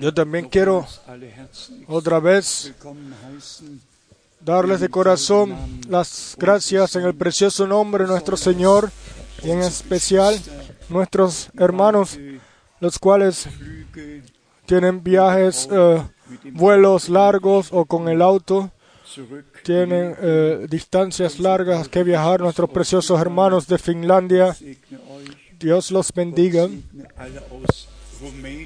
Yo 0.00 0.12
también 0.12 0.48
quiero 0.48 0.86
otra 1.86 2.18
vez 2.18 2.72
darles 4.40 4.80
de 4.80 4.88
corazón 4.88 5.56
las 5.88 6.36
gracias 6.38 6.96
en 6.96 7.02
el 7.02 7.14
precioso 7.14 7.66
nombre 7.66 8.04
de 8.04 8.10
nuestro 8.10 8.36
Señor 8.36 8.90
y 9.42 9.50
en 9.50 9.60
especial 9.60 10.40
nuestros 10.88 11.50
hermanos, 11.58 12.18
los 12.80 12.98
cuales 12.98 13.48
tienen 14.66 15.02
viajes, 15.02 15.68
eh, 15.70 16.02
vuelos 16.52 17.08
largos 17.08 17.68
o 17.72 17.84
con 17.84 18.08
el 18.08 18.20
auto, 18.22 18.70
tienen 19.62 20.16
eh, 20.20 20.66
distancias 20.68 21.38
largas 21.38 21.88
que 21.88 22.02
viajar, 22.02 22.40
nuestros 22.40 22.70
preciosos 22.70 23.20
hermanos 23.20 23.66
de 23.66 23.78
Finlandia. 23.78 24.56
Dios 25.58 25.90
los 25.90 26.12
bendiga. 26.12 26.68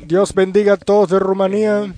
Dios 0.06 0.34
bendiga 0.34 0.74
a 0.74 0.76
todos 0.76 1.10
de 1.10 1.18
Rumanía. 1.18 1.94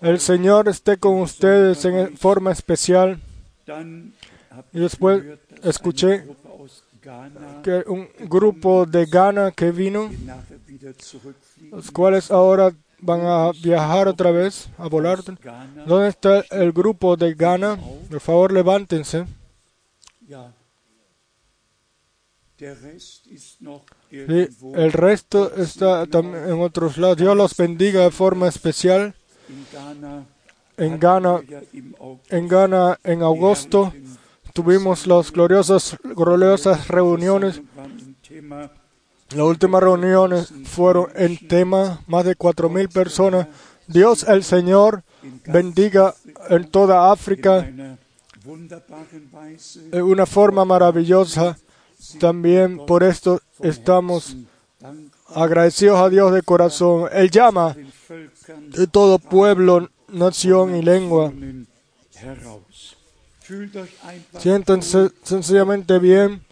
El 0.00 0.20
Señor 0.20 0.68
esté 0.68 0.96
con 0.96 1.20
ustedes 1.20 1.84
en 1.84 2.16
forma 2.16 2.52
especial. 2.52 3.20
Y 4.72 4.80
después 4.80 5.22
escuché 5.62 6.24
que 7.62 7.84
un 7.86 8.08
grupo 8.28 8.86
de 8.86 9.06
Ghana 9.06 9.52
que 9.52 9.70
vino, 9.70 10.10
los 11.70 11.90
cuales 11.90 12.30
ahora 12.30 12.72
van 13.00 13.20
a 13.24 13.52
viajar 13.52 14.08
otra 14.08 14.30
vez, 14.30 14.68
a 14.78 14.88
volar. 14.88 15.20
¿Dónde 15.86 16.08
está 16.08 16.40
el 16.50 16.72
grupo 16.72 17.16
de 17.16 17.34
Ghana? 17.34 17.78
Por 18.10 18.20
favor, 18.20 18.52
levántense. 18.52 19.26
Sí, 24.10 24.48
el 24.74 24.92
resto 24.92 25.52
está 25.56 26.04
en 26.04 26.60
otros 26.60 26.96
lados. 26.96 27.16
Dios 27.16 27.36
los 27.36 27.56
bendiga 27.56 28.02
de 28.02 28.10
forma 28.10 28.48
especial. 28.48 29.14
En 30.76 30.98
Ghana, 30.98 31.42
en 32.28 32.48
Ghana, 32.48 32.98
en 33.02 33.22
agosto, 33.22 33.92
tuvimos 34.52 35.06
las 35.06 35.32
gloriosas, 35.32 35.96
gloriosas 36.02 36.88
reuniones. 36.88 37.62
Las 39.30 39.44
últimas 39.44 39.82
reuniones 39.82 40.52
fueron 40.64 41.08
en 41.14 41.36
tema, 41.48 42.00
más 42.06 42.24
de 42.24 42.36
cuatro 42.36 42.68
mil 42.68 42.88
personas. 42.88 43.48
Dios 43.86 44.24
el 44.24 44.44
Señor 44.44 45.02
bendiga 45.46 46.14
en 46.48 46.68
toda 46.70 47.10
África 47.10 47.68
de 49.90 50.02
una 50.02 50.26
forma 50.26 50.64
maravillosa. 50.64 51.56
También 52.20 52.84
por 52.86 53.02
esto 53.02 53.40
estamos 53.60 54.36
agradecidos 55.34 56.00
a 56.00 56.08
Dios 56.08 56.32
de 56.32 56.42
corazón. 56.42 57.08
Él 57.12 57.30
llama 57.30 57.76
de 58.68 58.86
todo 58.86 59.18
pueblo, 59.18 59.88
nación 60.08 60.76
y 60.76 60.82
lengua. 60.82 61.32
Siéntense 64.38 65.10
sencillamente 65.22 65.98
bien, 65.98 66.42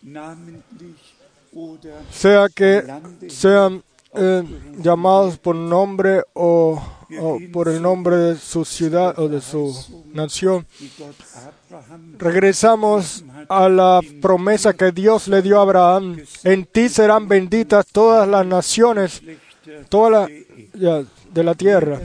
sea 2.10 2.48
que 2.54 2.84
sean 3.28 3.82
eh, 4.14 4.44
llamados 4.78 5.38
por 5.38 5.56
nombre 5.56 6.22
o, 6.34 6.80
o 7.20 7.38
por 7.52 7.68
el 7.68 7.80
nombre 7.80 8.16
de 8.16 8.36
su 8.36 8.64
ciudad 8.64 9.18
o 9.18 9.28
de 9.28 9.40
su 9.40 10.04
nación. 10.12 10.66
Regresamos 12.18 13.24
a 13.48 13.68
la 13.68 14.00
promesa 14.20 14.72
que 14.72 14.92
Dios 14.92 15.28
le 15.28 15.42
dio 15.42 15.58
a 15.58 15.62
Abraham. 15.62 16.18
En 16.44 16.66
ti 16.66 16.88
serán 16.88 17.28
benditas 17.28 17.86
todas 17.86 18.28
las 18.28 18.46
naciones, 18.46 19.22
toda 19.88 20.28
la, 20.72 21.04
de 21.32 21.44
la 21.44 21.54
tierra, 21.54 22.00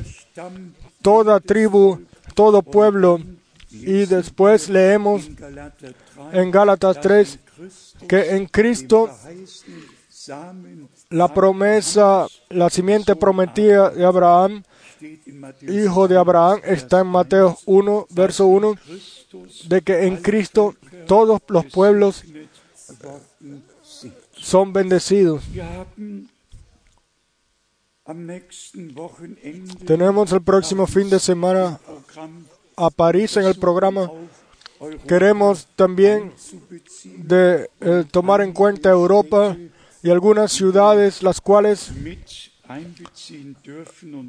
toda 1.01 1.39
tribu, 1.39 2.01
todo 2.33 2.61
pueblo. 2.61 3.19
Y 3.71 4.05
después 4.05 4.67
leemos 4.69 5.29
en 6.33 6.51
Gálatas 6.51 6.99
3 7.01 7.39
que 8.07 8.35
en 8.35 8.45
Cristo 8.47 9.09
la 11.09 11.33
promesa, 11.33 12.27
la 12.49 12.69
simiente 12.69 13.15
prometida 13.15 13.89
de 13.89 14.05
Abraham, 14.05 14.63
hijo 15.61 16.07
de 16.07 16.17
Abraham, 16.17 16.61
está 16.63 17.01
en 17.01 17.07
Mateo 17.07 17.57
1, 17.65 18.07
verso 18.11 18.47
1, 18.47 18.75
de 19.67 19.81
que 19.81 20.05
en 20.05 20.17
Cristo 20.17 20.75
todos 21.07 21.41
los 21.47 21.65
pueblos 21.65 22.23
son 24.33 24.73
bendecidos. 24.73 25.43
Tenemos 29.85 30.31
el 30.31 30.41
próximo 30.41 30.87
fin 30.87 31.09
de 31.09 31.19
semana 31.19 31.79
a 32.75 32.89
París 32.89 33.37
en 33.37 33.45
el 33.45 33.55
programa. 33.55 34.11
Queremos 35.07 35.67
también 35.75 36.33
de, 37.03 37.69
eh, 37.81 38.05
tomar 38.09 38.41
en 38.41 38.53
cuenta 38.53 38.89
Europa 38.89 39.55
y 40.01 40.09
algunas 40.09 40.53
ciudades 40.53 41.21
las 41.21 41.41
cuales 41.41 41.91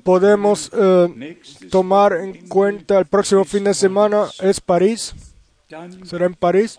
podemos 0.03 0.71
eh, 0.73 1.41
tomar 1.71 2.13
en 2.15 2.49
cuenta 2.49 2.99
el 2.99 3.07
próximo 3.07 3.45
fin 3.45 3.65
de 3.65 3.75
semana 3.75 4.27
es 4.41 4.61
París. 4.61 5.15
Será 6.05 6.27
en 6.27 6.35
París. 6.35 6.77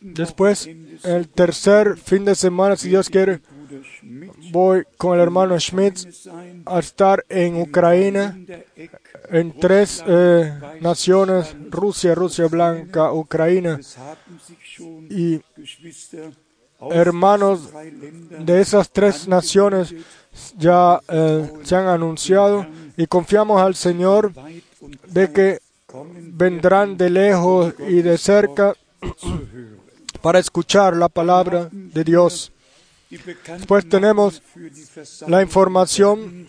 Después, 0.00 0.68
el 1.04 1.28
tercer 1.28 1.96
fin 1.96 2.24
de 2.24 2.34
semana, 2.34 2.76
si 2.76 2.88
Dios 2.88 3.08
quiere, 3.08 3.40
voy 4.50 4.84
con 4.96 5.14
el 5.14 5.20
hermano 5.20 5.58
Schmidt 5.58 6.00
a 6.66 6.78
estar 6.80 7.24
en 7.28 7.60
Ucrania, 7.60 8.36
en 9.30 9.52
tres 9.58 10.02
eh, 10.06 10.52
naciones, 10.80 11.54
Rusia, 11.70 12.14
Rusia 12.14 12.46
Blanca, 12.48 13.12
Ucrania. 13.12 13.78
Y 15.10 15.40
hermanos 16.92 17.70
de 18.38 18.60
esas 18.60 18.90
tres 18.90 19.28
naciones 19.28 19.94
ya 20.56 21.00
eh, 21.08 21.50
se 21.62 21.76
han 21.76 21.86
anunciado 21.86 22.66
y 22.96 23.06
confiamos 23.06 23.60
al 23.60 23.74
Señor 23.74 24.32
de 25.06 25.32
que 25.32 25.60
vendrán 26.32 26.96
de 26.96 27.10
lejos 27.10 27.74
y 27.78 28.02
de 28.02 28.18
cerca 28.18 28.74
para 30.22 30.38
escuchar 30.38 30.96
la 30.96 31.08
palabra 31.08 31.68
de 31.70 32.04
Dios. 32.04 32.50
Después 33.10 33.88
tenemos 33.88 34.42
la 35.28 35.42
información 35.42 36.48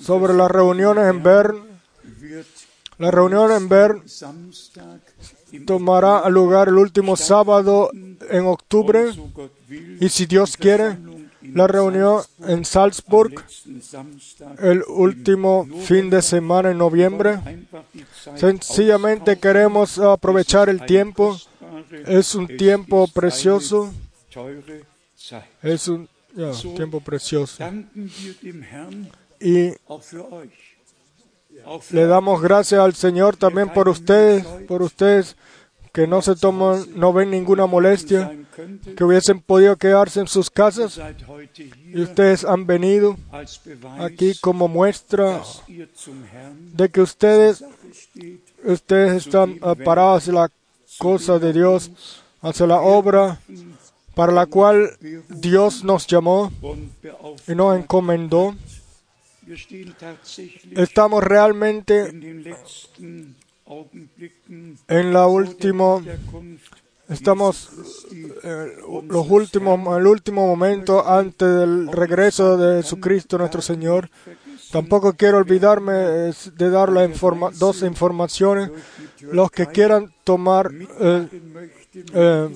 sobre 0.00 0.34
las 0.34 0.50
reuniones 0.50 1.06
en 1.06 1.22
Bern. 1.22 1.66
La 2.98 3.10
reunión 3.10 3.50
en 3.52 3.68
Bern 3.68 4.02
tomará 5.66 6.28
lugar 6.28 6.68
el 6.68 6.78
último 6.78 7.16
sábado 7.16 7.90
en 8.30 8.46
octubre 8.46 9.12
y 10.00 10.08
si 10.08 10.26
Dios 10.26 10.56
quiere, 10.56 10.96
la 11.42 11.66
reunión 11.66 12.22
en 12.46 12.64
Salzburg 12.64 13.44
el 14.58 14.82
último 14.88 15.66
fin 15.84 16.10
de 16.10 16.22
semana 16.22 16.70
en 16.70 16.78
noviembre. 16.78 17.38
Sencillamente 18.36 19.38
queremos 19.38 19.98
aprovechar 19.98 20.68
el 20.68 20.84
tiempo. 20.84 21.36
Es 22.06 22.34
un 22.34 22.46
tiempo 22.48 23.06
precioso. 23.08 23.92
Es 25.62 25.88
un 25.88 26.08
tiempo 26.76 27.00
precioso. 27.00 27.64
Y 29.40 29.70
le 31.90 32.06
damos 32.06 32.40
gracias 32.42 32.80
al 32.80 32.94
Señor 32.94 33.36
también 33.36 33.68
por 33.72 33.88
ustedes, 33.88 34.44
por 34.66 34.82
ustedes 34.82 35.36
que 35.92 36.06
no 36.06 36.20
se 36.20 36.36
toman, 36.36 36.84
no 36.94 37.12
ven 37.12 37.30
ninguna 37.30 37.66
molestia, 37.66 38.30
que 38.96 39.04
hubiesen 39.04 39.40
podido 39.40 39.76
quedarse 39.76 40.20
en 40.20 40.28
sus 40.28 40.50
casas 40.50 41.00
y 41.92 42.00
ustedes 42.00 42.44
han 42.44 42.66
venido 42.66 43.16
aquí 43.98 44.34
como 44.40 44.68
muestra 44.68 45.42
de 46.74 46.88
que 46.90 47.00
ustedes, 47.00 47.64
ustedes 48.64 49.26
están 49.26 49.58
parados 49.84 50.22
hacia 50.22 50.32
la 50.34 50.50
cosa 50.98 51.38
de 51.38 51.52
Dios, 51.52 51.90
hacia 52.42 52.66
la 52.66 52.80
obra 52.80 53.40
para 54.14 54.32
la 54.32 54.46
cual 54.46 54.90
Dios 55.28 55.84
nos 55.84 56.06
llamó 56.06 56.50
y 57.46 57.54
nos 57.54 57.78
encomendó. 57.78 58.54
Estamos 60.72 61.22
realmente 61.22 62.08
en 64.88 65.12
la 65.12 65.26
última, 65.28 66.02
estamos 67.08 67.70
eh, 68.42 68.72
los 69.08 69.30
últimos, 69.30 69.98
el 69.98 70.06
último 70.06 70.46
momento 70.48 71.08
antes 71.08 71.48
del 71.48 71.92
regreso 71.92 72.56
de 72.56 72.82
Jesucristo 72.82 73.38
nuestro 73.38 73.62
Señor. 73.62 74.10
Tampoco 74.72 75.12
quiero 75.12 75.38
olvidarme 75.38 75.92
de 75.92 76.70
dar 76.70 76.90
dos 77.56 77.82
informaciones. 77.82 78.70
Los 79.20 79.50
que 79.52 79.66
quieran 79.66 80.12
tomar, 80.24 80.72
eh, 81.00 81.28
eh, 82.14 82.48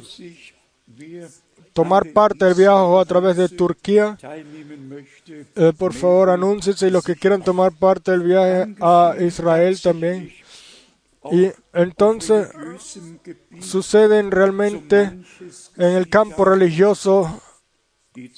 tomar 1.80 2.12
parte 2.12 2.44
del 2.44 2.54
viaje 2.54 2.98
a 3.00 3.04
través 3.06 3.36
de 3.38 3.48
Turquía, 3.48 4.18
eh, 5.56 5.72
por 5.78 5.94
favor 5.94 6.28
anúnciense 6.28 6.88
y 6.88 6.90
los 6.90 7.02
que 7.02 7.16
quieran 7.16 7.42
tomar 7.42 7.72
parte 7.72 8.10
del 8.10 8.22
viaje 8.22 8.74
a 8.80 9.14
Israel 9.18 9.80
también. 9.80 10.30
Y 11.32 11.48
entonces 11.72 12.48
suceden 13.60 14.30
realmente 14.30 15.20
en 15.76 15.92
el 15.92 16.08
campo 16.08 16.44
religioso 16.44 17.40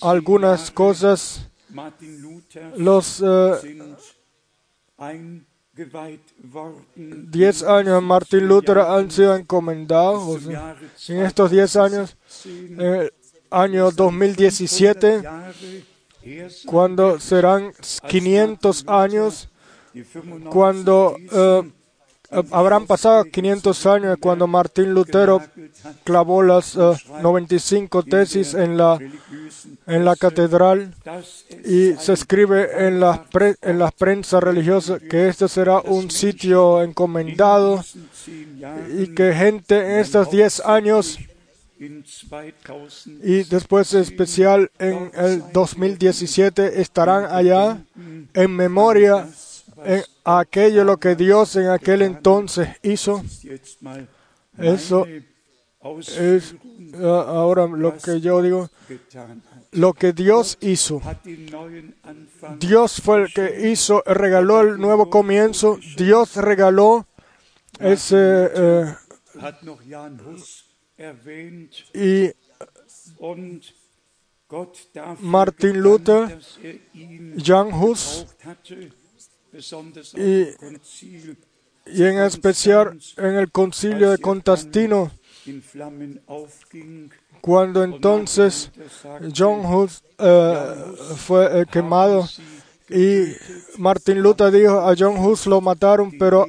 algunas 0.00 0.71
cosas. 0.71 1.49
Los 2.77 3.23
eh, 3.25 3.85
diez 6.97 7.62
años 7.65 7.95
de 7.95 8.00
Martín 8.00 8.47
Luther 8.47 8.79
han 8.79 9.11
sido 9.11 9.35
encomendados. 9.35 10.47
en 11.09 11.23
estos 11.23 11.50
diez 11.50 11.75
años, 11.77 12.17
el 12.45 13.12
año 13.52 13.90
2017, 13.90 15.22
cuando 16.66 17.20
serán 17.20 17.72
500 18.08 18.84
años, 18.88 19.49
cuando 20.50 21.16
eh, 21.32 21.62
habrán 22.50 22.87
pasado 22.87 23.25
500 23.25 23.87
años 23.87 24.16
cuando 24.20 24.46
Martín 24.46 24.94
Lutero 24.94 25.43
clavó 26.04 26.43
las 26.43 26.76
95 26.76 28.00
eh, 28.00 28.02
tesis 28.08 28.54
en 28.54 28.76
la, 28.76 28.99
en 29.87 30.04
la 30.04 30.16
catedral 30.16 30.94
y 31.64 31.93
se 31.94 32.12
escribe 32.14 32.87
en 32.87 33.00
la, 33.00 33.25
en 33.60 33.78
la 33.78 33.90
prensa 33.90 34.40
religiosa 34.40 34.99
que 34.99 35.28
este 35.28 35.49
será 35.49 35.81
un 35.81 36.10
sitio 36.10 36.82
encomendado 36.82 37.84
y 38.96 39.08
que 39.08 39.34
gente 39.34 39.78
en 39.78 40.00
estos 40.00 40.31
10 40.31 40.60
años 40.60 41.19
y 43.23 43.44
después 43.44 43.94
especial 43.94 44.70
en 44.79 45.11
el 45.14 45.43
2017 45.52 46.81
estarán 46.81 47.25
allá 47.25 47.84
en 48.34 48.50
memoria 48.56 49.29
en 49.84 50.02
aquello 50.25 50.84
lo 50.84 50.99
que 50.99 51.17
Dios 51.17 51.56
en 51.56 51.69
aquel 51.69 52.02
entonces 52.02 52.69
hizo. 52.82 53.23
Eso 54.58 55.06
es 56.17 56.55
ah, 56.94 57.25
ahora 57.26 57.67
lo 57.67 57.96
que 57.96 58.20
yo 58.20 58.43
digo. 58.43 58.70
Lo 59.73 59.94
que 59.94 60.12
Dios 60.12 60.58
hizo. 60.61 61.00
Dios 62.58 63.00
fue 63.00 63.23
el 63.23 63.32
que 63.32 63.70
hizo, 63.70 64.02
regaló 64.06 64.61
el 64.61 64.78
nuevo 64.78 65.08
comienzo. 65.11 65.78
Dios 65.96 66.37
regaló 66.37 67.06
ese. 67.81 68.50
Eh, 68.55 68.94
y 71.94 72.33
Martin 75.21 75.81
Luther, 75.81 76.39
Jan 77.37 77.73
Hus, 77.73 78.27
y, 80.15 80.47
y 81.87 82.05
en 82.05 82.19
especial 82.19 82.99
en 83.17 83.35
el 83.35 83.50
concilio 83.50 84.11
de 84.11 84.19
Contastino, 84.19 85.11
cuando 87.41 87.83
entonces 87.83 88.71
John 89.35 89.67
Hus 89.67 90.03
eh, 90.19 90.85
fue 91.17 91.61
eh, 91.61 91.67
quemado 91.71 92.29
y 92.88 93.25
Martin 93.79 94.23
Luther 94.23 94.53
dijo 94.53 94.81
a 94.81 94.95
John 94.97 95.17
Hus 95.19 95.47
lo 95.47 95.61
mataron, 95.61 96.12
pero 96.19 96.47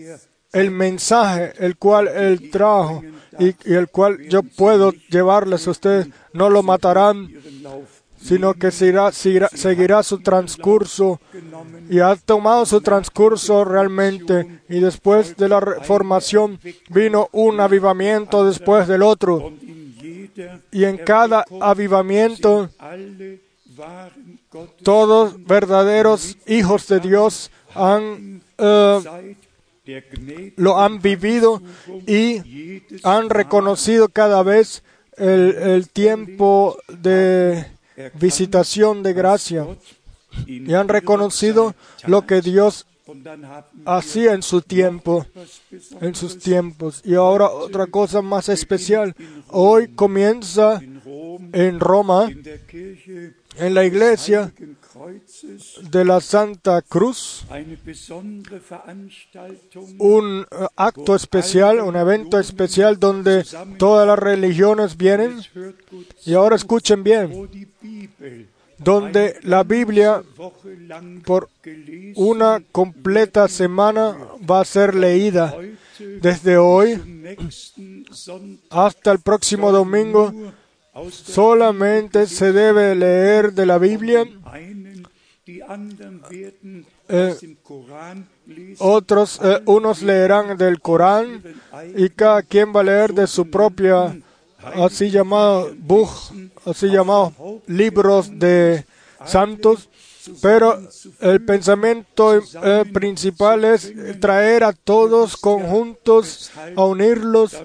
el 0.54 0.72
mensaje 0.72 1.54
el 1.60 1.76
cual 1.78 2.08
él 2.08 2.50
trajo 2.52 3.04
y, 3.40 3.56
el 3.66 3.88
cual 3.90 4.20
yo 4.30 4.44
puedo 4.44 4.92
llevarles 5.10 5.68
a 5.68 5.72
ustedes 5.72 6.08
no 6.34 6.50
lo 6.50 6.64
matarán 6.64 7.30
sino 8.24 8.54
que 8.54 8.72
seguirá, 8.72 9.12
su 10.02 10.20
transcurso 10.20 11.20
y 11.90 12.00
ha 12.00 12.16
tomado 12.16 12.66
su 12.66 12.80
transcurso 12.80 13.66
realmente. 13.66 14.62
Y 14.70 14.80
después 14.80 15.36
de 15.36 15.50
la 15.50 15.60
reformación 15.60 16.58
vino 16.90 17.28
un 17.34 17.60
avivamiento 17.60 18.46
después 18.46 18.88
del 18.88 19.04
otro. 19.04 19.52
Y 20.72 20.86
en 20.86 20.98
cada 21.00 21.44
avivamiento 21.60 22.70
todos 24.84 25.44
verdaderos 25.46 26.38
hijos 26.48 26.88
de 26.88 27.00
Dios 27.02 27.52
han 27.76 28.42
eh, 28.58 29.36
lo 30.56 30.80
han 30.80 31.02
vivido 31.02 31.62
y 32.08 32.84
han 33.04 33.30
reconocido 33.30 34.10
cada 34.10 34.42
vez 34.44 34.84
el 35.18 35.90
tiempo 35.90 36.78
de 36.88 37.66
visitación 38.16 39.04
de 39.04 39.14
gracia 39.14 39.68
y 40.48 40.74
han 40.74 40.88
reconocido 40.88 41.76
lo 42.08 42.26
que 42.26 42.42
Dios 42.42 42.88
hacía 43.86 44.34
en 44.34 44.42
su 44.42 44.62
tiempo, 44.62 45.26
en 46.00 46.16
sus 46.16 46.40
tiempos. 46.40 47.02
Y 47.04 47.16
ahora 47.16 47.50
otra 47.50 47.88
cosa 47.88 48.22
más 48.22 48.48
especial. 48.48 49.14
Hoy 49.50 49.90
comienza 49.90 50.82
en 51.52 51.80
Roma, 51.80 52.30
en 53.58 53.74
la 53.74 53.84
iglesia 53.86 54.54
de 55.90 56.06
la 56.06 56.22
Santa 56.22 56.82
Cruz, 56.82 57.46
un 59.98 60.46
eh, 60.50 60.68
acto 60.76 61.16
especial, 61.16 61.80
un 61.82 61.96
evento 61.96 62.40
especial 62.40 63.00
donde 63.00 63.46
todas 63.78 64.08
las 64.08 64.20
religiones 64.20 64.98
vienen. 64.98 65.42
Y 66.26 66.34
ahora 66.34 66.56
escuchen 66.56 67.04
bien, 67.04 67.50
donde 68.78 69.40
la 69.44 69.64
Biblia 69.64 70.24
por 71.26 71.50
una 72.16 72.62
completa 72.72 73.48
semana 73.48 74.18
va 74.50 74.62
a 74.62 74.66
ser 74.66 74.96
leída 74.96 75.56
desde 76.22 76.58
hoy 76.58 77.00
hasta 78.70 79.12
el 79.12 79.20
próximo 79.20 79.72
domingo. 79.72 80.34
Solamente 81.12 82.28
se 82.28 82.52
debe 82.52 82.96
leer 82.96 83.54
de 83.54 83.66
la 83.66 83.78
Biblia. 83.78 84.26
Eh, 87.10 87.36
otros, 88.80 89.40
eh, 89.44 89.62
unos 89.66 90.02
leerán 90.02 90.58
del 90.58 90.80
Corán 90.80 91.44
y 91.96 92.10
cada 92.10 92.42
quien 92.42 92.74
va 92.74 92.82
a 92.82 92.84
leer 92.84 93.14
de 93.14 93.28
su 93.28 93.50
propia 93.50 94.16
así 94.76 95.10
llamado 95.10 95.72
Buch, 95.78 96.32
así 96.66 96.88
llamados 96.88 97.34
libros 97.68 98.40
de 98.40 98.86
santos, 99.26 99.90
pero 100.42 100.80
el 101.20 101.44
pensamiento 101.44 102.36
eh, 102.36 102.84
principal 102.94 103.66
es 103.66 103.94
traer 104.20 104.64
a 104.64 104.74
todos 104.74 105.36
conjuntos, 105.36 106.52
a 106.76 106.86
unirlos, 106.86 107.58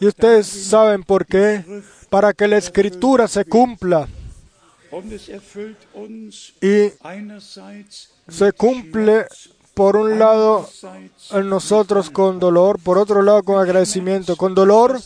y 0.00 0.06
ustedes 0.06 0.46
saben 0.46 1.04
por 1.04 1.26
qué, 1.26 1.64
para 2.10 2.32
que 2.32 2.48
la 2.48 2.56
escritura 2.58 3.28
se 3.28 3.44
cumpla. 3.44 4.08
Y 6.60 6.92
se 8.28 8.52
cumple 8.52 9.26
por 9.74 9.96
un 9.96 10.18
lado 10.18 10.68
en 11.30 11.48
nosotros 11.48 12.10
con 12.10 12.38
dolor, 12.38 12.78
por 12.78 12.98
otro 12.98 13.22
lado 13.22 13.42
con 13.42 13.58
agradecimiento, 13.58 14.36
con 14.36 14.54
dolor 14.54 15.00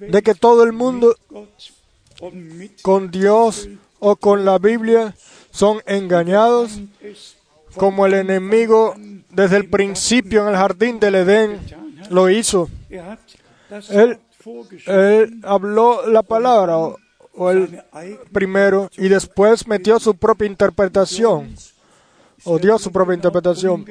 de 0.00 0.22
que 0.22 0.34
todo 0.34 0.62
el 0.62 0.72
mundo 0.72 1.16
con 2.82 3.10
Dios 3.10 3.68
o 3.98 4.16
con 4.16 4.44
la 4.44 4.58
Biblia 4.58 5.14
son 5.50 5.80
engañados, 5.86 6.80
como 7.76 8.06
el 8.06 8.14
enemigo 8.14 8.94
desde 9.30 9.56
el 9.56 9.68
principio 9.68 10.42
en 10.42 10.48
el 10.48 10.56
jardín 10.56 11.00
del 11.00 11.16
Edén 11.16 11.60
lo 12.10 12.30
hizo. 12.30 12.68
Él, 13.88 14.18
habló 15.42 16.06
la 16.08 16.22
palabra 16.22 16.76
o 17.34 17.50
el 17.50 17.82
primero 18.32 18.90
y 18.96 19.08
después 19.08 19.66
metió 19.66 19.98
su 19.98 20.14
propia 20.14 20.46
interpretación 20.46 21.54
o 22.44 22.58
dio 22.58 22.78
su 22.78 22.90
propia 22.90 23.14
interpretación. 23.14 23.84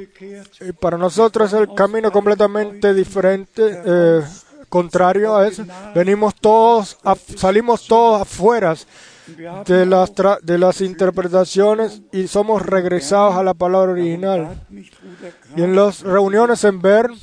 Y 0.59 0.71
para 0.73 0.97
nosotros 0.97 1.53
es 1.53 1.59
el 1.59 1.73
camino 1.73 2.11
completamente 2.11 2.93
diferente, 2.93 3.81
eh, 3.85 4.21
contrario 4.69 5.35
a 5.35 5.47
eso. 5.47 5.63
Venimos 5.95 6.35
todos, 6.35 6.97
salimos 7.37 7.87
todos 7.87 8.21
afuera 8.21 8.75
de 9.65 9.85
las, 9.85 10.11
de 10.41 10.57
las 10.57 10.81
interpretaciones 10.81 12.01
y 12.11 12.27
somos 12.27 12.65
regresados 12.65 13.35
a 13.35 13.43
la 13.43 13.53
palabra 13.53 13.93
original. 13.93 14.61
Y 15.55 15.61
en 15.61 15.75
las 15.75 16.01
reuniones 16.01 16.63
en 16.63 16.81
Bern, 16.81 17.15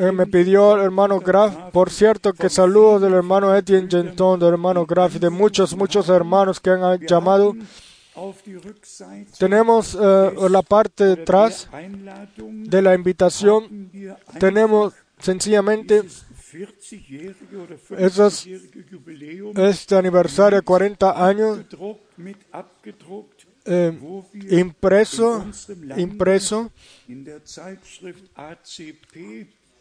eh, 0.00 0.12
me 0.12 0.26
pidió 0.26 0.76
el 0.76 0.82
hermano 0.82 1.20
Graf, 1.20 1.54
por 1.72 1.90
cierto, 1.90 2.32
que 2.32 2.48
saludos 2.48 3.02
del 3.02 3.12
hermano 3.14 3.54
Etienne 3.54 3.88
Genton, 3.90 4.40
del 4.40 4.50
hermano 4.54 4.86
Graf 4.86 5.16
y 5.16 5.18
de 5.18 5.30
muchos, 5.30 5.76
muchos 5.76 6.08
hermanos 6.08 6.58
que 6.60 6.70
han 6.70 6.98
llamado 7.00 7.54
tenemos 9.38 9.94
eh, 9.94 10.30
la 10.48 10.62
parte 10.62 11.04
detrás 11.04 11.68
de 12.40 12.80
la 12.82 12.94
invitación. 12.94 13.90
Tenemos 14.40 14.94
sencillamente 15.18 16.02
40-jährige 16.02 17.56
oder 17.56 17.78
Esas- 17.98 18.46
50-jährige 18.46 18.84
Jubiläum 18.90 19.52
este 19.56 19.96
aniversario 19.96 20.56
de 20.58 20.62
40 20.64 21.26
años 21.26 21.58
wir 23.66 24.24
impreso, 24.50 25.44
impreso, 25.96 26.70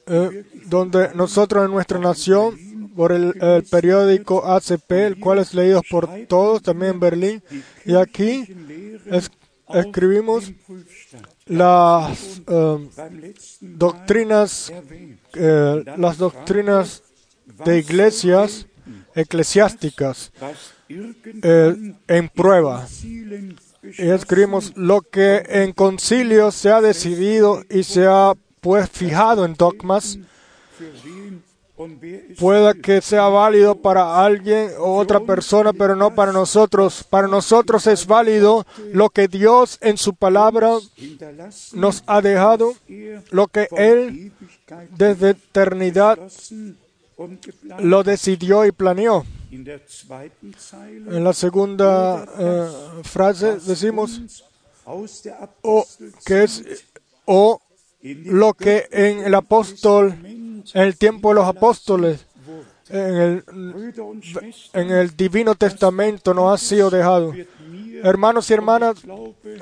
eh, 0.07 0.43
donde 0.65 1.13
nosotros 1.15 1.65
en 1.65 1.71
nuestra 1.71 1.99
nación, 1.99 2.91
por 2.95 3.11
el, 3.11 3.33
periódico 3.69 4.45
ACP, 4.45 4.91
el 4.91 5.19
cual 5.19 5.39
es 5.39 5.53
leído 5.53 5.81
por 5.89 6.09
todos, 6.27 6.61
también 6.61 6.93
en 6.93 6.99
Berlín, 6.99 7.43
y 7.85 7.95
aquí 7.95 8.47
escribimos 9.69 10.51
las 11.47 12.41
Mal 12.45 13.33
doctrinas, 13.61 14.71
eh, 15.33 15.83
las 15.97 16.17
doctrinas 16.17 17.03
de 17.65 17.79
iglesias 17.79 18.67
eclesiásticas 19.15 20.31
eh, 20.89 21.93
en 22.07 22.29
prueba. 22.29 22.87
Y 23.97 24.09
escribimos 24.09 24.73
lo 24.75 25.01
que 25.01 25.43
en 25.47 25.71
concilio 25.73 26.51
se 26.51 26.71
ha 26.71 26.81
decidido 26.81 27.63
y 27.69 27.83
se 27.83 28.05
ha 28.07 28.33
pues 28.61 28.89
fijado 28.89 29.45
en 29.45 29.53
dogmas, 29.53 30.17
pueda 32.39 32.73
que 32.73 33.01
sea 33.01 33.27
válido 33.27 33.75
para 33.75 34.23
alguien 34.25 34.71
o 34.79 34.95
otra 34.95 35.19
persona, 35.19 35.73
pero 35.73 35.95
no 35.95 36.15
para 36.15 36.31
nosotros. 36.31 37.03
Para 37.03 37.27
nosotros 37.27 37.85
es 37.87 38.07
válido 38.07 38.65
lo 38.91 39.09
que 39.09 39.27
Dios 39.27 39.77
en 39.81 39.97
su 39.97 40.15
palabra 40.15 40.71
nos 41.73 42.03
ha 42.07 42.21
dejado, 42.21 42.73
lo 43.29 43.47
que 43.47 43.67
Él 43.71 44.31
desde 44.97 45.31
eternidad 45.31 46.17
lo 47.79 48.03
decidió 48.03 48.65
y 48.65 48.71
planeó. 48.71 49.25
En 51.07 51.23
la 51.23 51.33
segunda 51.33 52.25
eh, 52.37 52.69
frase 53.03 53.57
decimos, 53.59 54.21
o 54.85 55.85
que 56.25 56.43
es 56.43 56.63
o 57.25 57.61
lo 58.01 58.53
que 58.53 58.87
en 58.91 59.19
el 59.19 59.33
apóstol, 59.33 60.13
en 60.23 60.63
el 60.73 60.97
tiempo 60.97 61.29
de 61.29 61.35
los 61.35 61.47
apóstoles, 61.47 62.25
en 62.89 63.15
el, 63.15 63.43
en 64.73 64.91
el 64.91 65.15
Divino 65.15 65.55
Testamento 65.55 66.33
nos 66.33 66.53
ha 66.53 66.63
sido 66.63 66.89
dejado. 66.89 67.33
Hermanos 68.03 68.49
y 68.51 68.53
hermanas, 68.53 68.97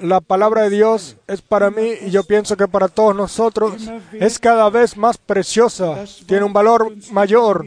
la 0.02 0.20
palabra 0.20 0.64
de 0.64 0.72
Dios 0.72 1.16
es 1.28 1.42
para 1.42 1.70
mí 1.70 1.92
y 2.06 2.10
yo 2.10 2.24
pienso 2.24 2.58
que 2.58 2.68
para 2.68 2.90
todos 2.90 3.16
nosotros 3.16 3.76
es 4.12 4.40
cada 4.40 4.70
vez 4.70 4.98
más 4.98 5.18
preciosa, 5.18 6.04
tiene 6.26 6.44
un 6.44 6.52
valor 6.52 6.94
mayor 7.12 7.66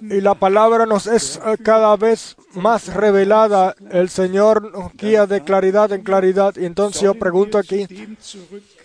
y 0.00 0.20
la 0.20 0.34
palabra 0.34 0.86
nos 0.86 1.06
es 1.06 1.40
eh, 1.44 1.56
cada 1.62 1.96
vez 1.96 2.36
más 2.54 2.92
revelada. 2.92 3.74
El 3.90 4.08
Señor 4.08 4.72
nos 4.72 4.92
guía 4.94 5.26
de 5.26 5.42
claridad 5.42 5.92
en 5.92 6.02
claridad 6.02 6.54
y 6.56 6.64
entonces 6.64 7.02
yo 7.02 7.14
pregunto 7.14 7.58
aquí, 7.58 7.86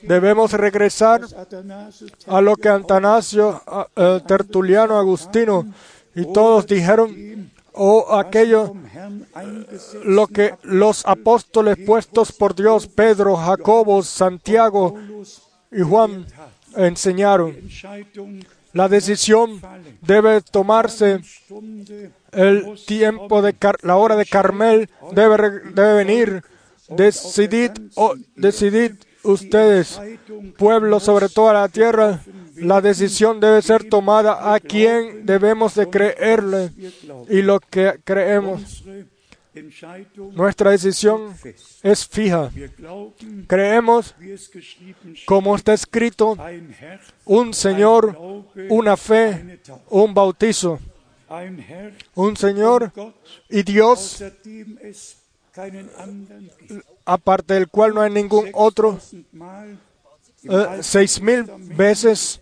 ¿debemos 0.01 0.53
regresar 0.53 1.21
a 2.27 2.41
lo 2.41 2.55
que 2.55 2.69
Antanasio, 2.69 3.61
eh, 3.95 4.21
Tertuliano, 4.27 4.97
Agustino 4.97 5.65
y 6.15 6.31
todos 6.31 6.67
dijeron, 6.67 7.51
o 7.73 8.15
aquello 8.15 8.73
lo 10.03 10.27
que 10.27 10.55
los 10.63 11.05
apóstoles 11.05 11.77
puestos 11.85 12.31
por 12.31 12.55
Dios, 12.55 12.87
Pedro, 12.87 13.35
Jacobo, 13.35 14.01
Santiago 14.03 14.95
y 15.71 15.81
Juan, 15.81 16.25
enseñaron. 16.75 17.55
La 18.77 18.87
decisión 18.87 19.59
debe 20.01 20.41
tomarse, 20.41 21.19
el 22.31 22.75
tiempo 22.85 23.41
de 23.41 23.55
la 23.81 23.95
hora 23.95 24.15
de 24.15 24.25
Carmel 24.25 24.87
debe, 25.13 25.61
debe 25.73 25.93
venir. 25.95 26.43
Decidid, 26.87 27.71
o 27.95 28.13
decidid 28.35 28.91
ustedes, 29.23 29.99
pueblo 30.59 30.99
sobre 30.99 31.27
toda 31.27 31.53
la 31.53 31.69
tierra, 31.69 32.21
la 32.55 32.79
decisión 32.79 33.39
debe 33.39 33.63
ser 33.63 33.89
tomada 33.89 34.53
a 34.53 34.59
quien 34.59 35.25
debemos 35.25 35.73
de 35.73 35.89
creerle 35.89 36.69
y 37.29 37.41
lo 37.41 37.59
que 37.59 37.99
creemos. 38.03 38.83
Nuestra 40.33 40.71
decisión 40.71 41.33
es 41.83 42.07
fija. 42.07 42.51
Creemos, 43.47 44.15
como 45.25 45.55
está 45.55 45.73
escrito, 45.73 46.37
un 47.25 47.53
Señor, 47.53 48.17
una 48.69 48.97
fe, 48.97 49.59
un 49.89 50.13
bautizo. 50.13 50.79
Un 52.15 52.37
Señor 52.37 52.93
y 53.49 53.63
Dios, 53.63 54.23
aparte 57.05 57.53
del 57.53 57.67
cual 57.67 57.93
no 57.93 58.01
hay 58.01 58.11
ningún 58.11 58.49
otro. 58.53 58.99
Eh, 60.43 60.77
seis 60.81 61.19
mil 61.19 61.43
veces 61.75 62.39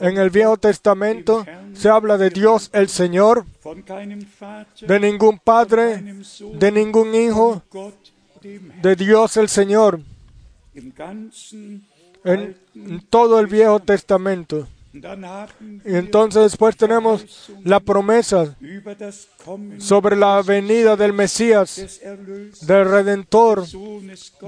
en 0.00 0.18
el 0.18 0.30
Viejo 0.30 0.56
Testamento 0.56 1.44
se 1.74 1.88
habla 1.88 2.18
de 2.18 2.30
Dios 2.30 2.70
el 2.72 2.88
Señor, 2.88 3.44
de 4.86 5.00
ningún 5.00 5.38
Padre, 5.38 6.02
de 6.54 6.72
ningún 6.72 7.14
Hijo, 7.14 7.62
de 8.82 8.96
Dios 8.96 9.36
el 9.36 9.48
Señor, 9.48 10.00
en, 12.24 12.56
todo 13.10 13.40
el 13.40 13.46
Viejo 13.46 13.80
Testamento. 13.80 14.68
Y 14.92 15.94
entonces 15.94 16.42
después 16.42 16.76
tenemos 16.76 17.50
la 17.62 17.78
promesa 17.78 18.56
sobre 19.78 20.16
la 20.16 20.42
venida 20.42 20.96
del 20.96 21.12
Mesías, 21.12 22.00
del 22.62 22.90
Redentor, 22.90 23.64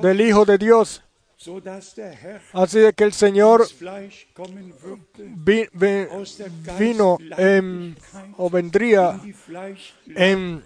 del 0.02 0.20
Hijo 0.20 0.44
de 0.44 0.58
Dios. 0.58 1.02
Así 2.52 2.78
de 2.80 2.92
que 2.92 3.04
el 3.04 3.12
Señor 3.14 3.62
vi- 5.44 5.68
vi- 5.72 6.06
vino 6.78 7.16
en- 7.38 7.96
o 8.36 8.50
vendría 8.50 9.18
en, 10.16 10.62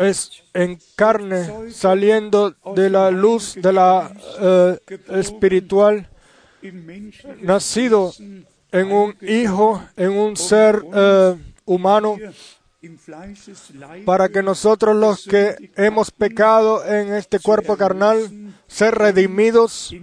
es, 0.00 0.42
en 0.52 0.78
carne, 0.96 1.46
saliendo 1.72 2.54
de 2.74 2.90
la 2.90 3.10
luz 3.12 3.54
de 3.54 3.72
la 3.72 4.10
eh, 4.40 4.78
espiritual, 5.20 6.08
nacido 7.42 8.12
en 8.72 8.90
un 8.92 9.16
hijo, 9.22 9.80
en 9.96 10.10
un 10.10 10.36
ser 10.36 10.82
eh, 10.92 11.36
humano, 11.66 12.16
para 14.04 14.28
que 14.28 14.42
nosotros 14.42 14.96
los 14.96 15.24
que 15.24 15.70
hemos 15.76 16.10
pecado 16.10 16.84
en 16.84 17.14
este 17.14 17.38
cuerpo 17.38 17.76
carnal, 17.76 18.54
ser 18.66 18.94
redimidos 18.94 19.94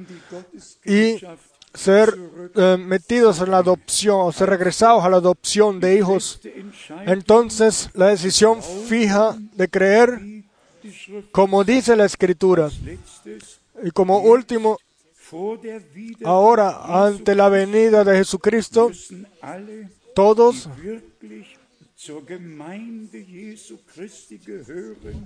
y 0.85 1.17
ser 1.73 2.15
eh, 2.55 2.77
metidos 2.77 3.39
en 3.39 3.51
la 3.51 3.57
adopción, 3.57 4.17
o 4.21 4.31
ser 4.31 4.49
regresados 4.49 5.03
a 5.03 5.09
la 5.09 5.17
adopción 5.17 5.79
de 5.79 5.95
hijos. 5.95 6.39
Entonces, 7.05 7.89
la 7.93 8.07
decisión 8.07 8.61
fija 8.61 9.35
de 9.53 9.67
creer, 9.67 10.19
como 11.31 11.63
dice 11.63 11.95
la 11.95 12.05
Escritura, 12.05 12.69
y 13.83 13.91
como 13.91 14.19
último, 14.19 14.77
ahora, 16.23 17.05
ante 17.05 17.33
la 17.33 17.49
venida 17.49 18.03
de 18.03 18.17
Jesucristo, 18.17 18.91
todos 20.13 20.69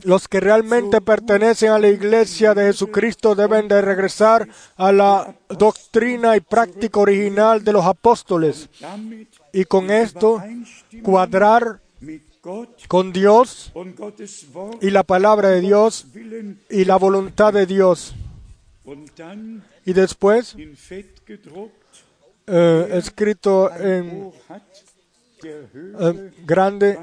los 0.04 0.28
que 0.28 0.40
realmente 0.40 1.02
pertenecen 1.02 1.72
a 1.72 1.80
la 1.80 1.90
iglesia 1.90 2.54
de 2.54 2.66
Jesucristo 2.66 3.36
deben 3.36 3.68
de 3.68 3.82
regresar 3.82 4.48
a 4.76 4.92
la 4.92 5.36
doctrina 5.50 6.36
y 6.36 6.42
práctica 6.42 7.00
original 7.00 7.64
de 7.64 7.74
los 7.74 7.86
apóstoles 7.86 8.70
y 9.54 9.66
con 9.66 9.90
esto 9.90 10.44
cuadrar 11.02 11.82
con 12.88 13.12
Dios 13.12 13.72
y 14.82 14.90
la 14.90 15.04
palabra 15.04 15.50
de 15.50 15.62
Dios 15.62 16.06
y 16.70 16.86
la 16.86 16.98
voluntad 16.98 17.54
de 17.54 17.66
Dios. 17.66 18.14
Y 19.86 19.94
después, 19.94 20.56
eh, 22.48 22.90
escrito 22.94 23.72
en 23.76 24.32
eh, 25.44 26.32
grande, 26.46 27.00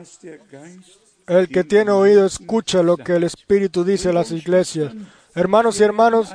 el 1.27 1.49
que 1.49 1.65
tiene 1.65 1.91
oído 1.91 2.27
escucha 2.27 2.83
lo 2.83 2.97
que 2.97 3.17
el 3.17 3.25
Espíritu 3.25 3.85
dice 3.85 4.11
a 4.11 4.13
las 4.13 4.31
iglesias. 4.31 4.93
Hermanos 5.35 5.81
y 5.81 5.83
hermanos, 5.83 6.35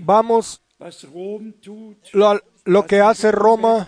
vamos 0.00 0.62
lo, 2.64 2.86
que 2.86 3.00
hace 3.00 3.30
Roma, 3.32 3.86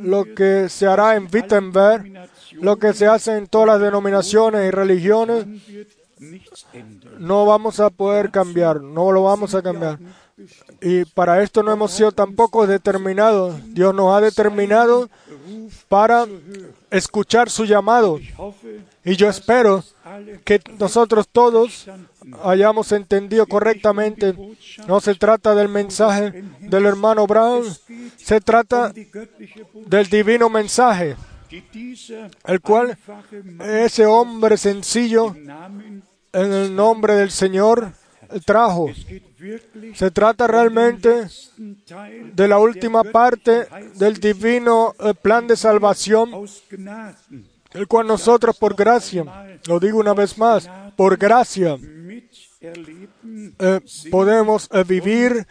lo 0.00 0.34
que 0.34 0.68
se 0.68 0.86
hará 0.86 1.16
en 1.16 1.28
Wittenberg, 1.32 2.28
lo 2.52 2.76
que 2.76 2.92
se 2.92 3.06
hace 3.06 3.36
en 3.36 3.46
todas 3.46 3.68
las 3.68 3.80
denominaciones 3.80 4.66
y 4.66 4.70
religiones, 4.70 5.46
no 7.18 7.46
vamos 7.46 7.80
a 7.80 7.90
poder 7.90 8.30
cambiar, 8.30 8.80
no 8.80 9.12
lo 9.12 9.22
vamos 9.24 9.54
a 9.54 9.62
cambiar. 9.62 9.98
Y 10.80 11.04
para 11.04 11.42
esto 11.42 11.62
no 11.62 11.72
hemos 11.72 11.92
sido 11.92 12.12
tampoco 12.12 12.66
determinados. 12.66 13.54
Dios 13.72 13.94
nos 13.94 14.14
ha 14.14 14.20
determinado 14.20 15.08
para 15.88 16.26
escuchar 16.90 17.50
su 17.50 17.64
llamado. 17.64 18.18
Y 19.04 19.16
yo 19.16 19.28
espero 19.28 19.84
que 20.44 20.60
nosotros 20.78 21.28
todos 21.30 21.86
hayamos 22.42 22.92
entendido 22.92 23.46
correctamente. 23.46 24.34
No 24.86 25.00
se 25.00 25.14
trata 25.14 25.54
del 25.54 25.68
mensaje 25.68 26.44
del 26.60 26.86
hermano 26.86 27.26
Brown, 27.26 27.64
se 28.16 28.40
trata 28.40 28.92
del 29.86 30.08
divino 30.08 30.48
mensaje, 30.50 31.16
el 32.44 32.60
cual 32.60 32.98
ese 33.60 34.06
hombre 34.06 34.56
sencillo 34.56 35.34
en 35.34 36.52
el 36.52 36.74
nombre 36.74 37.14
del 37.14 37.30
Señor 37.30 37.92
trajo. 38.44 38.90
Se 39.94 40.10
trata 40.10 40.46
realmente 40.46 41.28
de 41.56 42.48
la 42.48 42.58
última 42.58 43.04
parte 43.04 43.66
del 43.96 44.18
divino 44.18 44.94
eh, 44.98 45.14
plan 45.14 45.46
de 45.46 45.56
salvación, 45.56 46.30
el 47.72 47.86
cual 47.88 48.06
nosotros 48.06 48.56
por 48.56 48.74
gracia, 48.74 49.24
lo 49.66 49.80
digo 49.80 49.98
una 49.98 50.14
vez 50.14 50.38
más, 50.38 50.68
por 50.96 51.16
gracia 51.16 51.76
eh, 53.58 53.80
podemos 54.10 54.68
eh, 54.72 54.84
vivir 54.84 55.46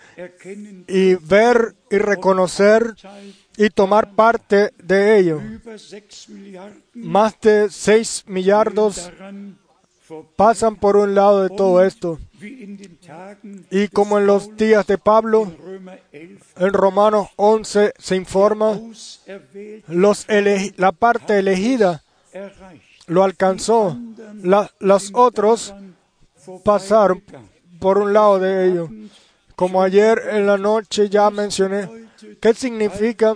y 0.88 1.16
ver 1.16 1.76
y 1.92 1.98
reconocer 1.98 2.96
y 3.56 3.70
tomar 3.70 4.16
parte 4.16 4.74
de 4.82 5.20
ello. 5.20 5.40
über 5.40 5.80
6 5.80 6.30
Milliarden 6.30 6.82
Más 6.96 7.40
de 7.40 7.70
6 7.70 8.24
millardos 8.28 9.12
pasan 10.36 10.76
por 10.76 10.98
un 10.98 11.14
lado 11.14 11.44
de 11.44 11.56
todo 11.56 11.84
esto. 11.84 12.20
Y 13.72 13.88
como 13.90 14.18
en 14.20 14.26
los 14.28 14.56
días 14.58 14.86
de 14.88 14.98
Pablo, 14.98 15.46
Römer 15.46 16.02
11 16.12 16.66
en 16.66 16.74
Romanos 16.74 17.28
11 17.38 17.94
se 17.98 18.16
informa, 18.16 18.80
la 20.78 20.92
parte 20.92 21.40
elegida 21.40 22.04
lo 23.08 23.24
alcanzó. 23.24 23.98
La- 24.42 24.70
los 24.80 25.12
otros 25.14 25.74
pasaron 26.64 27.24
por 27.80 27.98
un 27.98 28.14
lado 28.14 28.40
de 28.40 28.68
ello. 28.68 28.90
Como 29.56 29.82
ayer 29.84 30.22
en 30.32 30.48
la 30.48 30.58
noche 30.58 31.10
ya 31.10 31.30
mencioné, 31.30 31.88
¿qué 32.42 32.54
significa? 32.54 33.36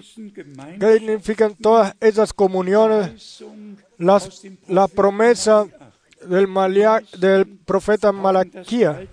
¿Qué 0.79 0.97
significan 0.97 1.55
todas 1.55 1.93
esas 1.99 2.33
comuniones? 2.33 3.43
Las, 3.97 4.41
la 4.67 4.87
promesa 4.87 5.65
del, 6.27 7.59
profeta 7.65 8.11
Malaquía, 8.11 9.07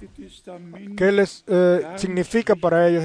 ¿qué 0.96 1.12
les 1.12 1.44
eh, 1.46 1.86
significa 1.96 2.54
para 2.54 2.88
ellos? 2.88 3.04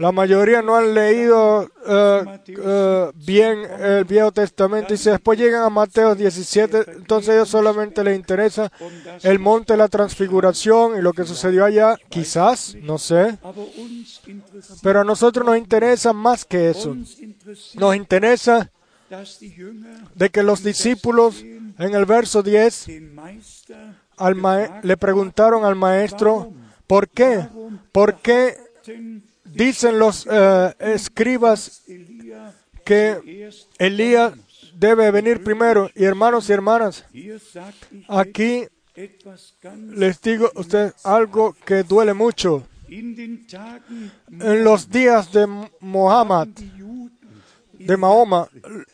La 0.00 0.12
mayoría 0.12 0.62
no 0.62 0.76
han 0.76 0.94
leído 0.94 1.68
eh, 1.86 2.40
eh, 2.46 3.10
bien 3.16 3.58
el 3.78 4.04
Viejo 4.06 4.32
Testamento 4.32 4.94
y 4.94 4.96
si 4.96 5.10
después 5.10 5.38
llegan 5.38 5.62
a 5.62 5.68
Mateo 5.68 6.14
17, 6.14 6.92
entonces 6.96 7.28
a 7.28 7.34
ellos 7.34 7.50
solamente 7.50 8.02
les 8.02 8.16
interesa 8.16 8.72
el 9.22 9.38
monte 9.38 9.74
de 9.74 9.76
la 9.76 9.88
transfiguración 9.88 10.96
y 10.96 11.02
lo 11.02 11.12
que 11.12 11.24
sucedió 11.24 11.66
allá, 11.66 11.96
quizás, 12.08 12.76
no 12.82 12.96
sé, 12.96 13.36
pero 14.82 15.00
a 15.00 15.04
nosotros 15.04 15.44
nos 15.44 15.58
interesa 15.58 16.14
más 16.14 16.46
que 16.46 16.70
eso. 16.70 16.96
Nos 17.74 17.94
interesa 17.94 18.70
de 20.14 20.30
que 20.30 20.42
los 20.42 20.62
discípulos 20.62 21.44
en 21.80 21.94
el 21.94 22.04
verso 22.04 22.42
10 22.42 22.86
den 22.86 23.14
Meister 23.14 23.94
al 24.16 24.34
mae- 24.34 24.68
le 24.82 24.96
preguntaron 24.96 25.64
al 25.64 25.74
maestro, 25.76 26.52
¿por 26.86 27.08
qué? 27.08 27.46
¿Por 27.92 28.16
qué 28.20 28.56
dicen 29.44 29.98
los 29.98 30.26
eh, 30.30 30.74
escribas 30.78 31.82
que 32.84 33.18
Elías 33.78 34.34
debe 34.74 35.10
venir 35.10 35.42
primero? 35.42 35.90
Y 35.94 36.04
hermanos 36.04 36.48
y 36.48 36.52
hermanas, 36.52 37.04
aquí 38.08 38.66
les 39.94 40.20
digo 40.20 40.50
a 40.54 40.60
ustedes 40.60 40.94
algo 41.04 41.54
que 41.64 41.82
duele 41.82 42.12
mucho. 42.14 42.66
En 42.88 44.64
los 44.64 44.90
días 44.90 45.32
de 45.32 45.46
Mohammed, 45.80 46.48
de 47.78 47.96
Mahoma, 47.96 48.48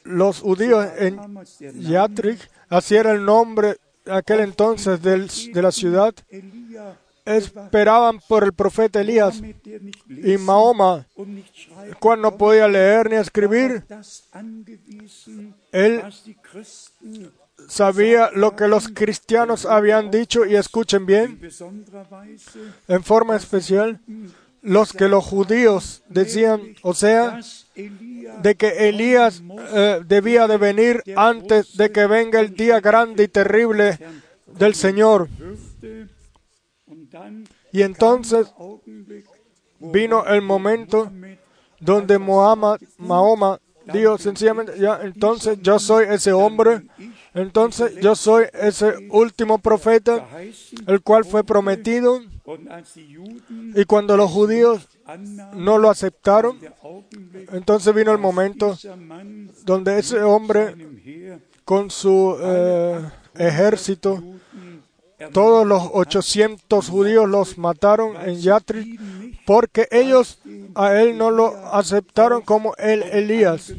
los 0.04 0.40
judíos 0.40 0.86
en 0.98 1.18
Yatrik, 1.80 2.38
así 2.68 2.96
era 2.96 3.12
el 3.12 3.24
nombre 3.24 3.76
aquel 4.10 4.40
entonces 4.40 5.02
de 5.02 5.62
la 5.62 5.72
ciudad, 5.72 6.14
esperaban 7.24 8.20
por 8.28 8.44
el 8.44 8.52
profeta 8.52 9.00
Elías 9.00 9.42
y 10.08 10.36
Mahoma, 10.38 11.06
el 11.84 11.96
cual 11.96 12.20
no 12.20 12.36
podía 12.36 12.68
leer 12.68 13.10
ni 13.10 13.16
escribir, 13.16 13.84
él 15.72 16.02
sabía 17.68 18.30
lo 18.32 18.54
que 18.54 18.68
los 18.68 18.88
cristianos 18.88 19.66
habían 19.66 20.10
dicho 20.10 20.46
y 20.46 20.54
escuchen 20.54 21.04
bien, 21.04 21.40
en 22.88 23.02
forma 23.02 23.36
especial, 23.36 24.00
los 24.62 24.92
que 24.92 25.08
los 25.08 25.24
judíos 25.24 26.02
decían, 26.08 26.74
o 26.82 26.94
sea, 26.94 27.40
de 27.76 28.54
que 28.54 28.88
Elías 28.88 29.42
eh, 29.74 30.00
debía 30.06 30.46
de 30.46 30.56
venir 30.56 31.02
antes 31.16 31.76
de 31.76 31.92
que 31.92 32.06
venga 32.06 32.40
el 32.40 32.54
día 32.54 32.80
grande 32.80 33.24
y 33.24 33.28
terrible 33.28 33.98
del 34.46 34.74
Señor. 34.74 35.28
Y 37.72 37.82
entonces 37.82 38.52
vino 39.78 40.24
el 40.26 40.42
momento 40.42 41.10
donde 41.80 42.18
Muhammad, 42.18 42.78
Mahoma 42.98 43.60
dijo 43.92 44.18
sencillamente, 44.18 44.78
ya, 44.78 45.00
entonces 45.02 45.58
yo 45.60 45.78
soy 45.78 46.06
ese 46.08 46.32
hombre, 46.32 46.82
entonces 47.34 47.94
yo 48.00 48.16
soy 48.16 48.46
ese 48.52 48.94
último 49.10 49.58
profeta, 49.58 50.26
el 50.86 51.02
cual 51.02 51.24
fue 51.24 51.44
prometido, 51.44 52.20
y 53.74 53.84
cuando 53.84 54.16
los 54.16 54.30
judíos 54.30 54.88
no 55.54 55.78
lo 55.78 55.90
aceptaron, 55.90 56.58
entonces 57.52 57.94
vino 57.94 58.12
el 58.12 58.18
momento 58.18 58.76
donde 59.64 59.98
ese 59.98 60.22
hombre 60.22 60.74
con 61.64 61.90
su 61.90 62.36
eh, 62.40 63.00
ejército, 63.34 64.22
todos 65.32 65.66
los 65.66 65.82
800 65.92 66.88
judíos 66.88 67.28
los 67.28 67.58
mataron 67.58 68.16
en 68.16 68.40
Yatri 68.40 68.98
porque 69.44 69.88
ellos 69.90 70.38
a 70.74 71.00
él 71.00 71.16
no 71.16 71.30
lo 71.30 71.56
aceptaron 71.74 72.42
como 72.42 72.74
el 72.76 73.02
Elías. 73.02 73.72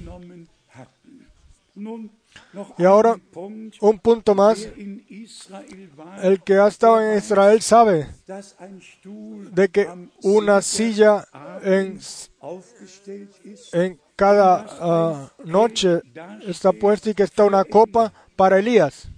Y 2.78 2.84
ahora 2.86 3.18
un 3.82 4.00
punto 4.00 4.36
más, 4.36 4.68
el 6.24 6.44
que 6.44 6.56
ha 6.56 6.68
estado 6.68 7.02
en 7.02 7.18
Israel 7.18 7.62
sabe 7.62 8.08
de 9.52 9.70
que 9.70 9.88
una 10.24 10.62
silla 10.62 11.28
en, 11.64 12.00
en 13.74 14.00
cada 14.16 14.66
ah, 14.80 15.32
noche 15.46 16.02
está 16.46 16.72
puesta 16.72 17.10
y 17.10 17.14
que 17.14 17.24
está 17.24 17.44
una 17.44 17.64
copa 17.64 18.14
para 18.36 18.60
Elías. 18.60 19.10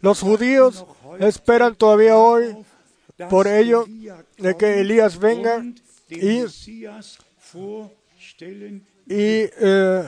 Los 0.00 0.20
judíos 0.20 0.84
esperan 1.18 1.74
todavía 1.74 2.16
hoy 2.16 2.56
por 3.28 3.46
ello 3.46 3.84
de 4.38 4.56
que 4.56 4.80
Elías 4.80 5.18
venga 5.18 5.64
y. 6.08 6.44
y 9.08 9.48
eh, 9.60 10.04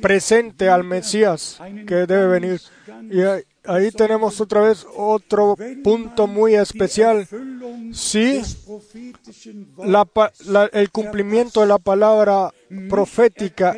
presente 0.00 0.68
al 0.68 0.84
Mesías 0.84 1.58
que 1.86 2.06
debe 2.06 2.26
venir. 2.28 2.60
Y 3.10 3.22
ahí- 3.22 3.42
tenemos 3.90 4.40
otra 4.40 4.62
vez 4.62 4.86
otro 4.96 5.56
punto 5.84 6.26
muy 6.26 6.54
especial. 6.54 7.26
La- 10.46 10.64
el 10.72 10.90
cumplimiento 10.90 11.60
de 11.60 11.66
la 11.66 11.78
palabra 11.78 12.52
profética, 12.88 13.76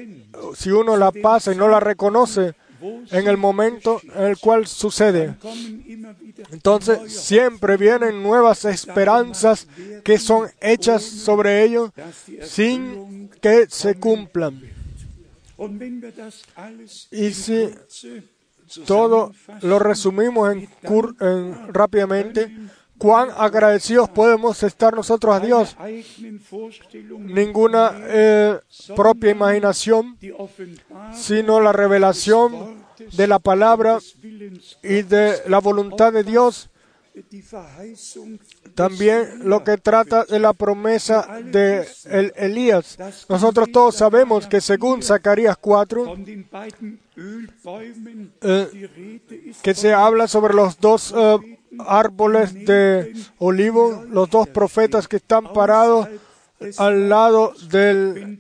si 0.54 0.70
uno 0.70 0.96
la 0.96 1.11
pasa 1.12 1.52
y 1.52 1.56
no 1.56 1.68
la 1.68 1.80
reconoce 1.80 2.54
en 3.11 3.29
el 3.29 3.37
momento 3.37 4.01
en 4.14 4.25
el 4.25 4.38
cual 4.38 4.66
sucede, 4.66 5.35
entonces 6.53 7.12
siempre 7.12 7.77
vienen 7.77 8.23
nuevas 8.23 8.64
esperanzas 8.64 9.66
que 10.05 10.19
son 10.19 10.49
hechas 10.61 11.03
sobre 11.03 11.62
ello 11.64 11.93
dass 11.97 12.27
die 12.27 12.43
sin 12.47 13.29
que 13.40 13.66
se 13.69 13.95
cumplan. 13.97 14.61
Y 17.11 17.31
si 17.33 17.69
todo 18.87 19.33
lo 19.62 19.79
resumimos 19.79 20.53
en- 20.53 20.69
rápidamente, 21.73 22.51
cuán 23.01 23.31
agradecidos 23.37 24.11
podemos 24.11 24.63
estar 24.63 24.95
nosotros 24.95 25.35
a 25.35 25.41
Dios. 25.41 25.75
Ninguna 27.19 27.93
eh, 28.03 28.61
propia 28.95 29.31
imaginación, 29.31 30.19
sino 31.15 31.61
la 31.61 31.73
revelación 31.73 32.85
de 33.17 33.27
la 33.27 33.39
palabra 33.39 33.99
y 34.83 35.03
de 35.03 35.39
la 35.49 35.59
voluntad 35.61 36.13
de 36.13 36.25
Dios 36.25 36.69
También 38.75 39.49
lo 39.49 39.65
que 39.65 39.77
trata 39.79 40.25
de 40.25 40.39
la 40.39 40.53
promesa 40.53 41.41
de 41.45 41.87
el 42.05 42.33
Elías. 42.37 42.99
Nosotros 43.29 43.69
todos 43.73 43.97
sabemos 43.97 44.47
que 44.47 44.61
según 44.61 45.03
Zacarías 45.03 45.57
4, 45.57 46.05
von 46.05 46.25
den 46.25 46.49
beiden 46.51 47.01
Ölbäumen 47.17 48.33
eh, 48.43 49.21
que 49.63 49.75
se 49.75 49.93
habla 49.93 50.29
sobre 50.29 50.55
los 50.55 50.79
dos 50.79 51.13
eh, 51.17 51.59
árboles 51.78 52.54
de 52.54 53.14
olivo, 53.38 54.04
los 54.09 54.30
dos 54.30 54.48
profetas 54.48 55.09
que 55.09 55.16
están 55.16 55.52
parados 55.52 56.09
al 56.76 57.09
lado 57.09 57.54
del 57.70 58.38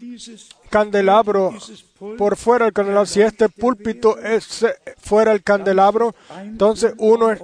candelabro, 0.68 1.54
por 2.18 2.36
fuera 2.36 2.66
del 2.66 2.74
candelabro. 2.74 3.06
Si 3.06 3.22
este 3.22 3.48
púlpito 3.48 4.18
es 4.18 4.62
eh, 4.62 4.74
fuera 4.98 5.32
el 5.32 5.42
candelabro, 5.42 6.14
entonces 6.38 6.94
uno, 6.98 7.34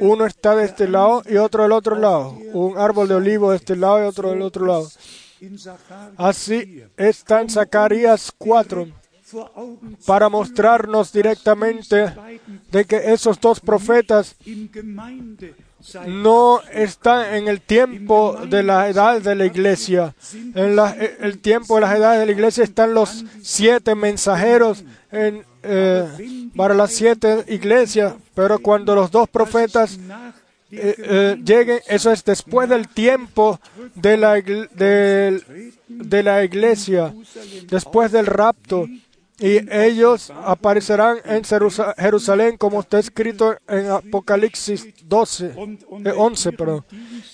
uno 0.00 0.26
está 0.26 0.56
de 0.56 0.64
este 0.64 0.88
lado 0.88 1.22
y 1.28 1.36
otro 1.36 1.64
del 1.64 1.72
otro 1.72 1.96
lado. 1.96 2.38
Un 2.54 2.78
árbol 2.78 3.08
de 3.08 3.14
olivo 3.14 3.50
de 3.50 3.58
este 3.58 3.76
lado 3.76 4.02
y 4.02 4.06
otro 4.06 4.30
del 4.30 4.42
otro 4.42 4.66
lado. 4.66 4.88
Así 6.16 6.82
está 6.96 7.40
en 7.40 7.50
Zacarías 7.50 8.32
4 8.38 8.86
vor 8.86 8.86
Augen 8.86 9.01
para 10.06 10.28
mostrarnos 10.28 11.12
directamente 11.12 12.12
de 12.70 12.84
que 12.84 13.12
esos 13.12 13.40
dos 13.40 13.60
profetas 13.60 14.34
no 16.06 16.60
están 16.72 17.34
en 17.34 17.48
el 17.48 17.60
tiempo 17.60 18.38
de 18.48 18.62
la 18.62 18.88
edad 18.88 19.20
de 19.20 19.34
la 19.34 19.46
iglesia. 19.46 20.14
En 20.54 20.78
el 21.20 21.38
tiempo 21.38 21.74
de 21.76 21.80
las 21.80 21.96
edades 21.96 22.20
de 22.20 22.26
la 22.26 22.32
iglesia 22.32 22.64
están 22.64 22.94
los 22.94 23.24
siete 23.42 23.94
mensajeros 23.94 24.84
en, 25.10 25.44
eh, 25.62 26.48
para 26.56 26.74
las 26.74 26.92
siete 26.92 27.44
iglesias, 27.48 28.14
pero 28.34 28.58
cuando 28.58 28.94
los 28.94 29.10
dos 29.10 29.28
profetas 29.28 29.98
eh, 30.70 30.94
eh, 30.98 31.36
lleguen, 31.44 31.80
eso 31.86 32.10
es 32.12 32.24
después 32.24 32.68
del 32.68 32.88
tiempo 32.88 33.60
de 33.94 34.16
la, 34.16 34.34
de 34.34 36.22
la 36.22 36.44
iglesia, 36.44 37.12
después 37.68 38.12
del 38.12 38.26
rapto. 38.26 38.86
Y 39.42 39.58
ellos 39.72 40.30
aparecerán 40.30 41.18
en 41.24 41.42
Jerusa- 41.42 41.94
Jerusalén, 41.98 42.56
como 42.56 42.80
está 42.80 43.00
escrito 43.00 43.56
en 43.66 43.90
Apocalipsis 43.90 44.86
12, 45.04 45.46
eh, 46.04 46.12
11. 46.16 46.52
Perdón. 46.52 46.84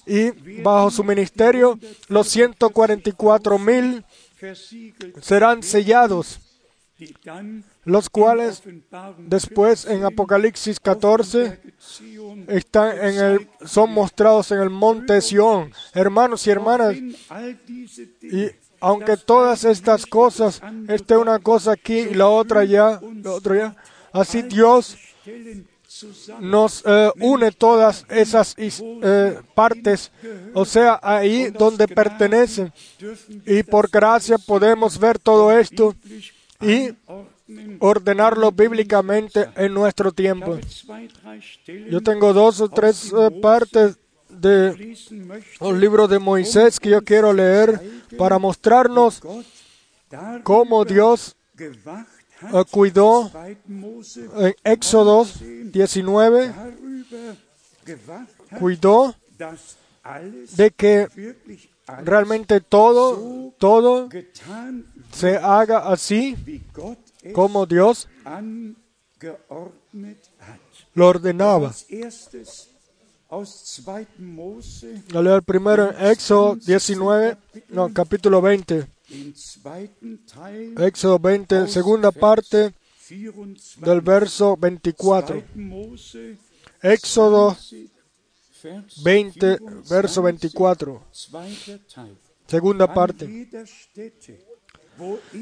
Y 0.06 0.30
bajo 0.62 0.90
su 0.90 1.04
ministerio, 1.04 1.78
los 2.08 2.28
144 2.28 3.58
mil 3.58 4.04
serán 5.20 5.62
sellados, 5.62 6.40
los 7.84 8.10
cuales 8.10 8.62
después 9.18 9.86
en 9.86 10.04
Apocalipsis 10.04 10.78
14 10.80 11.60
Zion 11.80 12.44
están 12.48 12.98
en 12.98 13.14
el, 13.18 13.48
son 13.64 13.92
mostrados 13.92 14.50
en 14.52 14.60
el 14.60 14.70
monte 14.70 15.20
Sión. 15.20 15.72
Hermanos 15.94 16.46
y 16.46 16.50
hermanas, 16.50 16.96
y 16.96 18.50
aunque 18.80 19.16
todas 19.16 19.64
estas 19.64 20.06
cosas, 20.06 20.60
esta 20.88 21.14
es 21.14 21.20
una 21.20 21.38
cosa 21.38 21.72
aquí 21.72 21.98
y 21.98 22.14
la 22.14 22.28
otra 22.28 22.60
allá, 22.60 23.00
la 23.22 23.32
otra 23.32 23.54
allá, 23.54 23.76
así 24.12 24.42
Dios 24.42 24.96
nos 26.40 26.82
eh, 26.86 27.10
une 27.20 27.50
todas 27.50 28.04
esas 28.08 28.54
eh, 28.58 29.40
partes, 29.54 30.12
o 30.54 30.64
sea, 30.64 31.00
ahí 31.02 31.50
donde 31.50 31.88
pertenecen. 31.88 32.72
Y 33.46 33.62
por 33.62 33.90
gracia 33.90 34.36
podemos 34.38 34.98
ver 34.98 35.18
todo 35.18 35.50
esto 35.50 35.94
y 36.60 36.90
ordenarlo 37.80 38.52
bíblicamente 38.52 39.48
en 39.56 39.74
nuestro 39.74 40.12
tiempo. 40.12 40.58
Yo 41.90 42.02
tengo 42.02 42.32
dos 42.32 42.61
o 42.61 42.68
tres 42.68 43.12
eh, 43.12 43.30
partes 43.40 43.98
de 44.28 44.96
los 45.61 45.78
libros 45.78 46.11
de 46.11 46.18
Moisés 46.18 46.78
que 46.78 46.90
yo 46.90 47.02
quiero 47.02 47.32
leer 47.32 47.80
para 48.18 48.38
mostrarnos 48.38 49.22
cómo 50.42 50.84
Dios 50.84 51.37
eh, 51.58 52.64
cuidó 52.70 53.30
2. 53.32 53.56
Mose 53.66 54.28
en 54.37 54.54
Éxodo 54.64 55.26
19, 55.72 56.48
darüber 56.48 57.37
gewacht 57.84 58.30
hat, 58.50 58.58
cuidó 58.58 59.14
de 60.56 60.70
que 60.70 61.08
realmente 62.04 62.61
todo, 62.61 63.52
todo 63.58 64.08
se 65.12 65.37
haga 65.37 65.90
así 65.90 66.37
como 67.35 67.66
Dios 67.66 68.09
lo 70.94 71.07
ordenaba. 71.09 71.68
Als 71.68 71.87
erstes 71.90 72.68
aus 73.28 73.83
2. 73.85 74.07
Mose, 74.18 75.02
Lo 75.12 75.22
leo 75.22 75.37
el 75.37 75.42
primero 75.42 75.90
en 75.90 76.07
Éxodo 76.07 76.57
19, 76.57 77.37
no, 77.68 77.92
capítulo 77.92 78.40
20. 78.40 78.87
den 79.09 79.35
zweiten 79.35 80.24
Teil, 80.26 80.74
Éxodo 80.81 81.18
20, 81.18 81.66
segunda 81.68 82.11
parte 82.11 82.74
24. 83.09 83.87
del 83.87 84.00
verso 84.00 84.57
24. 84.57 85.35
2. 85.35 85.57
Mose, 85.57 86.38
Éxodo 86.83 87.57
20, 87.57 87.88
Vers 88.62 89.02
20, 89.04 89.59
verso 89.88 90.22
24, 90.22 90.92
24. 90.92 91.00
zweiter 91.12 91.81
Teil. 91.87 92.16
Segunda 92.48 92.92
parte. 92.92 93.26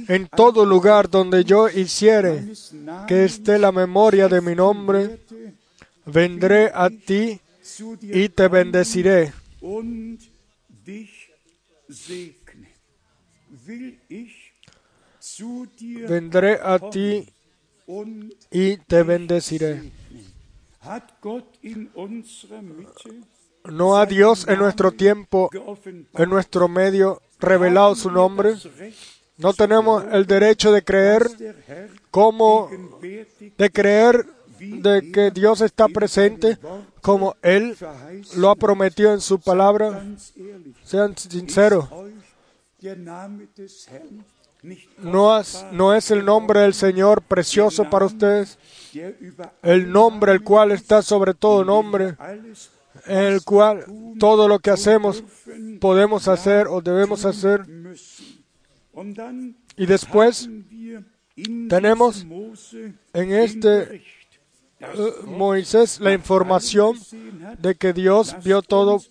En 0.08 0.28
todo 0.28 0.64
lugar 0.64 1.08
donde 1.08 1.44
yo 1.44 1.68
hiciere 1.68 2.52
que 3.08 3.24
esté 3.24 3.58
la 3.58 3.72
memoria 3.72 4.28
de 4.28 4.40
mi 4.40 4.54
nombre, 4.54 5.20
vendré 6.04 6.70
a 6.74 6.90
ti 6.90 7.40
y 8.02 8.28
te 8.28 8.48
bendeciré. 8.48 9.32
Vendré 16.08 16.58
a 16.62 16.78
ti 16.90 17.28
y 18.50 18.76
te 18.78 19.02
bendeciré. 19.02 19.92
¿No 23.64 23.96
ha 23.96 24.06
Dios 24.06 24.46
en 24.48 24.58
nuestro 24.58 24.92
tiempo, 24.92 25.50
en 26.14 26.30
nuestro 26.30 26.68
medio, 26.68 27.20
revelado 27.40 27.94
su 27.94 28.10
nombre? 28.10 28.54
¿No 29.38 29.52
tenemos 29.52 30.04
el 30.12 30.26
derecho 30.26 30.72
de 30.72 30.82
creer 30.82 31.28
como 32.10 32.70
de 33.58 33.70
creer 33.70 34.26
de 34.58 35.12
que 35.12 35.30
Dios 35.30 35.60
está 35.60 35.88
presente 35.88 36.58
como 37.02 37.36
Él 37.42 37.76
lo 38.36 38.50
ha 38.50 38.56
prometido 38.56 39.12
en 39.12 39.20
su 39.20 39.38
palabra? 39.38 40.04
Sean 40.84 41.16
sinceros. 41.16 41.86
¿No 44.98 45.38
es, 45.38 45.64
¿No 45.70 45.94
es 45.94 46.10
el 46.10 46.24
nombre 46.24 46.60
del 46.60 46.74
Señor 46.74 47.22
precioso 47.22 47.88
para 47.88 48.06
ustedes? 48.06 48.58
El 49.62 49.92
nombre 49.92 50.32
el 50.32 50.42
cual 50.42 50.72
está 50.72 51.02
sobre 51.02 51.34
todo 51.34 51.64
nombre, 51.64 52.16
en 53.06 53.18
el 53.18 53.44
cual 53.44 53.84
todo 54.18 54.48
lo 54.48 54.58
que 54.58 54.70
hacemos 54.70 55.22
podemos 55.80 56.26
hacer 56.26 56.66
o 56.68 56.80
debemos 56.80 57.24
hacer. 57.24 57.66
Y 59.76 59.86
después 59.86 60.48
tenemos 61.68 62.26
en 63.12 63.32
este 63.32 64.02
eh, 64.80 65.12
Moisés 65.26 66.00
la 66.00 66.12
información 66.12 66.96
de 67.58 67.74
que 67.74 67.92
Dios 67.92 68.36
vio 68.42 68.62
todo. 68.62 69.02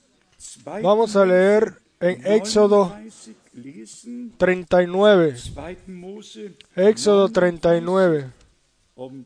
Vamos 0.66 1.16
a 1.16 1.26
leer 1.26 1.76
en 2.00 2.26
Éxodo 2.26 2.96
39 2.96 3.26
lesen, 3.56 4.32
39. 4.38 5.32
2. 5.32 5.88
Mose, 5.88 6.58
Éxodo 6.76 7.30
39. 7.30 8.32
um 8.98 9.24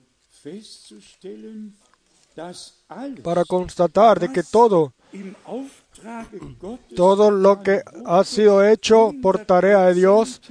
Para 3.24 3.44
constatar 3.44 4.20
de 4.20 4.32
que 4.32 4.44
todo, 4.44 4.94
todo 6.96 7.32
lo 7.32 7.62
que 7.62 7.82
ha 8.06 8.24
sido 8.24 8.66
hecho 8.66 9.12
por 9.22 9.46
tarea 9.46 9.86
de 9.88 9.94
Dios, 9.96 10.42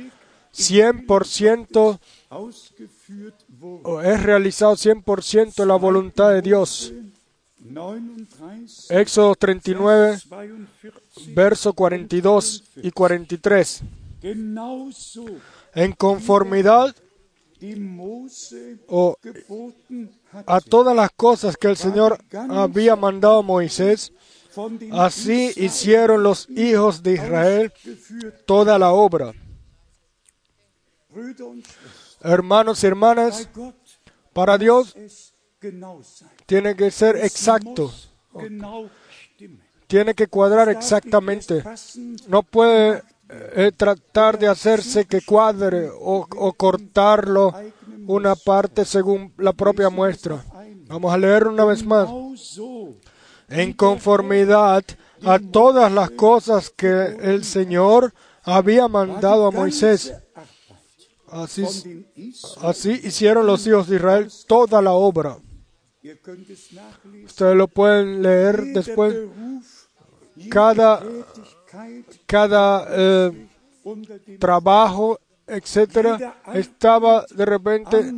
100% 0.55 1.99
ausgeführt 2.31 3.35
wurde. 3.49 3.83
o 3.85 4.01
es 4.03 4.23
realizado 4.23 4.75
100% 4.75 5.65
la 5.65 5.77
voluntad 5.77 6.31
de 6.33 6.43
Dios. 6.43 6.93
39, 7.59 8.01
Éxodo 8.89 9.35
39, 9.35 10.19
42. 10.29 11.35
verso 11.35 11.73
42 11.73 12.65
y 12.77 12.91
43. 12.91 13.83
Genauso 14.23 15.25
En 15.75 15.93
conformidad 15.93 16.95
o 18.87 19.17
a 20.47 20.61
todas 20.61 20.95
las 20.95 21.11
cosas 21.11 21.57
que 21.57 21.69
el 21.69 21.77
Señor 21.77 22.19
había 22.51 22.97
mandado 22.97 23.39
a 23.39 23.43
Moisés, 23.43 24.13
así 24.93 25.53
hicieron 25.57 26.23
los 26.23 26.49
hijos 26.51 27.03
de 27.03 27.15
Israel 27.15 27.73
toda 28.47 28.79
la 28.79 28.93
obra. 28.93 29.33
Hermanos 32.21 32.83
y 32.83 32.87
hermanas, 32.87 33.49
para 34.33 34.59
Dios 34.59 34.95
tiene 36.47 36.77
que 36.77 36.91
ser 36.91 37.17
exacto, 37.17 37.93
tiene 39.87 40.15
que 40.15 40.27
cuadrar 40.27 40.69
exactamente. 40.69 41.63
No 42.29 42.43
puede 42.43 43.03
eh, 43.29 43.73
tratar 43.77 44.39
de 44.39 44.49
hacerse 44.49 45.05
que 45.05 45.23
cuadre 45.23 45.89
o, 45.89 46.27
o 46.37 46.53
cortarlo 46.53 47.55
una 48.07 48.35
parte 48.37 48.85
según 48.85 49.33
la 49.37 49.53
propia 49.53 49.91
muestra. 49.91 50.45
Vamos 50.87 51.13
a 51.13 51.19
leer 51.19 51.47
una 51.47 51.65
vez 51.67 51.85
más. 51.85 52.09
En 53.49 53.73
conformidad 53.73 54.85
a 55.25 55.39
todas 55.39 55.91
las 55.91 56.11
cosas 56.11 56.71
que 56.71 57.17
el 57.21 57.45
Señor 57.45 58.13
había 58.43 58.89
mandado 58.89 59.47
a 59.47 59.51
Moisés. 59.51 60.15
Así, 61.31 62.91
hicieron 63.05 63.47
los 63.47 63.67
hijos 63.67 63.89
de 63.89 63.97
Israel 63.97 64.29
toda 64.47 64.81
la 64.81 64.93
obra. 64.93 65.39
Ustedes 67.25 67.57
lo 67.57 67.69
pueden 67.69 68.23
leer 68.23 68.65
después. 68.73 69.15
Cada, 70.49 71.03
cada 72.27 72.87
eh, 72.91 73.49
trabajo, 74.39 75.19
etcétera, 75.49 76.37
estaba 76.55 77.25
de 77.31 77.45
repente 77.45 78.15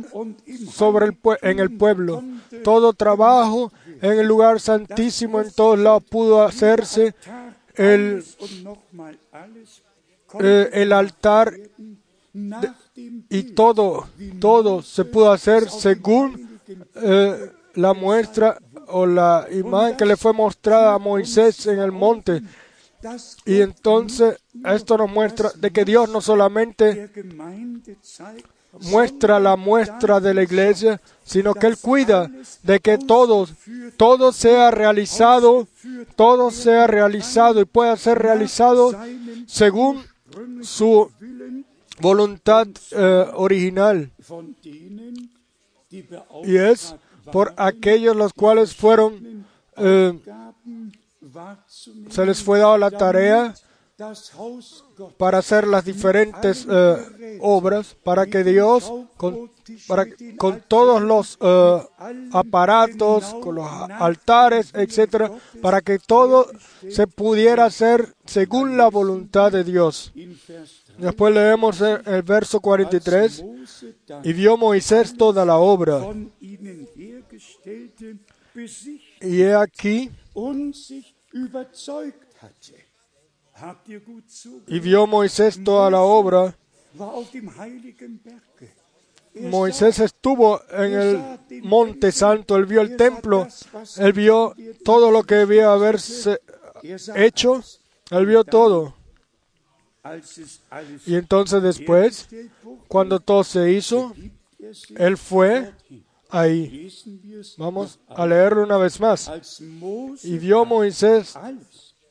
sobre 0.71 1.07
el 1.07 1.17
en 1.41 1.59
el 1.59 1.77
pueblo. 1.77 2.23
Todo 2.63 2.93
trabajo 2.93 3.71
en 4.01 4.19
el 4.19 4.27
lugar 4.27 4.59
santísimo 4.59 5.41
en 5.41 5.51
todos 5.51 5.79
lados 5.79 6.03
pudo 6.09 6.43
hacerse. 6.43 7.13
El, 7.75 8.23
eh, 10.39 10.69
el 10.73 10.93
altar 10.93 11.53
y 13.29 13.43
todo, 13.53 14.07
todo 14.39 14.81
se 14.81 15.05
pudo 15.05 15.31
hacer 15.31 15.69
según 15.69 16.59
eh, 16.95 17.51
la 17.75 17.93
muestra 17.93 18.57
o 18.87 19.05
la 19.05 19.47
imagen 19.51 19.97
que 19.97 20.05
le 20.05 20.17
fue 20.17 20.33
mostrada 20.33 20.93
a 20.93 20.99
Moisés 20.99 21.65
en 21.67 21.79
el 21.79 21.91
monte. 21.91 22.41
Y 23.45 23.61
entonces 23.61 24.37
esto 24.65 24.97
nos 24.97 25.09
muestra 25.09 25.51
de 25.55 25.71
que 25.71 25.85
Dios 25.85 26.09
no 26.09 26.21
solamente 26.21 27.09
muestra 28.79 29.39
la 29.39 29.55
muestra 29.55 30.19
de 30.19 30.33
la 30.33 30.43
iglesia, 30.43 31.01
sino 31.23 31.53
que 31.53 31.67
Él 31.67 31.77
cuida 31.77 32.31
de 32.63 32.79
que 32.79 32.97
todo, 32.97 33.47
todo 33.97 34.31
sea 34.31 34.71
realizado, 34.71 35.67
todo 36.15 36.51
sea 36.51 36.87
realizado 36.87 37.61
y 37.61 37.65
pueda 37.65 37.95
ser 37.97 38.19
realizado 38.19 38.93
según 39.45 40.03
su 40.61 41.11
voluntad 41.99 42.67
eh, 42.91 43.25
original. 43.33 44.11
Y 46.43 46.55
es 46.57 46.95
por 47.31 47.53
aquellos 47.57 48.15
los 48.15 48.33
cuales 48.33 48.75
fueron, 48.75 49.45
eh, 49.77 50.19
se 52.09 52.25
les 52.25 52.43
fue 52.43 52.59
dado 52.59 52.77
la 52.77 52.91
tarea 52.91 53.53
para 55.17 55.39
hacer 55.39 55.67
las 55.67 55.85
diferentes 55.85 56.65
eh, 56.69 57.37
obras, 57.41 57.95
para 58.03 58.25
que 58.25 58.43
Dios, 58.43 58.91
con, 59.17 59.51
todos 60.67 61.01
los 61.01 61.37
eh, 61.39 61.81
aparatos, 62.31 63.35
con 63.41 63.55
los 63.55 63.67
altares, 63.69 64.71
etcétera, 64.73 65.31
para 65.61 65.81
que 65.81 65.99
todo 65.99 66.47
se 66.89 67.05
pudiera 67.05 67.65
hacer 67.65 68.15
según 68.25 68.77
la 68.77 68.89
voluntad 68.89 69.51
de 69.51 69.63
Dios. 69.63 70.11
Después 70.97 71.33
leemos 71.33 71.79
el, 71.81 72.01
el 72.05 72.23
verso 72.23 72.59
43, 72.59 73.45
y 74.23 74.33
vio 74.33 74.57
Moisés 74.57 75.15
toda 75.15 75.45
la 75.45 75.57
obra, 75.57 76.01
y 79.21 79.41
he 79.41 79.53
aquí, 79.53 80.11
y 84.67 84.79
vio 84.79 85.07
Moisés 85.07 85.63
toda 85.63 85.89
la 85.89 86.01
obra. 86.01 86.55
Moisés 89.33 89.99
estuvo 89.99 90.61
en 90.71 90.93
el 90.93 91.39
monte 91.63 92.11
santo, 92.11 92.57
él 92.57 92.65
vio 92.65 92.81
el 92.81 92.97
templo, 92.97 93.47
él 93.97 94.13
vio 94.13 94.53
todo 94.83 95.09
lo 95.09 95.23
que 95.23 95.35
debía 95.35 95.71
haberse 95.71 96.41
hecho, 97.15 97.63
él 98.09 98.25
vio 98.25 98.43
todo. 98.43 98.95
Y 101.05 101.15
entonces 101.15 101.61
después, 101.61 102.27
cuando 102.87 103.19
todo 103.19 103.43
se 103.43 103.71
hizo, 103.71 104.13
él 104.95 105.17
fue 105.17 105.71
ahí. 106.31 106.91
Vamos 107.57 107.99
a 108.07 108.25
leerlo 108.25 108.63
una 108.63 108.77
vez 108.77 108.99
más. 108.99 109.31
Y 110.23 110.37
vio 110.37 110.65
Moisés 110.65 111.37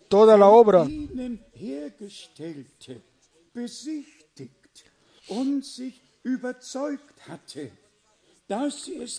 toda 0.09 0.37
la 0.37 0.47
obra. 0.49 0.87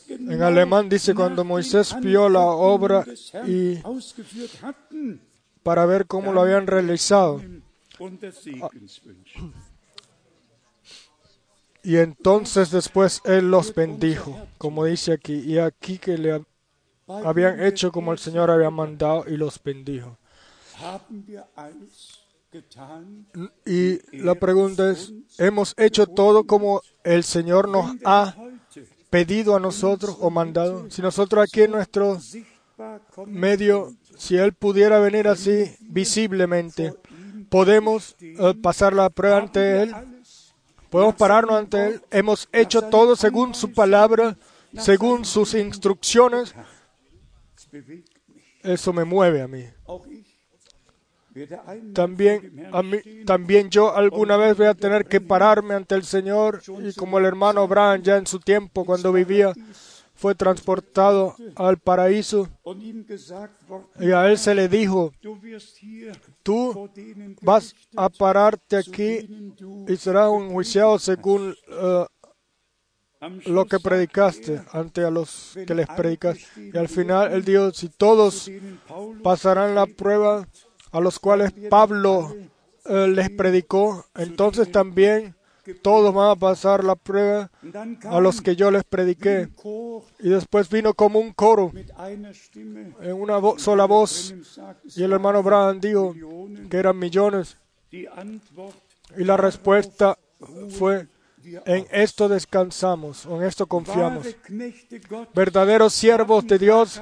En 0.09 0.41
alemán 0.41 0.89
dice 0.89 1.15
cuando 1.15 1.45
Moisés 1.45 1.95
vio 2.01 2.27
la 2.27 2.41
obra 2.41 3.05
y 3.47 3.77
para 5.63 5.85
ver 5.85 6.05
cómo 6.05 6.33
lo 6.33 6.41
habían 6.41 6.67
realizado. 6.67 7.41
Y 11.83 11.97
entonces 11.97 12.71
después 12.71 13.21
él 13.25 13.49
los 13.49 13.73
bendijo, 13.73 14.39
como 14.57 14.85
dice 14.85 15.13
aquí, 15.13 15.33
y 15.33 15.57
aquí 15.57 15.97
que 15.97 16.17
le 16.17 16.43
habían 17.07 17.61
hecho 17.61 17.91
como 17.91 18.11
el 18.11 18.19
Señor 18.19 18.51
había 18.51 18.69
mandado 18.69 19.25
y 19.27 19.37
los 19.37 19.61
bendijo. 19.63 20.17
Y 23.65 24.17
la 24.17 24.35
pregunta 24.35 24.91
es, 24.91 25.13
¿hemos 25.37 25.73
hecho 25.77 26.05
todo 26.05 26.43
como 26.45 26.81
el 27.03 27.23
Señor 27.23 27.67
nos 27.67 27.95
ha 28.05 28.35
pedido 29.09 29.55
a 29.55 29.59
nosotros 29.59 30.17
o 30.19 30.29
mandado? 30.29 30.89
Si 30.89 31.01
nosotros 31.01 31.43
aquí 31.43 31.61
en 31.61 31.71
nuestro 31.71 32.19
medio, 33.25 33.93
si 34.17 34.37
Él 34.37 34.53
pudiera 34.53 34.99
venir 34.99 35.27
así 35.27 35.75
visiblemente, 35.79 36.93
¿podemos 37.49 38.15
eh, 38.19 38.53
pasar 38.61 38.93
la 38.93 39.09
prueba 39.09 39.37
ante 39.37 39.83
Él? 39.83 39.95
¿Podemos 40.91 41.15
pararnos 41.15 41.55
ante 41.55 41.87
Él? 41.87 42.01
¿Hemos 42.11 42.49
hecho 42.51 42.81
todo 42.81 43.15
según 43.15 43.55
su 43.55 43.71
palabra, 43.71 44.37
según 44.77 45.23
sus 45.23 45.53
instrucciones? 45.53 46.53
Eso 48.61 48.91
me 48.91 49.05
mueve 49.05 49.41
a 49.41 49.47
mí. 49.47 49.63
También, 51.93 52.67
a 52.73 52.83
mí, 52.83 52.97
también 53.25 53.69
yo 53.69 53.95
alguna 53.95 54.35
vez 54.35 54.57
voy 54.57 54.67
a 54.67 54.73
tener 54.73 55.05
que 55.05 55.21
pararme 55.21 55.75
ante 55.75 55.95
el 55.95 56.03
Señor 56.03 56.61
y 56.83 56.93
como 56.93 57.19
el 57.19 57.25
hermano 57.25 57.61
Abraham 57.61 58.01
ya 58.03 58.17
en 58.17 58.27
su 58.27 58.39
tiempo 58.39 58.83
cuando 58.83 59.13
vivía 59.13 59.53
fue 60.21 60.35
transportado 60.35 61.35
al 61.55 61.79
paraíso 61.79 62.47
y 63.99 64.11
a 64.11 64.29
él 64.29 64.37
se 64.37 64.53
le 64.53 64.67
dijo, 64.67 65.11
tú 66.43 66.87
vas 67.41 67.75
a 67.95 68.07
pararte 68.07 68.77
aquí 68.77 69.55
y 69.87 69.97
serás 69.97 70.31
enjuiciado 70.31 70.99
según 70.99 71.55
uh, 71.69 72.05
lo 73.47 73.65
que 73.65 73.79
predicaste 73.79 74.61
ante 74.71 75.03
a 75.03 75.09
los 75.09 75.57
que 75.65 75.73
les 75.73 75.87
predicaste. 75.87 76.69
Y 76.71 76.77
al 76.77 76.87
final 76.87 77.33
él 77.33 77.43
dijo, 77.43 77.71
si 77.71 77.89
todos 77.89 78.51
pasarán 79.23 79.73
la 79.73 79.87
prueba, 79.87 80.47
a 80.91 80.99
los 80.99 81.17
cuales 81.17 81.51
Pablo 81.67 82.35
eh, 82.85 83.07
les 83.07 83.31
predicó, 83.31 84.05
entonces 84.15 84.71
también 84.71 85.35
todos 85.81 86.13
van 86.13 86.31
a 86.31 86.35
pasar 86.35 86.83
la 86.83 86.95
prueba 86.95 87.51
a 88.03 88.19
los 88.19 88.41
que 88.41 88.55
yo 88.55 88.71
les 88.71 88.83
prediqué. 88.83 89.49
Y 90.19 90.29
después 90.29 90.69
vino 90.69 90.93
como 90.93 91.19
un 91.19 91.31
coro, 91.33 91.71
en 91.73 93.13
una 93.13 93.39
sola 93.57 93.85
voz, 93.85 94.33
y 94.95 95.03
el 95.03 95.13
hermano 95.13 95.39
Abraham 95.39 95.79
dijo 95.79 96.15
que 96.69 96.77
eran 96.77 96.97
millones. 96.97 97.57
Y 97.91 99.23
la 99.23 99.37
respuesta 99.37 100.17
fue, 100.69 101.07
en 101.65 101.87
esto 101.91 102.29
descansamos, 102.29 103.25
en 103.25 103.43
esto 103.43 103.65
confiamos. 103.65 104.27
Verdaderos 105.33 105.93
siervos 105.93 106.45
de 106.47 106.57
Dios 106.57 107.01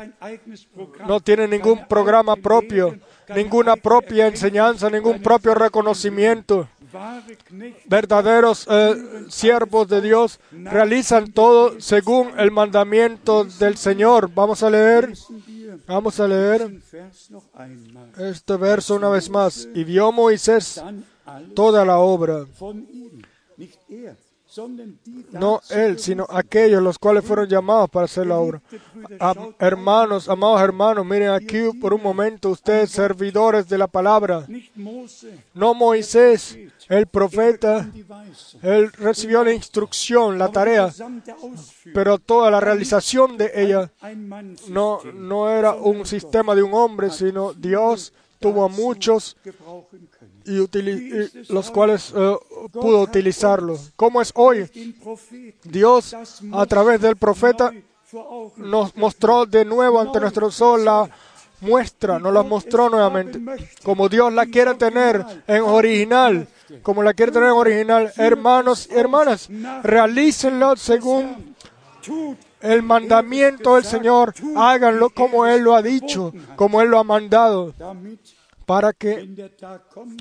no 1.07 1.19
tienen 1.19 1.51
ningún 1.51 1.87
programa 1.87 2.35
propio, 2.35 2.97
ninguna 3.35 3.75
propia 3.75 4.27
enseñanza, 4.27 4.89
ningún 4.89 5.21
propio 5.21 5.53
reconocimiento. 5.53 6.67
Verdaderos 7.85 8.67
eh, 8.69 9.25
siervos 9.29 9.87
de 9.87 10.01
Dios 10.01 10.39
realizan 10.51 11.31
todo 11.31 11.79
según 11.79 12.37
el 12.39 12.51
mandamiento 12.51 13.45
del 13.45 13.77
Señor. 13.77 14.31
Vamos 14.33 14.63
a 14.63 14.69
leer, 14.69 15.13
vamos 15.87 16.19
a 16.19 16.27
leer 16.27 16.81
este 18.17 18.57
verso 18.57 18.95
una 18.95 19.09
vez 19.09 19.29
más. 19.29 19.67
Y 19.73 19.83
vio 19.83 20.11
Moisés 20.11 20.81
toda 21.55 21.85
la 21.85 21.99
obra. 21.99 22.45
No 25.31 25.61
él, 25.69 25.99
sino 25.99 26.25
aquellos 26.29 26.81
los 26.81 26.97
cuales 26.97 27.23
fueron 27.23 27.47
llamados 27.47 27.89
para 27.89 28.05
hacer 28.05 28.27
la 28.27 28.37
obra. 28.37 28.61
Am- 29.19 29.53
hermanos, 29.59 30.27
amados 30.27 30.61
hermanos, 30.61 31.05
miren 31.05 31.29
aquí 31.29 31.59
por 31.79 31.93
un 31.93 32.01
momento 32.01 32.49
ustedes 32.49 32.89
servidores 32.91 33.67
de 33.69 33.77
la 33.77 33.87
palabra. 33.87 34.45
No 35.53 35.73
Moisés, 35.73 36.57
el 36.87 37.05
profeta, 37.07 37.87
él 38.61 38.91
recibió 38.93 39.43
la 39.43 39.53
instrucción, 39.53 40.37
la 40.37 40.49
tarea, 40.51 40.91
pero 41.93 42.17
toda 42.17 42.49
la 42.49 42.59
realización 42.59 43.37
de 43.37 43.51
ella 43.55 43.91
no, 44.67 44.99
no 45.13 45.49
era 45.49 45.73
un 45.73 46.05
sistema 46.05 46.55
de 46.55 46.63
un 46.63 46.73
hombre, 46.73 47.09
sino 47.11 47.53
Dios 47.53 48.13
tuvo 48.39 48.63
a 48.63 48.69
muchos 48.69 49.35
y, 50.49 51.53
los 51.53 51.69
cuales 51.69 52.11
eh, 52.15 52.35
pudo 52.71 53.01
utilizarlos. 53.01 53.91
¿Cómo 53.95 54.21
es 54.21 54.31
hoy? 54.35 54.69
Dios, 55.63 56.15
a 56.51 56.65
través 56.65 57.01
del 57.01 57.15
profeta, 57.15 57.71
nos 58.57 58.95
mostró 58.95 59.45
de 59.45 59.63
nuevo 59.65 59.99
ante 59.99 60.19
nuestro 60.19 60.49
sol 60.49 60.83
la 60.83 61.09
muestra, 61.61 62.17
nos 62.17 62.33
la 62.33 62.41
mostró 62.41 62.89
nuevamente. 62.89 63.39
Como 63.83 64.09
Dios 64.09 64.33
la 64.33 64.45
quiere 64.47 64.73
tener 64.75 65.23
en 65.45 65.61
original, 65.61 66.47
como 66.81 67.03
la 67.03 67.13
quiere 67.13 67.31
tener 67.31 67.49
en 67.49 67.55
original. 67.55 68.11
Hermanos 68.17 68.89
y 68.91 68.95
hermanas, 68.95 69.49
realícenlo 69.83 70.75
según 70.75 71.55
el 72.61 72.81
mandamiento 72.81 73.75
del 73.75 73.85
Señor. 73.85 74.33
Háganlo 74.55 75.11
como 75.11 75.45
Él 75.45 75.61
lo 75.61 75.75
ha 75.75 75.81
dicho, 75.81 76.33
como 76.55 76.81
Él 76.81 76.89
lo 76.89 76.99
ha 76.99 77.03
mandado, 77.03 77.73
para 78.69 78.93
que 78.93 79.49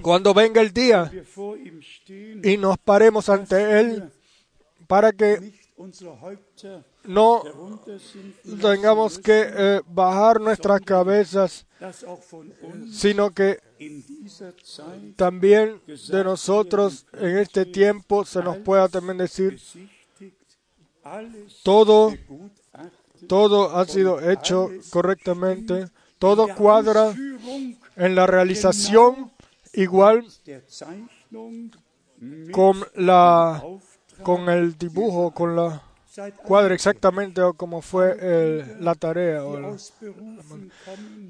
cuando 0.00 0.32
venga 0.32 0.62
el 0.62 0.72
día 0.72 1.12
y 2.42 2.56
nos 2.56 2.78
paremos 2.78 3.28
ante 3.28 3.78
Él, 3.78 4.10
para 4.86 5.12
que 5.12 5.52
no 7.04 7.42
tengamos 8.58 9.18
que 9.18 9.44
eh, 9.46 9.80
bajar 9.86 10.40
nuestras 10.40 10.80
cabezas, 10.80 11.66
sino 12.90 13.30
que 13.32 13.58
también 15.14 15.82
de 15.86 16.24
nosotros 16.24 17.04
en 17.12 17.36
este 17.36 17.66
tiempo 17.66 18.24
se 18.24 18.42
nos 18.42 18.56
pueda 18.56 18.88
también 18.88 19.18
decir, 19.18 19.60
todo, 21.62 22.14
todo 23.26 23.76
ha 23.76 23.84
sido 23.84 24.30
hecho 24.30 24.70
correctamente, 24.88 25.90
todo 26.18 26.48
cuadra 26.54 27.14
en 27.98 28.14
la 28.14 28.26
realización 28.26 29.30
igual 29.74 30.24
con 32.52 32.84
la 32.94 33.62
con 34.22 34.48
el 34.48 34.76
dibujo, 34.76 35.30
con 35.32 35.54
la 35.54 35.82
cuadra 36.44 36.74
exactamente 36.74 37.40
como 37.56 37.80
fue 37.82 38.16
el- 38.20 38.84
la 38.84 38.94
tarea. 38.94 39.44
o 39.44 39.76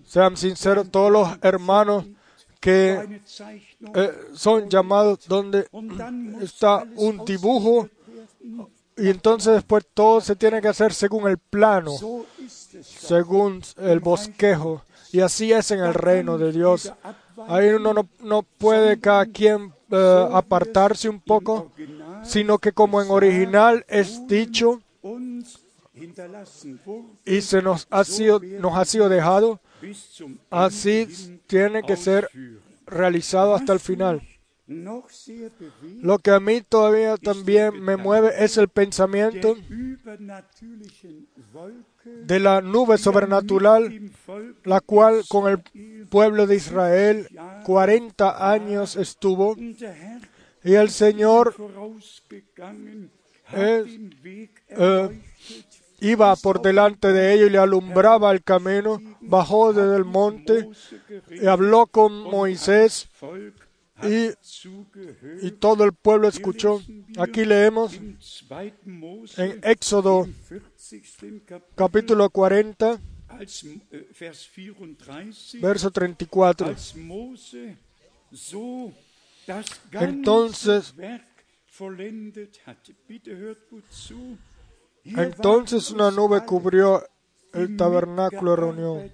sean 0.07 0.37
sinceros 0.37 0.91
todos 0.91 1.11
los 1.13 1.29
hermanos 1.43 2.07
que 2.61 3.21
eh, 3.95 4.13
son 4.33 4.69
llamados 4.71 5.27
donde 5.29 5.67
está 6.41 6.85
un 6.97 7.25
dibujo 7.25 7.89
y 8.97 9.09
entonces 9.11 9.53
después 9.55 9.87
todo 9.95 10.21
se 10.21 10.35
tiene 10.35 10.61
que 10.61 10.69
hacer 10.69 10.93
según 10.95 11.29
el 11.29 11.39
plano, 11.39 11.93
según 12.83 13.63
el 13.77 14.01
bosquejo. 14.01 14.83
Y 15.13 15.21
así 15.21 15.53
es 15.53 15.71
en 15.71 15.81
el 15.81 15.95
reino 15.95 16.39
de 16.39 16.53
Dios. 16.53 16.93
Ahí 17.49 17.69
uno 17.69 17.95
no, 17.95 18.09
no 18.21 18.43
puede 18.43 19.01
cada 19.01 19.27
quien 19.27 19.73
eh, 19.91 20.29
apartarse 20.33 21.09
un 21.09 21.21
poco, 21.21 21.73
sino 22.23 22.59
que 22.59 22.73
como 22.73 23.01
en 23.01 23.11
original 23.11 23.87
es 23.89 24.27
dicho 24.27 24.83
y 27.25 27.41
se 27.41 27.63
nos 27.63 27.87
ha 27.91 28.05
sido, 28.05 28.41
nos 28.41 28.77
ha 28.77 28.85
sido 28.85 29.09
dejado, 29.09 29.61
así 30.51 31.41
tiene 31.47 31.83
que 31.83 31.97
ser 31.97 32.29
realizado 32.87 33.55
hasta 33.55 33.73
el 33.73 33.81
final. 33.81 34.23
Lo 34.67 36.19
que 36.19 36.31
a 36.31 36.41
mí 36.41 36.61
todavía 36.61 37.17
también 37.17 37.81
me 37.83 37.97
mueve 37.97 38.33
es 38.45 38.59
el 38.59 38.69
pensamiento 38.69 39.57
de 42.05 42.41
la 42.41 42.61
nube 42.61 42.99
sobrenatural, 42.99 44.11
la 44.65 44.81
cual 44.81 45.23
con 45.29 45.51
el 45.51 46.07
pueblo 46.09 46.47
de 46.47 46.57
Israel 46.57 47.29
40 47.65 48.53
años 48.53 48.97
estuvo 48.97 49.57
y 49.57 50.75
el 50.75 50.91
Señor 50.91 51.55
eh, 53.53 54.11
eh, 54.69 55.23
iba 56.01 56.37
por 56.37 56.61
delante 56.61 57.13
de 57.13 57.35
ellos 57.35 57.49
y 57.49 57.53
le 57.53 57.59
alumbraba 57.59 58.31
el 58.33 58.43
camino, 58.43 59.01
bajó 59.21 59.73
desde 59.73 59.97
el 59.97 60.05
monte 60.05 60.69
y 61.31 61.47
habló 61.47 61.87
con 61.87 62.13
Moisés 62.25 63.09
y, 64.03 64.29
y 65.43 65.51
todo 65.53 65.85
el 65.85 65.93
pueblo 65.93 66.29
escuchó. 66.29 66.81
Aquí 67.19 67.45
leemos 67.45 67.99
en 69.37 69.61
Éxodo 69.63 70.29
capítulo 71.75 72.31
40, 72.31 73.01
als 73.29 73.65
äh, 73.65 74.07
Vers 74.19 74.49
34, 74.49 75.61
verso 75.61 75.91
34. 75.91 76.69
als 76.69 76.95
Mose 76.97 77.77
so 78.33 78.93
das 79.47 79.67
Entonces- 79.93 80.95
Entonces 85.05 85.91
una 85.91 86.11
nube 86.11 86.45
cubrió 86.45 87.03
el 87.53 87.77
tabernáculo 87.77 88.51
de 88.51 88.57
reunión. 88.57 89.13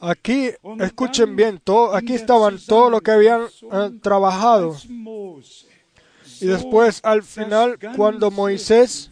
Aquí, 0.00 0.50
escuchen 0.80 1.34
bien, 1.34 1.60
todo, 1.62 1.94
aquí 1.94 2.14
estaban 2.14 2.58
todos 2.66 2.90
los 2.90 3.00
que 3.00 3.10
habían 3.10 3.42
eh, 3.72 3.90
trabajado. 4.02 4.76
Y 6.40 6.46
después, 6.46 7.00
al 7.02 7.22
final, 7.22 7.78
cuando 7.96 8.30
Moisés 8.30 9.10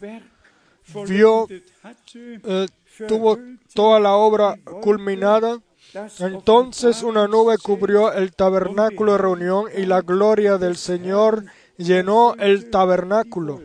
vio, 1.07 1.47
eh, 1.49 2.67
tuvo 3.07 3.37
toda 3.73 3.99
la 3.99 4.13
obra 4.13 4.55
culminada, 4.81 5.59
entonces 6.19 7.03
una 7.03 7.27
nube 7.27 7.57
cubrió 7.57 8.11
el 8.11 8.33
tabernáculo 8.33 9.13
de 9.13 9.17
reunión 9.17 9.65
y 9.75 9.85
la 9.85 10.01
gloria 10.01 10.57
del 10.57 10.77
Señor 10.77 11.45
llenó 11.77 12.35
el 12.35 12.69
tabernáculo. 12.69 13.61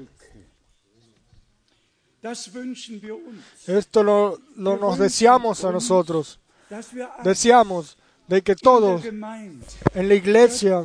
Esto 3.66 4.02
lo, 4.02 4.38
lo 4.56 4.76
nos 4.76 4.98
deseamos 4.98 5.64
a 5.64 5.72
nosotros. 5.72 6.38
Deseamos 7.24 7.98
de 8.28 8.42
que 8.42 8.54
todos 8.54 9.04
en 9.04 10.08
la 10.08 10.14
iglesia 10.14 10.82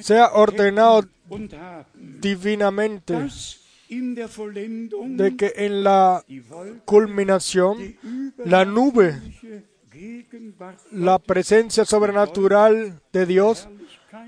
sea 0.00 0.30
ordenado 0.32 1.04
divinamente, 1.94 3.28
de 3.88 5.36
que 5.36 5.52
en 5.56 5.82
la 5.82 6.24
culminación 6.84 7.96
la 8.44 8.64
nube, 8.64 9.14
la 10.92 11.18
presencia 11.18 11.84
sobrenatural 11.84 13.00
de 13.12 13.26
Dios, 13.26 13.68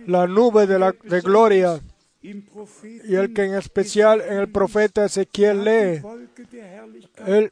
la 0.07 0.27
nube 0.27 0.67
de, 0.67 0.79
la, 0.79 0.95
de 1.05 1.21
gloria, 1.21 1.81
y 2.23 3.15
el 3.15 3.33
que 3.33 3.45
en 3.45 3.55
especial 3.55 4.21
en 4.21 4.39
el 4.39 4.51
profeta 4.51 5.05
Ezequiel 5.05 5.65
lee, 5.65 6.03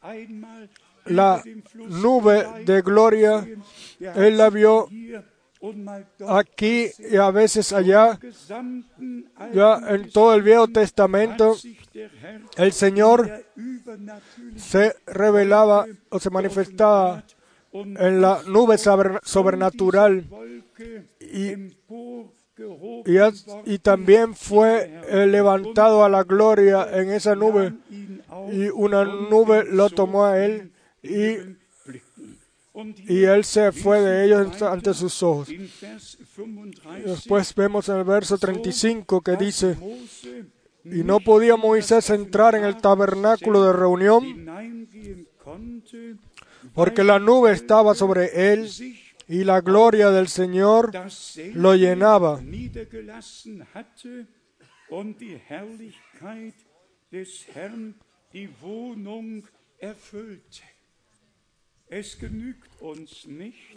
einmal 0.03 0.69
la 1.05 1.43
nube 1.75 2.45
de 2.65 2.81
gloria, 2.81 3.47
él 3.99 4.37
la 4.37 4.49
vio 4.49 4.87
dort 5.61 6.05
aquí 6.27 6.87
y 7.11 7.15
a 7.17 7.31
veces 7.31 7.73
allá, 7.73 8.17
ya 9.53 9.79
en 9.89 10.09
todo 10.11 10.33
el 10.33 10.41
Viejo 10.41 10.67
Testamento, 10.69 11.55
el 12.57 12.71
Señor 12.71 13.45
se 14.55 14.95
revelaba 15.05 15.85
o 16.09 16.19
se 16.19 16.29
manifestaba 16.29 17.23
en 17.73 18.21
la 18.21 18.41
nube 18.47 18.77
sobre- 18.77 19.19
sobrenatural. 19.23 20.25
y, 21.19 21.53
y, 23.65 23.79
también 23.79 24.33
fue 24.35 25.01
levantado 25.27 26.03
a 26.03 26.09
la 26.09 26.23
gloria 26.23 26.87
en 26.91 27.09
esa 27.11 27.35
nube 27.35 27.73
y 28.51 28.67
una 28.69 29.03
nube 29.05 29.63
lo 29.65 29.89
tomó 29.89 30.25
a 30.25 30.43
él 30.43 30.71
y, 31.03 31.37
y 32.73 33.23
él 33.23 33.43
se 33.43 33.71
fue 33.71 34.01
de 34.01 34.25
ellos 34.25 34.61
ante 34.61 34.93
sus 34.93 35.21
ojos. 35.23 35.49
in 35.49 35.67
Vers 35.81 36.17
35 36.17 37.03
Después 37.05 37.55
vemos 37.55 37.89
en 37.89 37.97
el 37.97 38.03
verso 38.03 38.37
35 38.37 39.21
que 39.21 39.35
dice, 39.35 39.77
y 40.85 41.03
no 41.03 41.19
podía 41.19 41.55
Moisés 41.55 42.09
entrar 42.09 42.55
en 42.55 42.63
el 42.63 42.77
tabernáculo 42.77 43.65
de 43.65 43.73
reunión 43.73 44.47
porque 46.73 47.03
la 47.03 47.19
nube 47.19 47.51
estaba 47.51 47.95
sobre 47.95 48.53
él 48.53 48.69
y 49.27 49.43
la 49.43 49.61
gloria 49.61 50.09
del 50.11 50.27
Señor 50.27 50.91
lo 51.53 51.75
llenaba. 51.75 52.41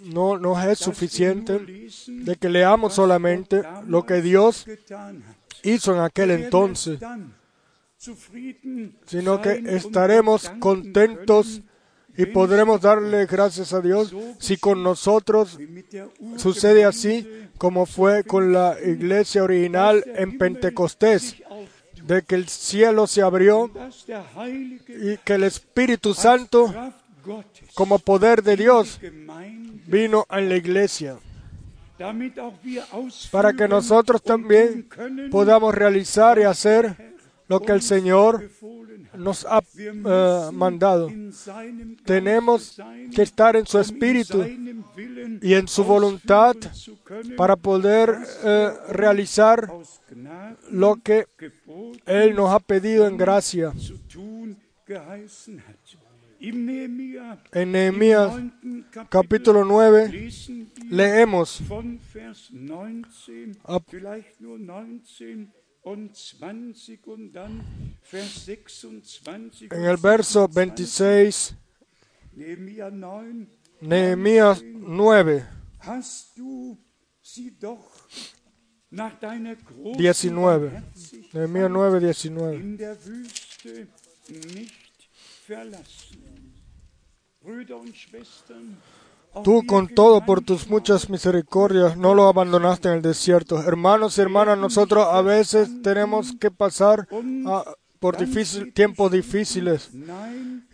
No, 0.04 0.38
no 0.38 0.62
es 0.62 0.78
suficiente 0.78 1.58
de 2.06 2.36
que 2.36 2.48
leamos 2.48 2.94
solamente 2.94 3.62
lo 3.86 4.04
que 4.04 4.20
Dios 4.20 4.66
hizo 5.62 5.94
en 5.94 6.00
aquel 6.00 6.30
entonces, 6.32 6.98
sino 9.06 9.40
que 9.40 9.62
estaremos 9.66 10.50
contentos 10.60 11.62
y 12.16 12.26
podremos 12.26 12.80
darle 12.80 13.24
gracias 13.26 13.72
a 13.72 13.80
Dios 13.80 14.14
si 14.38 14.56
con 14.58 14.82
nosotros 14.82 15.58
sucede 16.36 16.84
así 16.84 17.26
como 17.56 17.86
fue 17.86 18.24
con 18.24 18.52
la 18.52 18.76
iglesia 18.84 19.44
original 19.44 20.04
en 20.16 20.36
Pentecostés, 20.36 21.36
de 22.02 22.22
que 22.22 22.34
el 22.34 22.48
cielo 22.48 23.06
se 23.06 23.22
abrió 23.22 23.70
y 24.88 25.16
que 25.18 25.34
el 25.34 25.44
Espíritu 25.44 26.12
Santo, 26.12 26.74
como 27.74 27.98
poder 27.98 28.42
de 28.42 28.56
Dios, 28.56 29.00
vino 29.86 30.26
en 30.30 30.48
la 30.48 30.56
iglesia, 30.56 31.18
para 33.30 33.52
que 33.52 33.68
nosotros 33.68 34.22
también 34.22 34.88
podamos 35.30 35.74
realizar 35.74 36.38
y 36.38 36.42
hacer 36.42 37.14
lo 37.48 37.60
que 37.60 37.72
el 37.72 37.82
Señor 37.82 38.50
nos 39.14 39.44
ha 39.44 39.62
eh, 39.78 40.50
mandado. 40.52 41.10
Tenemos 42.04 42.80
que 43.14 43.22
estar 43.22 43.56
en 43.56 43.66
su 43.66 43.76
um 43.76 43.82
espíritu 43.82 44.44
y 45.42 45.54
en 45.54 45.68
su 45.68 45.84
voluntad 45.84 46.56
para 47.36 47.56
poder 47.56 48.16
eh, 48.44 48.70
realizar 48.88 49.68
aus 49.68 50.00
Gnaden 50.10 50.56
lo 50.70 50.96
que 50.96 51.26
Él 52.06 52.34
nos 52.34 52.50
ha 52.54 52.60
pedido 52.60 53.06
en 53.06 53.16
gracia. 53.16 53.72
En 56.44 57.70
Nehemías 57.70 58.32
capítulo 59.10 59.64
9 59.64 60.10
lesen 60.10 60.72
wir 60.74 60.90
leemos 60.90 61.62
von 61.68 62.00
Vers 62.00 62.50
19, 62.50 63.56
Ab- 63.62 63.84
vielleicht 63.88 64.40
nur 64.40 64.58
19 64.58 65.52
und 65.82 66.16
20 66.16 67.06
und 67.06 67.32
dann 67.32 67.62
Vers 68.02 68.44
26. 68.46 69.70
en 69.70 69.84
el 69.84 69.96
verso 69.98 70.48
26, 70.48 71.54
26, 71.54 71.56
Nehemia 72.34 72.90
9, 72.90 73.46
Nehemías 73.80 74.62
9, 74.64 75.44
hast 75.78 76.36
du 76.36 76.76
sie 77.22 77.56
doch 77.56 77.88
nach 78.90 79.16
deiner 79.20 79.54
großen 79.54 80.34
19. 80.34 80.34
Barmherzigkeit 80.34 81.32
Nehemías 81.34 81.70
9, 81.70 82.76
19. 82.76 83.86
Tú 89.44 89.62
con 89.66 89.88
todo 89.88 90.24
por 90.26 90.42
tus 90.42 90.68
muchas 90.68 91.08
misericordias 91.08 91.96
no 91.96 92.14
lo 92.14 92.28
abandonaste 92.28 92.88
en 92.88 92.96
el 92.96 93.02
desierto. 93.02 93.62
Hermanos 93.62 94.18
y 94.18 94.20
hermanas, 94.20 94.58
nosotros 94.58 95.06
a 95.10 95.22
veces 95.22 95.82
tenemos 95.82 96.32
que 96.38 96.50
pasar 96.50 97.08
por 97.98 98.16
difícil- 98.18 98.72
tiempos 98.74 99.10
difíciles 99.10 99.90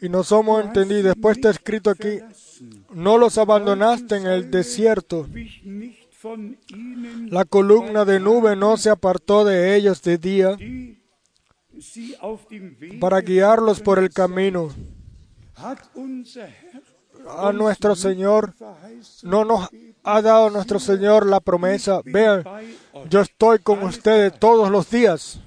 y 0.00 0.08
no 0.08 0.24
somos 0.24 0.64
entendidos. 0.64 1.04
Después 1.14 1.36
está 1.36 1.50
escrito 1.50 1.90
aquí, 1.90 2.18
no 2.92 3.16
los 3.16 3.38
abandonaste 3.38 4.16
en 4.16 4.26
el 4.26 4.50
desierto. 4.50 5.28
La 7.30 7.44
columna 7.44 8.04
de 8.04 8.18
nube 8.18 8.56
no 8.56 8.76
se 8.76 8.90
apartó 8.90 9.44
de 9.44 9.76
ellos 9.76 10.02
de 10.02 10.18
día 10.18 10.56
para 12.98 13.20
guiarlos 13.20 13.80
por 13.80 14.00
el 14.00 14.10
camino. 14.10 14.74
A 17.26 17.52
nuestro 17.52 17.96
Señor 17.96 18.54
no 19.22 19.44
nos 19.44 19.68
ha 20.04 20.22
dado 20.22 20.50
nuestro 20.50 20.78
Señor 20.78 21.26
la 21.26 21.40
promesa. 21.40 22.00
Vean, 22.04 22.44
yo 23.10 23.20
estoy 23.20 23.58
con 23.58 23.82
ustedes 23.82 24.38
todos 24.38 24.70
los 24.70 24.90
días. 24.90 25.40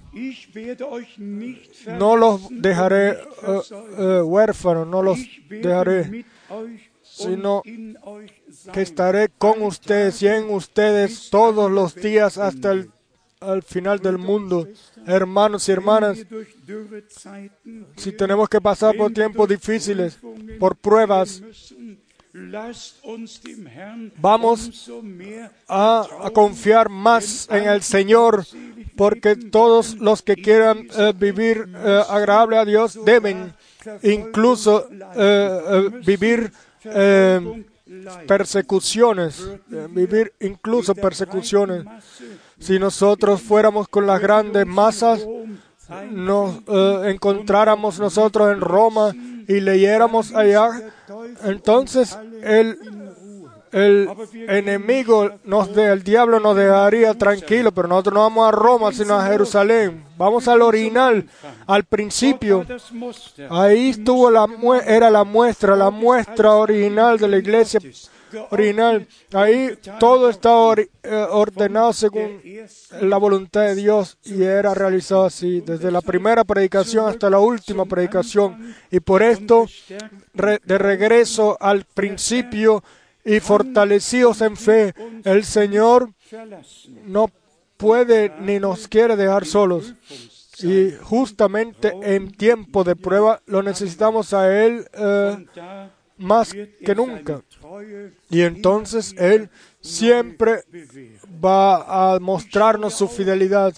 No 1.97 2.17
los 2.17 2.41
dejaré 2.49 3.11
eh, 3.11 3.17
eh, 3.97 4.21
huérfanos, 4.21 4.85
no 4.85 5.01
los 5.01 5.19
dejaré, 5.49 6.25
sino 7.01 7.63
que 8.73 8.81
estaré 8.81 9.29
con 9.29 9.61
ustedes 9.61 10.21
y 10.21 10.27
en 10.27 10.49
ustedes 10.49 11.29
todos 11.29 11.71
los 11.71 11.95
días 11.95 12.37
hasta 12.37 12.73
el 12.73 12.91
al 13.41 13.63
final 13.63 13.99
del 13.99 14.17
mundo. 14.17 14.67
Hermanos 15.05 15.67
y 15.67 15.71
hermanas, 15.71 16.25
si 17.95 18.11
tenemos 18.11 18.49
que 18.49 18.61
pasar 18.61 18.95
por 18.95 19.11
tiempos 19.11 19.47
difíciles, 19.47 20.17
por 20.59 20.75
pruebas, 20.75 21.41
Vamos 24.17 24.89
a, 25.67 26.07
a 26.23 26.29
confiar 26.31 26.87
más 26.89 27.47
en 27.51 27.67
el 27.67 27.81
Señor, 27.81 28.45
porque 28.95 29.35
todos 29.35 29.95
los 29.95 30.21
que 30.21 30.35
quieran 30.35 30.87
eh, 30.97 31.13
vivir 31.15 31.67
eh, 31.75 32.03
agradable 32.07 32.57
a 32.57 32.65
Dios 32.65 32.97
deben 33.03 33.53
incluso 34.03 34.87
eh, 35.15 35.89
vivir 36.05 36.51
persecuciones, 38.27 39.45
vivir 39.89 40.33
incluso 40.39 40.95
persecuciones. 40.95 41.85
Si 42.61 42.77
nosotros 42.77 43.41
fuéramos 43.41 43.87
con 43.87 44.05
las 44.05 44.21
grandes 44.21 44.67
masas, 44.67 45.25
nos 46.11 46.59
eh, 46.67 47.01
encontráramos 47.07 47.99
nosotros 47.99 48.53
en 48.53 48.61
Roma 48.61 49.13
y 49.47 49.59
leyéramos 49.59 50.33
allá, 50.35 50.69
entonces 51.43 52.15
el, 52.43 52.77
el 53.71 54.09
enemigo, 54.47 55.31
nos 55.43 55.73
de, 55.73 55.91
el 55.91 56.03
diablo 56.03 56.39
nos 56.39 56.55
dejaría 56.55 57.15
tranquilo, 57.15 57.71
pero 57.71 57.87
nosotros 57.87 58.13
no 58.13 58.21
vamos 58.21 58.47
a 58.47 58.51
Roma, 58.51 58.93
sino 58.93 59.15
a 59.15 59.25
Jerusalén. 59.25 60.05
Vamos 60.15 60.47
al 60.47 60.61
original, 60.61 61.27
al 61.65 61.83
principio. 61.85 62.63
Ahí 63.49 63.89
estuvo 63.89 64.29
la 64.29 64.47
era 64.85 65.09
la 65.09 65.23
muestra, 65.23 65.75
la 65.75 65.89
muestra 65.89 66.53
original 66.53 67.17
de 67.17 67.27
la 67.27 67.37
iglesia 67.37 67.79
Ahí 69.33 69.77
todo 69.99 70.29
ori- 70.31 70.89
eh, 71.03 71.25
ordenado 71.29 71.93
según 71.93 72.39
la 73.01 73.17
voluntad 73.17 73.61
de 73.61 73.75
Dios 73.75 74.17
y 74.23 74.43
era 74.43 74.73
realizado 74.73 75.25
así, 75.25 75.61
desde 75.61 75.91
la 75.91 76.01
primera 76.01 76.43
predicación 76.43 77.07
hasta 77.07 77.29
la 77.29 77.39
última 77.39 77.85
predicación. 77.85 78.73
Y 78.91 78.99
por 78.99 79.21
esto, 79.23 79.67
de 80.33 80.77
regreso 80.77 81.57
al 81.59 81.85
principio 81.85 82.83
y 83.23 83.39
fortalecidos 83.39 84.41
en 84.41 84.55
fe, 84.57 84.93
el 85.23 85.43
Señor 85.45 86.09
no 87.05 87.29
puede 87.77 88.31
ni 88.41 88.59
nos 88.59 88.87
quiere 88.87 89.15
dejar 89.15 89.45
solos. 89.45 89.93
Y 90.63 90.91
justamente 91.01 91.91
en 92.03 92.31
tiempo 92.31 92.83
de 92.83 92.95
prueba 92.95 93.41
lo 93.47 93.63
necesitamos 93.63 94.33
a 94.33 94.63
Él 94.65 94.85
eh, 94.93 95.45
más 96.21 96.53
que 96.53 96.95
nunca. 96.95 97.41
Y 98.29 98.41
entonces 98.41 99.13
Él 99.17 99.49
siempre 99.81 100.63
va 101.43 102.15
a 102.15 102.19
mostrarnos 102.19 102.93
su 102.93 103.07
fidelidad. 103.07 103.73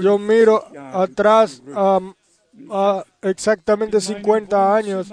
Yo 0.00 0.18
miro 0.18 0.64
atrás 0.92 1.62
a, 1.74 3.04
exactamente 3.22 4.00
50 4.00 4.76
años. 4.76 5.12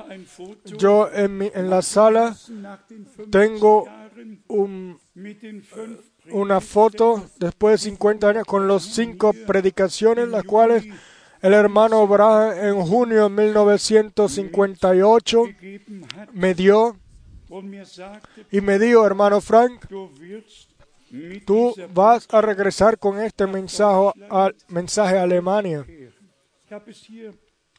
Yo 0.78 1.10
en, 1.14 1.38
mi- 1.38 1.51
en 1.53 1.70
la 1.70 1.82
sala 1.82 2.36
tengo 3.32 3.86
un- 4.47 4.99
una 6.32 6.60
foto 6.62 7.24
después 7.39 7.74
de 7.80 7.89
50 7.89 8.30
años 8.30 8.45
con 8.45 8.68
los 8.68 8.84
cinco 8.84 9.34
predicaciones, 9.45 10.28
las 10.28 10.43
cuales 10.43 10.86
el 11.41 11.53
hermano 11.53 12.05
Branham 12.07 12.57
en 12.57 12.85
junio 12.85 13.29
de 13.29 13.31
1958 13.45 15.43
me 16.33 16.53
dio 16.53 16.97
y 18.51 18.61
me 18.61 18.79
dijo, 18.79 19.05
hermano 19.05 19.41
Frank, 19.41 19.85
tú 21.45 21.75
vas 21.93 22.27
a 22.31 22.41
regresar 22.41 22.97
con 22.97 23.19
este 23.19 23.45
mensaje 23.47 24.11
a, 24.29 24.51
mensaje 24.67 25.17
a 25.17 25.23
Alemania. 25.23 25.85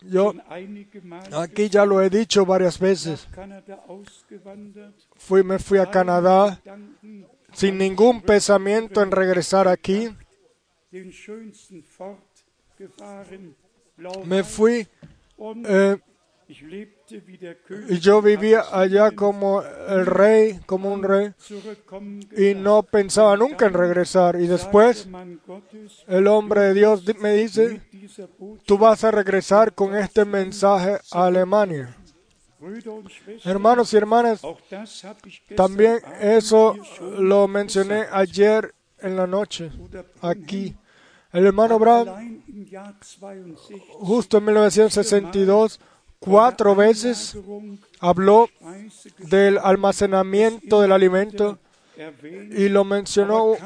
Yo 0.01 0.33
aquí 1.33 1.69
ya 1.69 1.85
lo 1.85 2.01
he 2.01 2.09
dicho 2.09 2.47
varias 2.47 2.79
veces. 2.79 3.29
Fui, 5.17 5.43
me 5.43 5.59
fui 5.59 5.79
a 5.79 5.91
Canadá 5.91 6.61
sin 7.53 7.79
ningún 7.79 8.23
pensamiento 8.23 9.03
en 9.03 9.11
regresar 9.11 9.67
aquí. 9.67 10.09
Me 14.25 14.43
fui 14.45 14.87
eh, 15.67 15.97
Y 17.89 17.99
yo 17.99 18.23
vivía 18.23 18.63
allá 18.73 19.11
como 19.11 19.63
el 19.63 20.07
rey, 20.07 20.61
como 20.67 20.93
un 20.93 21.03
rey, 21.03 21.33
y 22.37 22.55
no 22.55 22.83
pensaba 22.83 23.37
nunca 23.37 23.67
en 23.67 23.75
regresar. 23.75 24.41
Y 24.41 24.47
después 24.47 25.07
el 26.07 26.27
hombre 26.27 26.61
de 26.63 26.75
Dios 26.75 27.05
di- 27.05 27.15
me 27.15 27.35
dice, 27.35 27.81
tú 28.65 28.79
vas 28.79 29.05
a 29.05 29.11
regresar 29.11 29.75
con 29.75 29.95
este 29.97 30.25
mensaje 30.25 30.99
a 31.13 31.27
Alemania. 31.27 31.95
Hermanos 33.45 33.93
y 33.93 33.97
hermanas, 33.97 34.41
también 35.55 35.99
eso 36.21 36.77
lo 37.19 37.47
mencioné 37.47 38.07
ayer 38.11 38.75
en 39.01 39.17
la 39.17 39.27
noche, 39.27 39.71
aquí. 40.23 40.75
El 41.33 41.45
hermano 41.47 41.79
Brown, 41.79 42.09
allein 42.09 42.43
im 42.49 42.67
Jahr 42.67 42.95
62 43.03 43.83
justo 44.01 44.39
en 44.39 44.45
1962, 44.47 45.79
cuatro 46.19 46.75
veces 46.75 47.37
habló 48.01 48.49
del 49.19 49.59
almacenamiento 49.59 50.81
del 50.81 50.93
alimento 50.93 51.59
y 52.51 52.69
lo 52.69 52.85
mencionó 52.85 53.57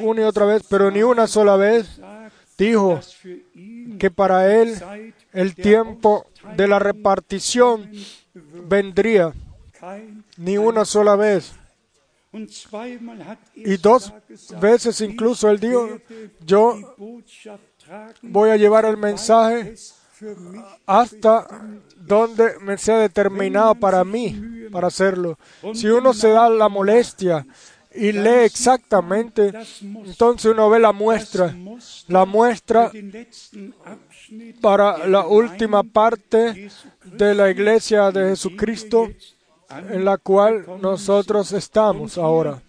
una 0.00 0.20
y 0.20 0.24
otra 0.24 0.44
vez, 0.44 0.62
pero 0.68 0.90
ni 0.90 1.02
una 1.02 1.26
sola 1.26 1.56
vez 1.56 2.00
dijo 2.58 3.00
que 3.98 4.10
para 4.10 4.54
él 4.60 4.74
el 5.32 5.54
tiempo 5.54 6.26
de 6.56 6.68
la 6.68 6.78
repartición 6.78 7.90
vendría 8.34 9.32
ni 10.36 10.58
una 10.58 10.84
sola 10.84 11.16
vez. 11.16 11.54
Y 13.54 13.76
dos 13.76 14.12
veces 14.60 15.00
incluso 15.00 15.48
él 15.48 15.58
dijo, 15.58 15.98
yo 16.44 16.96
voy 18.22 18.50
a 18.50 18.56
llevar 18.56 18.84
el 18.84 18.96
mensaje 18.96 19.74
hasta 20.86 21.46
donde 21.96 22.58
me 22.60 22.78
sea 22.78 22.98
determinado 22.98 23.74
para 23.74 24.04
mí, 24.04 24.68
para 24.70 24.88
hacerlo. 24.88 25.38
Si 25.74 25.86
uno 25.86 26.12
se 26.12 26.28
da 26.28 26.48
la 26.48 26.68
molestia 26.68 27.46
y 27.94 28.12
lee 28.12 28.44
exactamente, 28.44 29.52
entonces 29.80 30.50
uno 30.50 30.68
ve 30.68 30.78
la 30.78 30.92
muestra, 30.92 31.54
la 32.08 32.24
muestra 32.24 32.90
para 34.60 35.06
la 35.06 35.26
última 35.26 35.82
parte 35.82 36.70
de 37.04 37.34
la 37.34 37.50
iglesia 37.50 38.10
de 38.10 38.30
Jesucristo 38.30 39.08
en 39.70 40.04
la 40.04 40.18
cual 40.18 40.64
nosotros 40.80 41.52
estamos 41.52 42.18
ahora. 42.18 42.62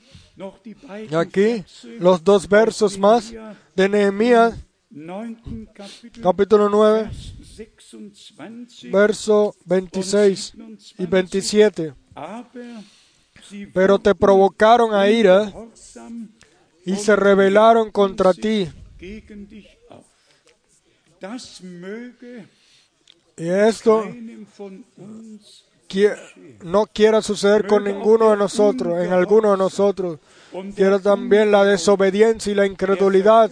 aquí 1.16 1.64
los 2.00 2.24
dos 2.24 2.48
versos 2.48 2.98
más 2.98 3.34
de 3.76 3.89
Nehemías, 3.89 4.56
9. 4.89 5.38
Kapitel 5.74 6.24
capítulo 6.24 6.70
9, 6.70 7.04
Vers 7.04 8.32
26 8.38 8.91
verso 8.91 9.56
26 9.66 10.54
y 10.98 11.06
27. 11.06 11.93
aber 12.16 12.84
sie 13.50 13.68
Pero 13.68 14.00
te 14.00 14.16
provocaron 14.16 14.93
a 14.93 15.10
ira 15.10 15.52
y 16.86 16.95
se 16.95 17.16
rebelaron 17.16 17.91
contra 17.91 18.34
ti. 18.34 18.70
Y 23.38 23.50
esto 23.50 24.04
no 26.63 26.85
quiera 26.88 27.21
suceder 27.21 27.67
con 27.67 27.83
ninguno 27.83 28.31
de 28.31 28.38
nosotros, 28.38 29.03
en 29.03 29.13
alguno 29.13 29.51
de 29.51 29.57
nosotros. 29.57 30.19
Quiero 30.75 30.99
también 30.99 31.51
la 31.51 31.63
desobediencia 31.63 32.51
y 32.51 32.55
la 32.55 32.65
incredulidad 32.65 33.51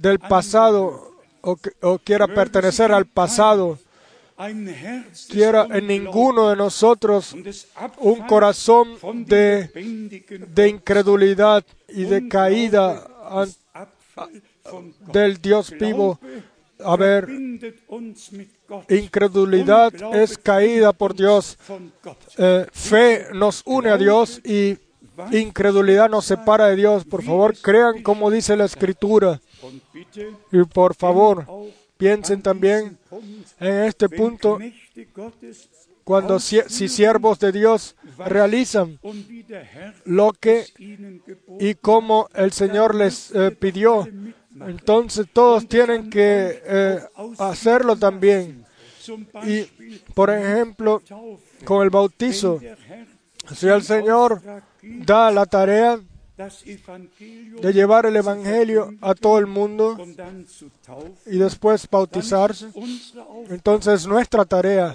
del 0.00 0.18
pasado 0.18 1.12
o, 1.40 1.98
quiera 1.98 2.26
pertenecer 2.26 2.92
al 2.92 3.06
pasado. 3.06 3.78
Quiera 5.28 5.66
en 5.70 5.86
ninguno 5.88 6.50
de 6.50 6.56
nosotros 6.56 7.34
un 7.98 8.20
corazón 8.26 8.96
de, 9.26 9.68
de 10.54 10.68
incredulidad 10.68 11.64
y 11.88 12.04
de 12.04 12.28
caída 12.28 13.08
del 15.12 15.40
Dios 15.40 15.72
vivo. 15.72 16.20
A 16.84 16.96
ver, 16.96 17.28
incredulidad 18.88 19.92
es 20.14 20.38
caída 20.38 20.92
por 20.92 21.14
Dios. 21.14 21.58
Eh, 22.36 22.66
fe 22.72 23.26
nos 23.34 23.62
une 23.66 23.90
a 23.90 23.96
Dios 23.96 24.40
y 24.44 24.78
incredulidad 25.32 26.08
nos 26.08 26.26
separa 26.26 26.66
de 26.66 26.76
Dios. 26.76 27.04
Por 27.04 27.22
favor, 27.22 27.56
crean 27.60 28.02
como 28.02 28.30
dice 28.30 28.56
la 28.56 28.64
Escritura. 28.64 29.40
Y 30.52 30.62
por 30.64 30.94
favor, 30.94 31.46
piensen 31.96 32.42
también 32.42 32.98
en 33.58 33.74
este 33.84 34.08
punto 34.08 34.58
cuando 36.04 36.40
si, 36.40 36.58
si 36.68 36.88
siervos 36.88 37.38
de 37.38 37.52
Dios 37.52 37.94
realizan 38.16 38.98
lo 40.06 40.32
que 40.32 40.64
y 41.60 41.74
como 41.74 42.30
el 42.34 42.52
Señor 42.52 42.94
les 42.94 43.30
eh, 43.34 43.50
pidió, 43.50 44.08
entonces 44.66 45.26
todos 45.32 45.66
tienen 45.68 46.10
que 46.10 46.62
eh, 46.64 47.00
hacerlo 47.38 47.96
también. 47.96 48.64
Y, 49.44 49.62
por 50.14 50.30
ejemplo, 50.30 51.02
con 51.64 51.82
el 51.82 51.90
bautizo, 51.90 52.60
si 53.54 53.68
el 53.68 53.82
Señor 53.82 54.42
da 54.82 55.30
la 55.30 55.46
tarea 55.46 55.98
de 57.60 57.72
llevar 57.72 58.06
el 58.06 58.14
Evangelio 58.14 58.94
a 59.00 59.14
todo 59.14 59.38
el 59.38 59.46
mundo 59.46 59.96
y 61.26 61.38
después 61.38 61.88
bautizarse, 61.90 62.68
entonces 63.48 64.06
nuestra 64.06 64.44
tarea 64.44 64.94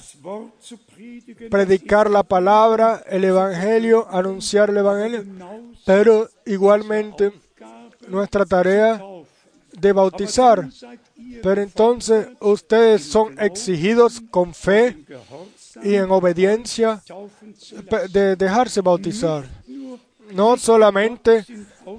predigen, 0.96 1.50
predicar 1.50 2.10
la 2.10 2.24
palabra, 2.24 3.04
el 3.08 3.26
Evangelio, 3.26 4.08
anunciar 4.10 4.70
el 4.70 4.78
Evangelio, 4.78 5.26
pero 5.86 6.30
igualmente 6.46 7.34
nuestra 8.08 8.46
tarea. 8.46 9.02
De 9.84 9.92
bautizar. 9.92 10.70
Pero 11.44 11.62
entonces 11.62 12.30
ustedes 12.40 13.04
son 13.04 13.38
exigidos 13.40 14.22
con 14.32 14.54
fe 14.54 15.06
y 15.84 15.96
en 15.96 16.10
obediencia 16.10 17.04
de 18.12 18.36
dejarse 18.36 18.82
bautizar. 18.82 19.44
No 20.32 20.58
solamente 20.58 21.46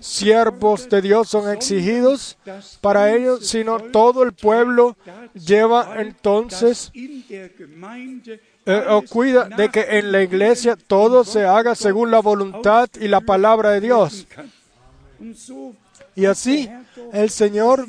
siervos 0.01 0.89
de 0.89 1.03
Dios 1.03 1.29
son 1.29 1.53
exigidos 1.53 2.39
para 2.81 3.15
ellos, 3.15 3.47
sino 3.47 3.79
todo 3.79 4.23
el 4.23 4.33
pueblo 4.33 4.97
lleva 5.35 5.97
entonces 5.99 6.91
eh, 6.95 8.85
o 8.89 9.03
cuida 9.03 9.45
de 9.45 9.69
que 9.69 9.99
en 9.99 10.11
la 10.11 10.23
iglesia 10.23 10.75
todo 10.75 11.23
se 11.23 11.45
haga 11.45 11.75
según 11.75 12.11
la 12.11 12.21
voluntad 12.21 12.89
y 12.99 13.09
la 13.09 13.21
palabra 13.21 13.71
de 13.73 13.81
Dios. 13.83 14.27
Y 16.17 16.27
así 16.27 16.69
el 17.13 17.31
Señor 17.31 17.87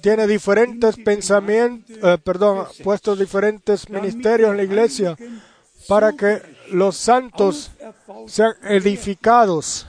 tiene 0.00 0.26
diferentes 0.26 0.96
pensamientos, 0.96 1.96
eh, 2.02 2.18
perdón, 2.22 2.66
puesto 2.82 3.14
diferentes 3.16 3.88
ministerios 3.88 4.50
en 4.50 4.56
la 4.56 4.62
iglesia 4.64 5.16
para 5.88 6.12
que 6.12 6.42
los 6.72 6.96
santos 6.96 7.70
sean 8.26 8.52
edificados 8.64 9.86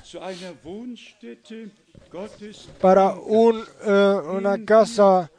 para 2.80 3.14
un, 3.16 3.64
eh, 3.84 4.20
una 4.34 4.64
casa 4.66 5.30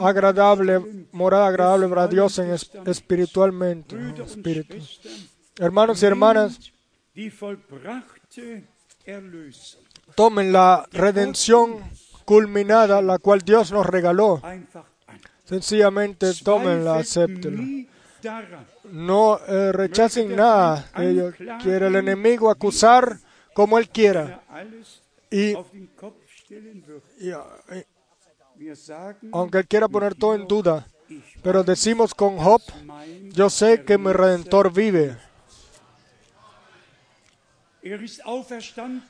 agradable, 0.00 1.06
morada 1.12 1.46
agradable 1.46 1.88
para 1.88 2.06
Dios 2.08 2.38
en 2.38 2.50
es- 2.52 2.70
espiritualmente. 2.86 3.96
Hermanos 5.58 6.02
y 6.02 6.06
hermanas, 6.06 6.58
tomen 10.14 10.52
la 10.52 10.86
redención 10.92 11.78
culminada, 12.24 13.02
la 13.02 13.18
cual 13.18 13.40
Dios 13.40 13.72
nos 13.72 13.86
regaló. 13.86 14.40
Sencillamente 15.44 16.32
tómenla, 16.44 16.96
acéptenla. 16.96 17.86
No 18.90 19.40
eh, 19.48 19.72
rechacen 19.72 20.36
nada. 20.36 20.86
de 20.96 21.10
ello. 21.10 21.32
quiere 21.62 21.88
el 21.88 21.96
enemigo 21.96 22.50
acusar 22.50 23.18
como 23.54 23.78
él 23.78 23.88
quiera. 23.88 24.42
er 24.54 24.66
Y, 25.30 25.56
y, 27.18 27.30
eh, 27.30 27.86
aunque 29.32 29.58
él 29.58 29.66
quiera 29.66 29.88
poner 29.88 30.14
todo 30.14 30.34
en 30.34 30.46
duda, 30.46 30.86
pero 31.42 31.64
decimos 31.64 32.14
con 32.14 32.36
Job, 32.36 32.60
yo 33.32 33.50
sé 33.50 33.84
que 33.84 33.98
mi 33.98 34.12
redentor 34.12 34.72
vive. 34.72 35.16
Er 37.82 38.00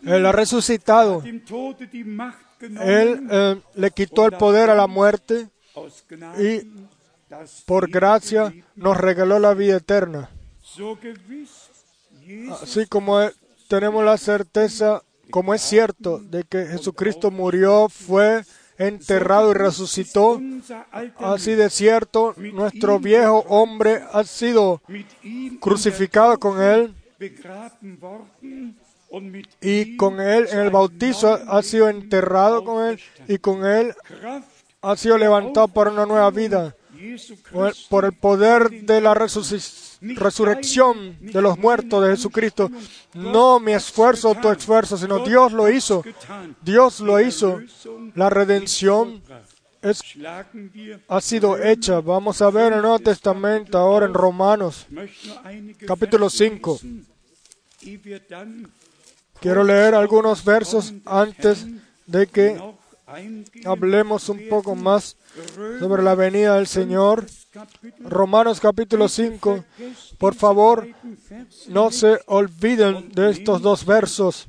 Él 0.05 0.27
ha 0.27 0.33
resucitado. 0.33 1.23
Él 1.25 1.43
eh, 3.31 3.61
le 3.75 3.91
quitó 3.91 4.27
el 4.27 4.33
poder 4.33 4.70
a 4.70 4.75
la 4.75 4.87
muerte 4.87 5.49
y 6.39 6.62
por 7.66 7.91
gracia 7.91 8.53
nos 8.77 8.97
regaló 8.97 9.39
la 9.39 9.55
vida 9.55 9.77
eterna. 9.77 10.31
Así 12.62 12.87
como 12.87 13.18
tenemos 13.68 14.05
la 14.05 14.16
certeza, 14.16 15.03
como 15.31 15.55
es 15.55 15.62
cierto, 15.62 16.18
de 16.18 16.45
que 16.45 16.66
Jesucristo 16.66 17.31
murió, 17.31 17.89
fue 17.89 18.45
enterrado 18.79 19.51
y 19.51 19.55
resucitó. 19.55 20.41
Así 21.18 21.55
de 21.55 21.68
cierto, 21.68 22.35
nuestro 22.37 22.99
viejo 22.99 23.45
hombre 23.49 24.03
ha 24.12 24.25
sido 24.25 24.81
crucificado 25.61 26.39
con 26.39 26.62
él 26.62 26.95
y 29.61 29.97
con 29.97 30.20
él 30.20 30.47
en 30.51 30.61
el 30.61 30.70
bautizo 30.70 31.39
ha 31.47 31.62
sido 31.62 31.89
enterrado 31.89 32.64
con 32.64 32.87
él 32.87 33.01
y 33.29 33.39
con 33.39 33.66
él 33.66 33.95
ha 34.81 34.97
sido 34.97 35.18
levantado 35.18 35.68
para 35.68 35.91
una 35.91 36.07
nueva 36.07 36.31
vida 36.31 36.75
por 37.89 38.05
el 38.05 38.12
poder 38.12 38.85
de 38.85 39.01
la 39.01 39.14
resurrección 39.14 41.16
de 41.20 41.43
los 41.43 41.59
muertos 41.59 42.05
de 42.05 42.11
Jesucristo. 42.11 42.70
No 43.14 43.61
mi 43.61 43.73
esfuerzo 43.73 44.31
o 44.31 44.35
tu 44.35 44.51
esfuerzo, 44.51 44.97
sino 44.97 45.20
Dios 45.20 45.53
lo 45.53 45.70
hizo. 45.70 46.03
Dios 46.62 47.01
lo 47.01 47.20
hizo. 47.20 47.61
La 48.14 48.31
redención 48.31 49.23
es, 49.81 50.03
ha 51.09 51.20
sido 51.20 51.62
hecha. 51.62 52.01
Vamos 52.01 52.41
a 52.41 52.51
ver 52.51 52.68
en 52.68 52.75
el 52.75 52.83
Nuevo 52.83 53.01
Testamento 53.01 53.79
ahora 53.79 54.07
en 54.07 54.14
Romanos, 54.14 54.87
capítulo 55.87 56.31
5. 56.31 56.81
Quiero 59.41 59.64
leer 59.64 59.95
algunos 59.95 60.45
versos 60.45 60.95
antes 61.05 61.66
de 62.07 62.26
que 62.26 62.61
hablemos 63.64 64.28
un 64.28 64.49
poco 64.49 64.74
más 64.74 65.16
sobre 65.80 66.03
la 66.03 66.14
venida 66.14 66.57
del 66.57 66.66
Señor. 66.66 67.26
Romanos 68.01 68.61
capítulo 68.61 69.09
5. 69.09 69.64
Por 70.18 70.35
favor, 70.35 70.89
no 71.68 71.91
se 71.91 72.20
olviden 72.26 73.11
de 73.11 73.30
estos 73.30 73.61
dos 73.61 73.85
versos 73.85 74.49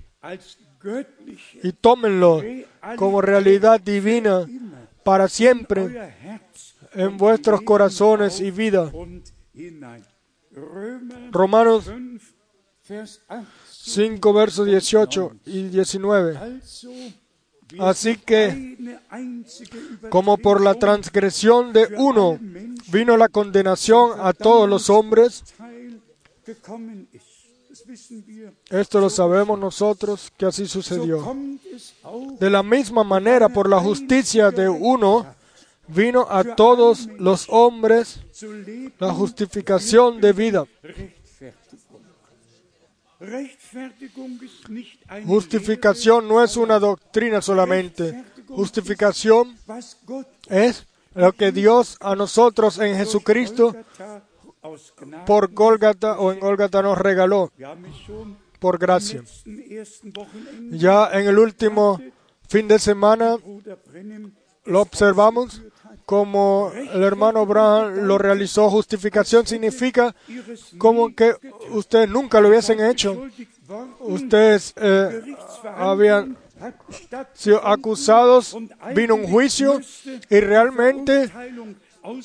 y 1.63 1.71
tómenlo 1.71 2.41
como 2.95 3.21
realidad 3.21 3.79
divina 3.81 4.45
para 5.03 5.27
siempre 5.27 6.13
en 6.93 7.17
vuestros 7.17 7.61
corazones 7.61 8.39
y 8.39 8.51
vida. 8.51 8.91
Romanos 11.31 11.91
5 12.85 14.33
versos 14.33 14.65
18 14.65 15.31
y 15.45 15.63
19. 15.69 16.59
Así 17.79 18.17
que, 18.17 18.99
como 20.09 20.37
por 20.37 20.61
la 20.61 20.75
transgresión 20.75 21.73
de 21.73 21.87
uno 21.97 22.37
vino 22.91 23.17
la 23.17 23.29
condenación 23.29 24.19
a 24.19 24.33
todos 24.33 24.69
los 24.69 24.89
hombres, 24.89 25.43
esto 28.69 28.99
lo 28.99 29.09
sabemos 29.09 29.57
nosotros 29.57 30.31
que 30.37 30.45
así 30.45 30.67
sucedió. 30.67 31.35
De 32.39 32.49
la 32.49 32.63
misma 32.63 33.03
manera, 33.03 33.49
por 33.49 33.69
la 33.69 33.79
justicia 33.79 34.51
de 34.51 34.67
uno, 34.67 35.25
vino 35.87 36.27
a 36.29 36.43
todos 36.55 37.07
los 37.17 37.47
hombres 37.49 38.19
la 38.99 39.13
justificación 39.13 40.19
de 40.19 40.33
vida. 40.33 40.65
Justificación 45.25 46.27
no 46.27 46.43
es 46.43 46.57
una 46.57 46.79
doctrina 46.79 47.41
solamente. 47.41 48.23
Justificación 48.47 49.55
es 50.49 50.85
lo 51.13 51.31
que 51.33 51.51
Dios 51.51 51.97
a 52.01 52.15
nosotros 52.15 52.79
en 52.79 52.95
Jesucristo 52.95 53.75
por 55.25 55.53
Golgata 55.53 56.19
o 56.19 56.31
en 56.31 56.39
Golgata 56.39 56.81
nos 56.81 56.97
regaló 56.97 57.51
por 58.59 58.77
gracia. 58.77 59.23
Ya 60.71 61.09
en 61.11 61.27
el 61.27 61.37
último 61.37 62.01
fin 62.47 62.67
de 62.67 62.79
semana 62.79 63.37
lo 64.65 64.81
observamos 64.81 65.61
como 66.13 66.71
el 66.75 67.01
hermano 67.01 67.43
Brown 67.43 68.07
lo 68.07 68.19
realizó, 68.19 68.69
justificación 68.69 69.47
significa 69.47 70.13
como 70.77 71.15
que 71.15 71.33
ustedes 71.71 72.07
nunca 72.07 72.39
lo 72.39 72.49
hubiesen 72.49 72.85
hecho. 72.85 73.25
Ustedes 73.99 74.75
eh, 74.75 75.35
habían 75.75 76.37
sido 77.33 77.65
acusados, 77.65 78.55
vino 78.93 79.15
un 79.15 79.23
juicio 79.23 79.81
y 80.29 80.39
realmente 80.39 81.31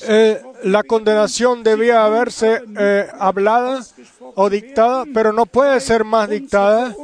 eh, 0.02 0.42
la 0.64 0.82
condenación 0.82 1.62
debía 1.62 2.04
haberse 2.04 2.60
eh, 2.78 3.08
hablada 3.18 3.82
o 4.34 4.50
dictada, 4.50 5.06
pero 5.14 5.32
no 5.32 5.46
puede 5.46 5.80
ser 5.80 6.04
más 6.04 6.28
dictada 6.28 6.94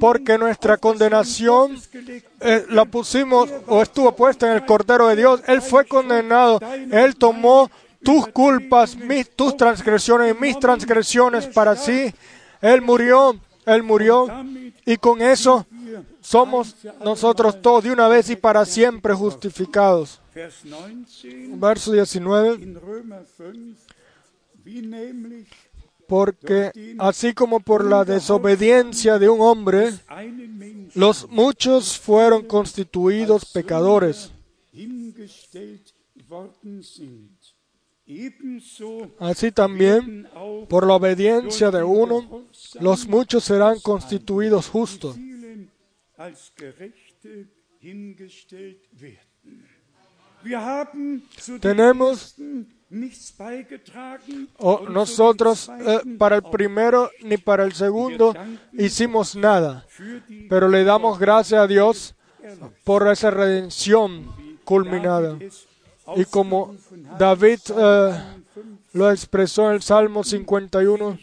porque 0.00 0.38
nuestra 0.38 0.76
condenación 0.76 1.76
eh, 2.40 2.66
la 2.70 2.84
pusimos 2.84 3.50
o 3.66 3.82
estuvo 3.82 4.14
puesta 4.14 4.46
en 4.46 4.54
el 4.54 4.66
Cordero 4.66 5.08
de 5.08 5.16
Dios. 5.16 5.42
Él 5.46 5.62
fue 5.62 5.86
condenado, 5.86 6.60
Él 6.90 7.16
tomó 7.16 7.70
tus 8.02 8.26
culpas, 8.28 8.96
mis, 8.96 9.30
tus 9.30 9.56
transgresiones 9.56 10.34
y 10.34 10.40
mis 10.40 10.58
transgresiones 10.58 11.46
para 11.46 11.76
sí. 11.76 12.14
Él 12.60 12.82
murió, 12.82 13.36
Él 13.66 13.82
murió 13.82 14.28
y 14.84 14.96
con 14.96 15.22
eso 15.22 15.66
somos 16.20 16.76
nosotros 17.02 17.60
todos 17.60 17.84
de 17.84 17.92
una 17.92 18.08
vez 18.08 18.30
y 18.30 18.36
para 18.36 18.64
siempre 18.64 19.14
justificados. 19.14 20.20
Verso 21.56 21.92
19 21.92 22.58
porque 26.06 26.70
así 26.98 27.34
como 27.34 27.60
por 27.60 27.84
la 27.84 28.04
desobediencia 28.04 29.18
de 29.18 29.28
un 29.28 29.40
hombre, 29.40 29.92
los 30.94 31.28
muchos 31.30 31.98
fueron 31.98 32.46
constituidos 32.46 33.44
pecadores. 33.46 34.32
Así 39.18 39.50
también, 39.52 40.28
por 40.68 40.86
la 40.86 40.94
obediencia 40.94 41.70
de 41.70 41.82
uno, 41.82 42.46
los 42.80 43.06
muchos 43.06 43.44
serán 43.44 43.80
constituidos 43.80 44.68
justos. 44.68 45.16
Tenemos 51.60 52.36
o 54.58 54.88
nosotros 54.88 55.68
eh, 55.68 56.00
para 56.18 56.36
el 56.36 56.42
primero 56.42 57.10
ni 57.22 57.36
para 57.36 57.64
el 57.64 57.72
segundo 57.72 58.34
hicimos 58.72 59.34
nada, 59.36 59.86
pero 60.48 60.68
le 60.68 60.84
damos 60.84 61.18
gracias 61.18 61.60
a 61.60 61.66
Dios 61.66 62.14
por 62.84 63.10
esa 63.10 63.30
redención 63.30 64.32
culminada. 64.64 65.38
Y 66.16 66.24
como 66.26 66.76
David 67.18 67.60
eh, 67.76 68.22
lo 68.92 69.10
expresó 69.10 69.68
en 69.68 69.76
el 69.76 69.82
Salmo 69.82 70.22
51, 70.22 71.18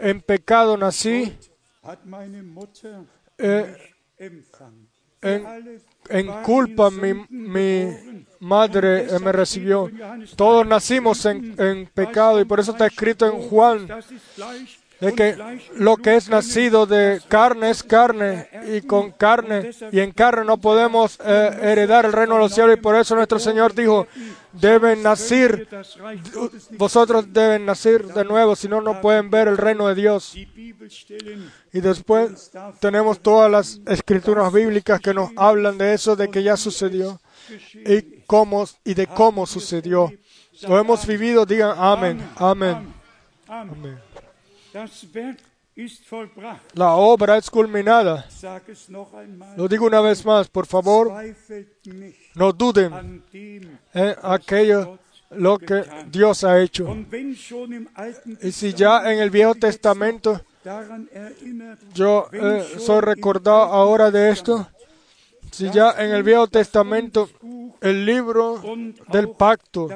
en 0.00 0.20
pecado 0.20 0.76
nací, 0.76 1.32
eh, 3.38 3.76
en, 5.22 5.64
culpa 6.42 6.90
mi 6.90 7.86
madre 8.44 9.06
me 9.20 9.32
recibió. 9.32 9.90
Todos 10.36 10.66
nacimos 10.66 11.24
en, 11.26 11.88
pecado 11.92 12.40
y 12.40 12.44
por 12.44 12.60
eso 12.60 12.72
está 12.72 12.86
escrito 12.86 13.26
en 13.26 13.48
Juan 13.48 13.88
de 15.00 15.12
que 15.12 15.36
lo 15.76 15.96
que 15.96 16.16
es 16.16 16.28
nacido 16.28 16.86
de 16.86 17.20
carne 17.28 17.70
es 17.70 17.82
carne 17.82 18.48
y 18.72 18.82
con 18.82 19.10
carne 19.12 19.70
y 19.92 20.00
en 20.00 20.12
carne 20.12 20.44
no 20.44 20.58
podemos 20.58 21.18
eh, 21.24 21.50
heredar 21.62 22.04
el 22.04 22.12
reino 22.12 22.34
de 22.34 22.40
los 22.40 22.54
cielos 22.54 22.76
y 22.78 22.80
por 22.80 22.96
eso 22.96 23.14
nuestro 23.14 23.38
Señor 23.38 23.74
dijo, 23.74 24.06
deben 24.52 25.02
nacer, 25.02 25.68
vosotros 26.78 27.32
deben 27.32 27.66
nacer 27.66 28.06
de 28.06 28.24
nuevo, 28.24 28.56
si 28.56 28.68
no, 28.68 28.80
no 28.80 29.00
pueden 29.00 29.30
ver 29.30 29.48
el 29.48 29.56
reino 29.56 29.88
de 29.88 29.94
Dios. 29.94 30.34
Y 30.34 31.80
después 31.80 32.52
tenemos 32.80 33.20
todas 33.20 33.50
las 33.50 33.80
escrituras 33.86 34.52
bíblicas 34.52 35.00
que 35.00 35.14
nos 35.14 35.30
hablan 35.36 35.76
de 35.76 35.94
eso, 35.94 36.16
de 36.16 36.30
que 36.30 36.42
ya 36.42 36.56
sucedió 36.56 37.20
y 37.74 38.22
cómo 38.26 38.64
y 38.84 38.94
de 38.94 39.06
cómo 39.06 39.46
sucedió. 39.46 40.12
Lo 40.62 40.78
hemos 40.78 41.06
vivido, 41.06 41.44
digan 41.44 41.74
amén, 41.76 42.22
amén. 42.36 42.94
amén. 43.48 44.13
La 46.74 46.92
obra 46.94 47.36
es 47.36 47.50
culminada. 47.50 48.26
Lo 49.56 49.68
digo 49.68 49.86
una 49.86 50.00
vez 50.00 50.24
más, 50.24 50.48
por 50.48 50.66
favor, 50.66 51.12
no 52.34 52.52
duden 52.52 53.22
en 53.32 54.14
aquello 54.22 54.98
lo 55.30 55.58
que 55.58 55.84
Dios 56.10 56.44
ha 56.44 56.60
hecho. 56.60 56.96
Y 58.42 58.52
si 58.52 58.72
ya 58.72 59.12
en 59.12 59.18
el 59.18 59.30
Viejo 59.30 59.54
Testamento 59.54 60.40
yo 61.92 62.28
eh, 62.32 62.64
soy 62.78 63.00
recordado 63.00 63.62
ahora 63.64 64.10
de 64.10 64.30
esto, 64.30 64.66
si 65.50 65.70
ya 65.70 65.92
en 65.98 66.10
el 66.10 66.22
Viejo 66.22 66.46
Testamento 66.46 67.28
el 67.80 68.06
libro 68.06 68.62
del 69.12 69.30
pacto 69.30 69.88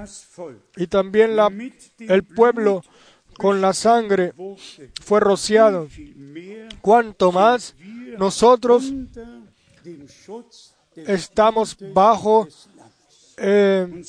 y 0.76 0.86
también 0.86 1.36
la, 1.36 1.50
el 1.98 2.22
pueblo 2.24 2.82
con 3.38 3.60
la 3.62 3.72
sangre 3.72 4.34
fue 5.00 5.20
rociado, 5.20 5.88
cuanto 6.82 7.32
más 7.32 7.74
nosotros 8.18 8.92
estamos 10.94 11.76
bajo 11.94 12.48
eh, 13.36 14.02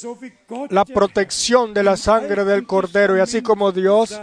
la 0.72 0.84
protección 0.84 1.74
de 1.74 1.84
la 1.84 1.96
sangre 1.96 2.44
del 2.44 2.66
Cordero. 2.66 3.16
Y 3.16 3.20
así 3.20 3.42
como 3.42 3.72
Dios, 3.72 4.20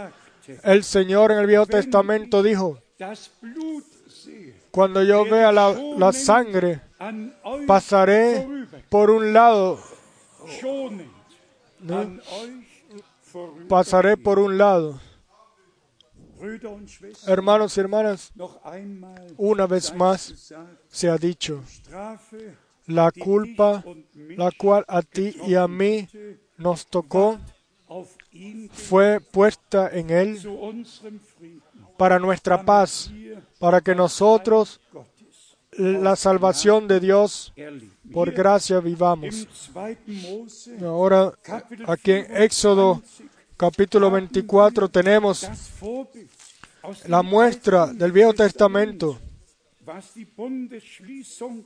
el 0.63 0.83
Señor 0.83 1.31
en 1.31 1.39
el 1.39 1.47
Viejo 1.47 1.65
Testamento 1.65 2.43
dijo, 2.43 2.77
cuando 4.71 5.01
yo 5.03 5.23
vea 5.23 5.51
la, 5.53 5.73
la 5.97 6.11
sangre, 6.11 6.81
pasaré 7.65 8.45
por 8.89 9.09
un 9.09 9.31
lado, 9.31 9.79
¿no? 11.79 12.19
Pasaré 13.67 14.17
por 14.17 14.39
un 14.39 14.57
lado. 14.57 14.99
Hermanos 17.25 17.77
y 17.77 17.79
hermanas, 17.79 18.31
una 19.37 19.65
vez 19.65 19.93
más 19.93 20.53
se 20.87 21.09
ha 21.09 21.17
dicho, 21.17 21.63
la 22.85 23.11
culpa, 23.11 23.83
la 24.13 24.51
cual 24.51 24.85
a 24.87 25.01
ti 25.01 25.35
y 25.47 25.55
a 25.55 25.67
mí 25.67 26.07
nos 26.57 26.85
tocó, 26.85 27.39
fue 28.71 29.19
puesta 29.19 29.89
en 29.91 30.09
Él 30.11 30.39
para 31.97 32.19
nuestra 32.19 32.63
paz, 32.63 33.11
para 33.59 33.81
que 33.81 33.95
nosotros 33.95 34.79
la 35.77 36.15
salvación 36.15 36.87
de 36.87 36.99
Dios 36.99 37.53
por 38.11 38.31
gracia 38.31 38.79
vivamos. 38.79 39.47
Ahora, 40.81 41.33
aquí 41.87 42.11
en 42.11 42.37
Éxodo 42.37 43.01
capítulo 43.55 44.11
24 44.11 44.89
tenemos 44.89 45.47
la 47.07 47.21
muestra 47.21 47.87
del 47.87 48.11
Viejo 48.11 48.33
Testamento, 48.33 49.19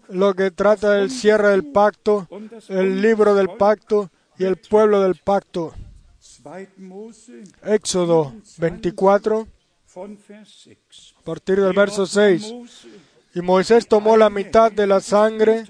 lo 0.09 0.33
que 0.33 0.51
trata 0.51 0.93
del 0.93 1.09
cierre 1.09 1.49
del 1.49 1.71
pacto, 1.71 2.27
el 2.69 3.01
libro 3.01 3.33
del 3.35 3.49
pacto 3.49 4.09
y 4.37 4.43
el 4.45 4.57
pueblo 4.57 5.01
del 5.01 5.15
pacto. 5.15 5.73
Éxodo 7.63 8.33
24, 8.57 9.47
a 11.15 11.23
partir 11.23 11.61
del 11.61 11.73
verso 11.73 12.05
6. 12.05 12.53
Y 13.33 13.41
Moisés 13.41 13.87
tomó 13.87 14.17
la 14.17 14.29
mitad 14.29 14.71
de 14.71 14.87
la 14.87 14.99
sangre 14.99 15.63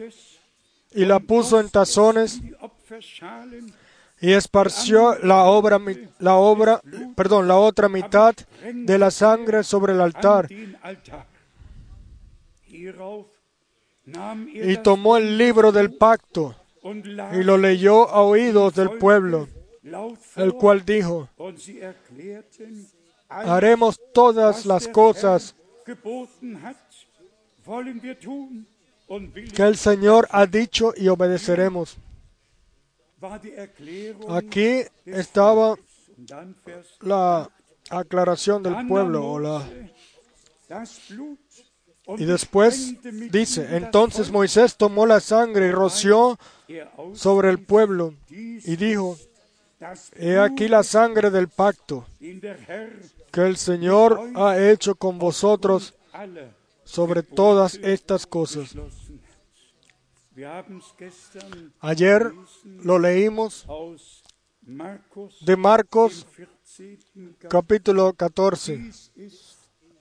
y 0.91 1.05
la 1.05 1.19
puso 1.19 1.59
en 1.59 1.69
tazones 1.69 2.41
y 4.19 4.33
esparció 4.33 5.17
la 5.19 5.43
obra, 5.45 5.79
la 6.19 6.35
obra, 6.35 6.81
perdón, 7.15 7.47
la 7.47 7.57
otra 7.57 7.89
mitad 7.89 8.35
de 8.73 8.97
la 8.97 9.09
sangre 9.09 9.63
sobre 9.63 9.93
el 9.93 10.01
altar. 10.01 10.47
Y 14.53 14.77
tomó 14.77 15.17
el 15.17 15.37
libro 15.37 15.71
del 15.71 15.95
pacto 15.95 16.55
y 16.83 17.43
lo 17.43 17.57
leyó 17.57 18.09
a 18.09 18.21
oídos 18.21 18.73
del 18.75 18.91
pueblo, 18.91 19.47
el 20.35 20.53
cual 20.53 20.83
dijo, 20.85 21.29
haremos 23.29 23.99
todas 24.13 24.65
las 24.65 24.87
cosas 24.87 25.55
que 29.53 29.63
el 29.63 29.77
Señor 29.77 30.27
ha 30.31 30.45
dicho 30.45 30.93
y 30.95 31.07
obedeceremos. 31.07 31.97
Aquí 34.29 34.81
estaba 35.05 35.75
la 37.01 37.49
aclaración 37.89 38.63
del 38.63 38.87
pueblo 38.87 39.27
o 39.27 39.39
la 39.39 39.63
y 42.17 42.25
después 42.25 42.95
dice, 43.31 43.75
entonces 43.77 44.31
Moisés 44.31 44.75
tomó 44.75 45.05
la 45.05 45.19
sangre 45.19 45.67
y 45.67 45.71
roció 45.71 46.37
sobre 47.13 47.49
el 47.49 47.59
pueblo 47.59 48.15
y 48.29 48.75
dijo, 48.75 49.17
he 50.15 50.37
aquí 50.37 50.67
la 50.67 50.83
sangre 50.83 51.29
del 51.29 51.47
pacto 51.47 52.05
que 52.19 53.41
el 53.41 53.57
Señor 53.57 54.31
ha 54.35 54.57
hecho 54.59 54.95
con 54.95 55.19
vosotros 55.19 55.93
sobre 56.91 57.23
todas 57.23 57.75
estas 57.75 58.27
cosas. 58.27 58.75
Ayer 61.79 62.33
lo 62.65 62.99
leímos 62.99 63.65
de 65.41 65.55
Marcos 65.55 66.27
capítulo 67.49 68.11
14. 68.13 68.91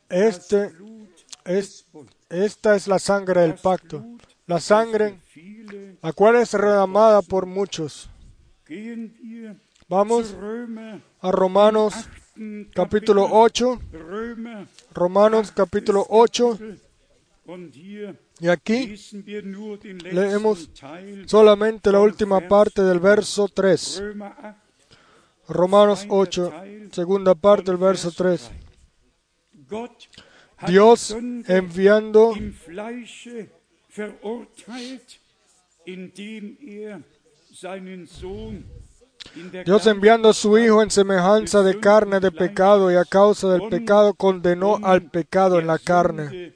Este, 0.09 0.72
es, 1.45 1.86
esta 2.28 2.74
es 2.74 2.88
la 2.88 2.99
sangre 2.99 3.43
del 3.43 3.55
pacto, 3.55 4.05
la 4.47 4.59
sangre 4.59 5.20
la 6.03 6.12
cual 6.12 6.36
es 6.36 6.51
derramada 6.51 7.22
por 7.22 7.47
muchos. 7.47 8.11
Vamos 9.88 10.36
a 11.20 11.30
Romanos 11.30 11.95
capítulo 12.74 13.28
8. 13.30 13.80
Romanos 14.93 15.53
capítulo 15.53 16.07
8. 16.09 16.59
Y 18.41 18.49
aquí 18.49 18.95
leemos 20.12 20.70
solamente 21.26 21.93
la 21.93 22.01
última 22.01 22.41
parte 22.47 22.82
del 22.82 23.01
verso 23.01 23.49
3. 23.49 24.03
Romanos 25.49 26.07
8, 26.09 26.53
segunda 26.93 27.34
parte 27.34 27.70
del 27.70 27.76
verso 27.76 28.12
3. 28.12 28.51
Dios 30.66 31.16
enviando 31.47 32.34
Dios 39.64 39.87
enviando 39.87 40.28
a 40.28 40.33
su 40.33 40.59
Hijo 40.59 40.83
en 40.83 40.91
semejanza 40.91 41.62
de 41.62 41.78
carne 41.78 42.20
de 42.20 42.33
pecado 42.33 42.91
y 42.91 42.97
a 42.97 43.05
causa 43.05 43.49
del 43.49 43.68
pecado 43.68 44.14
condenó 44.14 44.78
al 44.83 45.03
pecado 45.03 45.59
en 45.59 45.66
la 45.66 45.78
carne. 45.78 46.55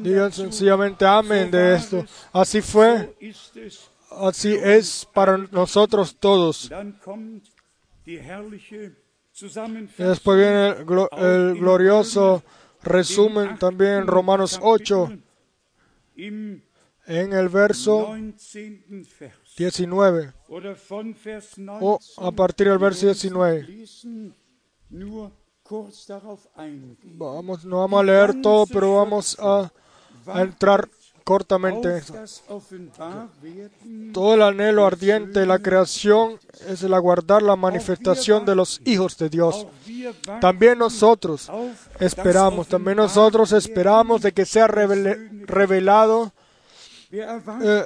Digan 0.00 0.32
sencillamente 0.32 1.06
amén 1.06 1.50
de 1.50 1.74
esto. 1.74 2.04
Así 2.32 2.60
fue, 2.60 3.16
así 4.10 4.54
es 4.54 5.08
para 5.12 5.38
nosotros 5.38 6.16
todos. 6.18 6.70
Después 9.96 10.38
viene 10.38 10.68
el, 10.68 11.24
el 11.24 11.54
glorioso 11.58 12.42
resumen 12.82 13.58
también 13.58 13.92
en 13.92 14.06
Romanos 14.06 14.58
8 14.62 15.10
en 17.10 17.32
el 17.32 17.48
verso 17.48 18.14
19 19.58 20.32
o 21.80 21.98
a 22.18 22.30
partir 22.30 22.68
del 22.68 22.78
verso 22.78 23.06
19. 23.06 23.84
Vamos, 27.02 27.64
no 27.64 27.78
vamos 27.78 28.00
a 28.00 28.04
leer 28.04 28.40
todo, 28.40 28.64
pero 28.66 28.94
vamos 28.94 29.36
a, 29.40 29.72
a 30.26 30.42
entrar 30.42 30.88
cortamente. 31.24 32.00
Todo 34.12 34.34
el 34.34 34.42
anhelo 34.42 34.86
ardiente 34.86 35.40
de 35.40 35.46
la 35.46 35.58
creación 35.58 36.38
es 36.68 36.84
el 36.84 36.94
aguardar 36.94 37.42
la 37.42 37.56
manifestación 37.56 38.44
de 38.44 38.54
los 38.54 38.80
hijos 38.84 39.18
de 39.18 39.28
Dios. 39.28 39.66
También 40.40 40.78
nosotros 40.78 41.50
esperamos, 41.98 42.68
también 42.68 42.98
nosotros 42.98 43.50
esperamos 43.50 44.22
de 44.22 44.30
que 44.30 44.46
sea 44.46 44.68
revelado 44.68 46.32
eh, 47.12 47.84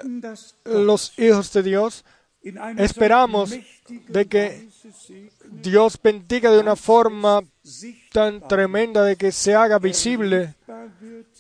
los 0.65 1.19
hijos 1.19 1.53
de 1.53 1.63
Dios, 1.63 2.05
esperamos 2.77 3.55
de 4.09 4.27
que 4.27 4.69
Dios 5.51 5.99
bendiga 6.03 6.51
de 6.51 6.61
una 6.61 6.77
forma 6.77 7.43
tan 8.13 8.47
tremenda 8.47 9.03
de 9.03 9.17
que 9.17 9.33
se 9.33 9.55
haga 9.55 9.79
visible, 9.79 10.55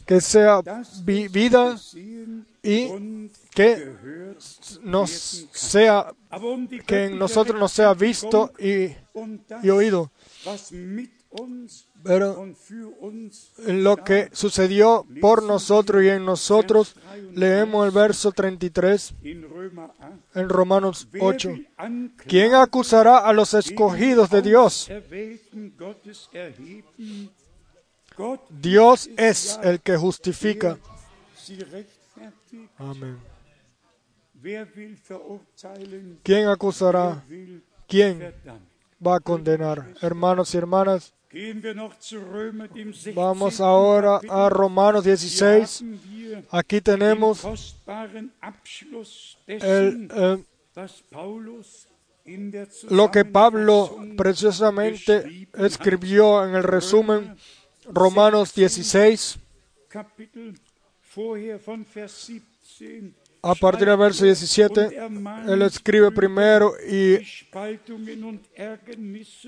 que 0.06 0.20
sea 0.20 0.62
vida 1.04 1.76
y 2.62 3.28
que 3.50 3.94
nos 4.82 5.10
sea 5.52 6.14
que 6.86 7.04
en 7.06 7.18
nosotros 7.18 7.58
nos 7.60 7.72
sea 7.72 7.92
visto 7.94 8.52
y, 8.58 8.94
y 9.62 9.70
oído. 9.70 10.10
Pero 12.04 12.46
en 13.66 13.82
lo 13.82 13.96
que 13.96 14.28
sucedió 14.32 15.06
por 15.20 15.42
nosotros 15.42 16.04
y 16.04 16.08
en 16.08 16.24
nosotros, 16.24 16.94
leemos 17.32 17.86
el 17.86 17.92
verso 17.92 18.30
33 18.30 19.14
en 20.34 20.48
Romanos 20.48 21.08
8. 21.18 21.54
¿Quién 22.26 22.54
acusará 22.54 23.18
a 23.18 23.32
los 23.32 23.54
escogidos 23.54 24.30
de 24.30 24.42
Dios? 24.42 24.90
Dios 28.50 29.10
es 29.16 29.58
el 29.62 29.80
que 29.80 29.96
justifica. 29.96 30.78
Amén. 32.78 33.18
¿Quién 36.22 36.48
acusará? 36.48 37.24
¿Quién 37.88 38.34
va 39.04 39.16
a 39.16 39.20
condenar? 39.20 39.94
Hermanos 40.02 40.54
y 40.54 40.58
hermanas, 40.58 41.14
Gehen 41.34 41.64
wir 41.64 41.74
noch 41.74 41.98
zu 41.98 42.20
Römer, 42.20 42.68
dem 42.68 42.92
16. 42.92 43.16
Vamos 43.16 43.60
ahora 43.60 44.20
a 44.28 44.46
Romanos 44.46 45.04
Hier 45.04 45.16
16. 45.16 45.88
haben 45.88 46.00
wir 46.16 46.44
Aquí 46.48 46.80
tenemos 46.80 47.44
el, 49.48 50.08
eh, 50.14 50.38
lo 52.88 53.10
que 53.10 53.24
Pablo 53.24 53.98
preciosamente 54.16 55.48
escribió 55.54 56.44
en 56.44 56.54
el 56.54 56.62
resumen 56.62 57.36
Romanos 57.86 58.54
16 58.54 59.40
Kapitel 63.44 63.44
vorher 63.44 63.44
von 63.44 63.44
Vers 63.44 63.44
17 63.44 63.50
a 63.50 63.54
partir 63.54 63.86
del 63.86 63.96
verso 63.98 64.24
17. 64.24 65.52
Él 65.52 65.62
escribe 65.62 66.10
primero 66.10 66.72
y 66.88 67.18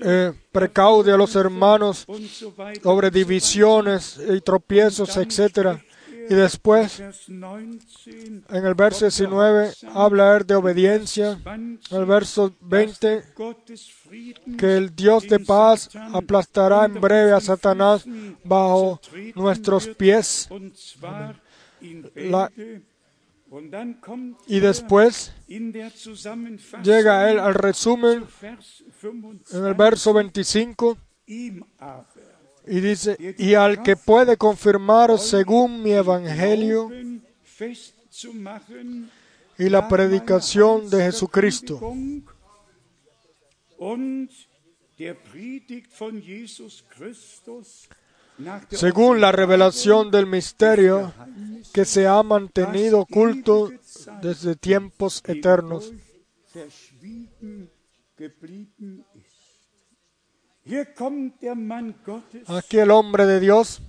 eh, 0.03 0.33
precaude 0.51 1.11
a 1.11 1.17
los 1.17 1.35
hermanos 1.35 2.05
sobre 2.83 3.11
divisiones 3.11 4.19
y 4.29 4.41
tropiezos, 4.41 5.17
etc. 5.17 5.79
Y 6.29 6.33
después, 6.35 6.99
Vers 6.99 7.25
19 7.27 8.43
en 8.49 8.65
el 8.65 8.73
verso 8.75 9.05
19, 9.05 9.71
habla 9.93 10.39
de 10.39 10.55
obediencia. 10.55 11.39
20 11.43 11.95
En 11.95 12.01
el 12.01 12.05
verso 12.05 12.53
20, 12.61 13.23
Gottes 13.35 13.91
Frieden 13.91 14.57
que 14.57 14.77
el 14.77 14.95
Dios 14.95 15.27
de 15.27 15.39
paz 15.39 15.89
aplastará 16.13 16.85
en 16.85 16.99
breve 16.99 17.31
a 17.31 17.39
Satanás 17.39 18.05
bajo 18.43 18.99
nuestros 19.35 19.87
pies. 19.87 20.49
La- 22.15 22.51
Y 24.47 24.59
después 24.59 25.33
llega 26.83 27.31
él 27.31 27.39
al 27.39 27.53
resumen 27.53 28.25
en 29.51 29.65
el 29.65 29.73
25 29.73 29.77
verso 29.77 30.13
25 30.13 30.97
ihm 31.27 31.63
aber. 31.77 32.05
y 32.65 32.79
dice, 32.81 33.17
y 33.37 33.53
al 33.53 33.81
que 33.83 33.95
puede 33.95 34.35
confirmar 34.35 35.17
según 35.17 35.81
mi 35.81 35.91
evangelio 35.91 36.89
y 39.57 39.69
la 39.69 39.87
predicación 39.87 40.89
de 40.89 41.03
Jesucristo, 41.03 41.79
Según 48.69 49.19
la 49.21 49.31
revelación 49.31 50.11
del 50.11 50.27
misterio 50.27 51.13
que 51.73 51.85
se 51.85 52.07
ha 52.07 52.21
mantenido 52.23 52.99
oculto 52.99 53.71
desde 54.21 54.55
tiempos 54.55 55.23
eternos. 55.25 55.91
Aquí 62.47 62.77
el 62.79 62.91
hombre 62.91 63.25
de 63.25 63.39
Dios 63.39 63.81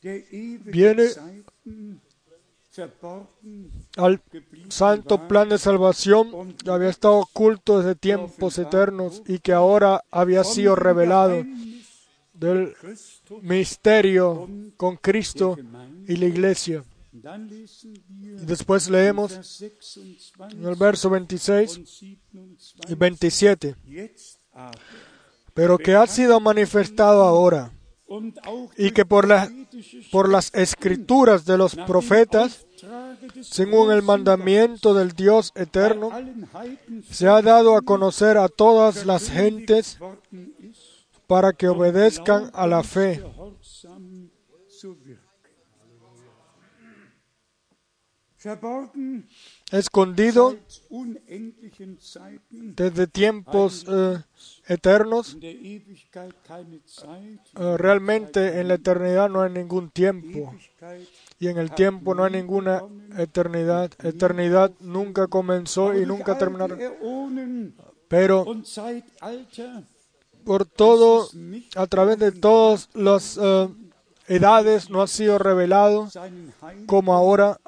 Viene- 0.00 1.08
al 3.96 4.22
santo 4.68 5.26
plan 5.26 5.48
de 5.48 5.58
salvación 5.58 6.54
que 6.54 6.70
había 6.70 6.88
estado 6.90 7.16
oculto 7.18 7.78
desde 7.78 7.96
tiempos 7.96 8.58
eternos 8.58 9.22
y 9.26 9.40
que 9.40 9.52
ahora 9.52 10.04
había 10.12 10.44
sido 10.44 10.76
revelado 10.76 11.44
del 12.38 12.74
misterio 13.42 14.48
con 14.76 14.96
Cristo 14.96 15.56
y 16.06 16.16
la 16.16 16.26
iglesia. 16.26 16.84
Después 18.46 18.88
leemos 18.88 19.32
Vers 19.32 19.60
26 19.60 20.32
en 20.52 20.64
el 20.64 20.74
verso 20.76 21.10
26 21.10 21.76
und 21.78 21.88
y 22.88 22.94
27. 22.94 22.96
27, 22.96 23.76
Jetzt 23.86 24.38
aber 24.52 24.78
pero 25.58 25.76
que 25.76 25.96
ha 25.96 26.06
sido 26.06 26.38
manifestado 26.38 27.24
ahora 27.24 27.72
y 28.76 28.92
que 28.92 29.04
por, 29.04 29.26
por 30.12 30.28
las 30.28 30.54
escrituras 30.54 31.44
de 31.46 31.58
los 31.58 31.74
profetas, 31.74 32.64
según 33.42 33.90
el 33.90 34.02
mandamiento 34.02 34.94
del 34.94 35.10
Dios 35.10 35.50
eterno, 35.56 36.12
se 37.10 37.26
ha 37.26 37.42
dado 37.42 37.76
a 37.76 37.82
conocer 37.82 38.38
a 38.38 38.48
todas 38.48 39.04
las 39.04 39.28
gentes 39.28 39.98
para 41.28 41.52
que 41.52 41.68
obedezcan 41.68 42.50
a 42.54 42.66
la 42.66 42.82
fe. 42.82 43.22
escondido 49.72 50.56
desde 52.50 53.06
tiempos 53.08 53.84
eh, 53.88 54.22
eternos. 54.68 55.36
Eh, 55.42 55.82
realmente 57.76 58.60
en 58.60 58.68
la 58.68 58.74
eternidad 58.74 59.28
no 59.28 59.42
hay 59.42 59.50
ningún 59.52 59.90
tiempo 59.90 60.54
y 61.38 61.48
en 61.48 61.58
el 61.58 61.72
tiempo 61.72 62.14
no 62.14 62.24
hay 62.24 62.32
ninguna 62.32 62.82
eternidad. 63.18 63.90
Eternidad 64.02 64.72
nunca 64.80 65.26
comenzó 65.26 65.94
y 65.94 66.06
nunca 66.06 66.38
terminará. 66.38 66.78
Pero 68.08 68.46
por 70.44 70.64
todo, 70.66 71.28
a 71.76 71.86
través 71.86 72.18
de 72.18 72.32
todas 72.32 72.88
las 72.94 73.38
eh, 73.40 73.68
edades 74.28 74.90
no 74.90 75.02
ha 75.02 75.06
sido 75.06 75.38
revelado 75.38 76.08
como 76.86 77.14
ahora 77.14 77.58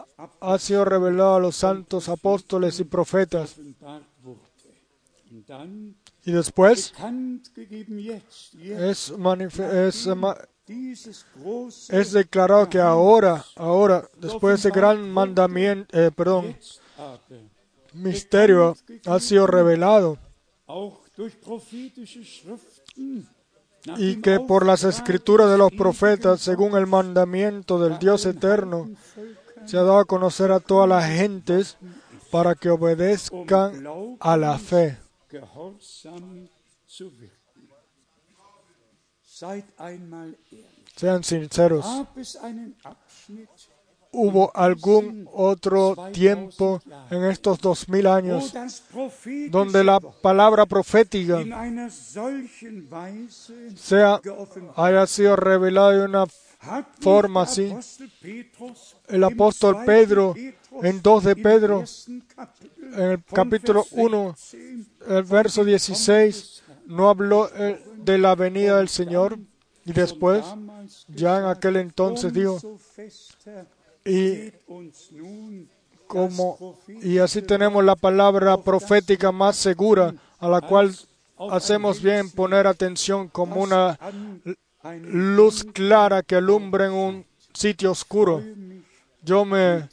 ha 0.40 0.58
sido 0.58 0.84
revelado 0.84 1.36
a 1.36 1.40
los 1.40 1.56
santos 1.56 2.08
apóstoles 2.08 2.78
y 2.80 2.84
profetas. 2.84 3.56
Y 6.24 6.32
después 6.32 6.92
es, 11.88 12.12
declarado 12.12 12.68
que 12.68 12.78
ahora, 12.78 13.44
ahora, 13.56 14.08
después 14.18 14.62
de 14.62 14.68
ese 14.68 14.78
gran 14.78 15.10
mandamiento, 15.10 15.98
eh, 15.98 16.10
perdón, 16.14 16.56
misterio 17.94 18.76
ha 19.06 19.18
sido 19.18 19.46
revelado 19.46 20.18
y 23.96 24.20
que 24.20 24.40
por 24.40 24.66
las 24.66 24.84
escrituras 24.84 25.50
de 25.50 25.58
los 25.58 25.72
profetas, 25.72 26.40
según 26.40 26.76
el 26.76 26.86
mandamiento 26.86 27.78
del 27.78 27.98
Dios 27.98 28.26
eterno, 28.26 28.90
se 29.66 29.76
ha 29.76 29.82
dado 29.82 29.98
a 29.98 30.04
conocer 30.04 30.52
a 30.52 30.60
todas 30.60 30.88
las 30.88 31.04
gentes 31.06 31.76
para 32.30 32.54
que 32.54 32.70
obedezcan 32.70 33.86
a 34.20 34.36
la 34.36 34.58
fe. 34.58 34.98
Sean 40.96 41.24
sinceros. 41.24 41.86
¿Hubo 44.12 44.50
algún 44.56 45.28
otro 45.32 45.96
tiempo 46.12 46.82
en 47.10 47.24
estos 47.24 47.60
dos 47.60 47.88
mil 47.88 48.06
años 48.06 48.52
donde 49.50 49.84
la 49.84 50.00
palabra 50.00 50.66
profética 50.66 51.38
sea, 53.76 54.20
haya 54.74 55.06
sido 55.06 55.36
revelada 55.36 55.92
de 55.92 56.04
una 56.04 56.26
forma 57.00 57.42
así? 57.42 57.72
El 59.08 59.24
apóstol 59.24 59.84
Pedro, 59.86 60.34
en 60.82 61.02
2 61.02 61.24
de 61.24 61.36
Pedro, 61.36 61.84
en 62.92 63.02
el 63.02 63.24
capítulo 63.24 63.84
Vers 63.84 63.92
1, 63.92 64.34
16 64.34 64.86
el 65.08 65.22
verso 65.24 65.64
16, 65.64 66.62
no 66.86 67.08
habló 67.08 67.48
eh, 67.54 67.82
de 67.96 68.18
la 68.18 68.34
venida 68.34 68.78
del 68.78 68.88
Señor 68.88 69.38
y 69.84 69.92
después, 69.92 70.44
ya 71.08 71.38
en 71.38 71.44
aquel 71.46 71.76
entonces 71.76 72.32
dijo, 72.32 72.58
y 74.04 74.52
como 76.06 76.78
y 77.02 77.18
así 77.18 77.42
tenemos 77.42 77.84
la 77.84 77.96
palabra 77.96 78.56
profética 78.56 79.30
más 79.30 79.56
segura 79.56 80.14
a 80.38 80.48
la 80.48 80.60
cual 80.60 80.94
hacemos 81.50 82.02
bien 82.02 82.16
en 82.16 82.30
poner 82.30 82.66
atención 82.66 83.28
como 83.28 83.62
una 83.62 83.98
luz 85.02 85.64
clara 85.64 86.22
que 86.22 86.36
alumbra 86.36 86.86
en 86.86 86.92
un 86.92 87.26
sitio 87.52 87.92
oscuro. 87.92 88.42
Yo 89.22 89.44
me 89.44 89.88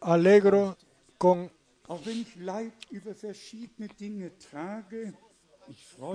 alegro 0.00 0.76
con 1.18 1.50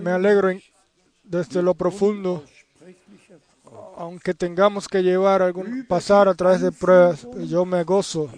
me 0.01 0.11
alegro 0.11 0.49
desde 1.23 1.61
lo 1.61 1.73
profundo 1.75 2.43
aunque 3.97 4.33
tengamos 4.33 4.87
que 4.87 5.03
llevar 5.03 5.41
algún 5.41 5.85
pasar 5.85 6.27
a 6.27 6.33
través 6.33 6.61
de 6.61 6.71
pruebas, 6.71 7.27
yo 7.47 7.65
me 7.65 7.83
gozo. 7.83 8.29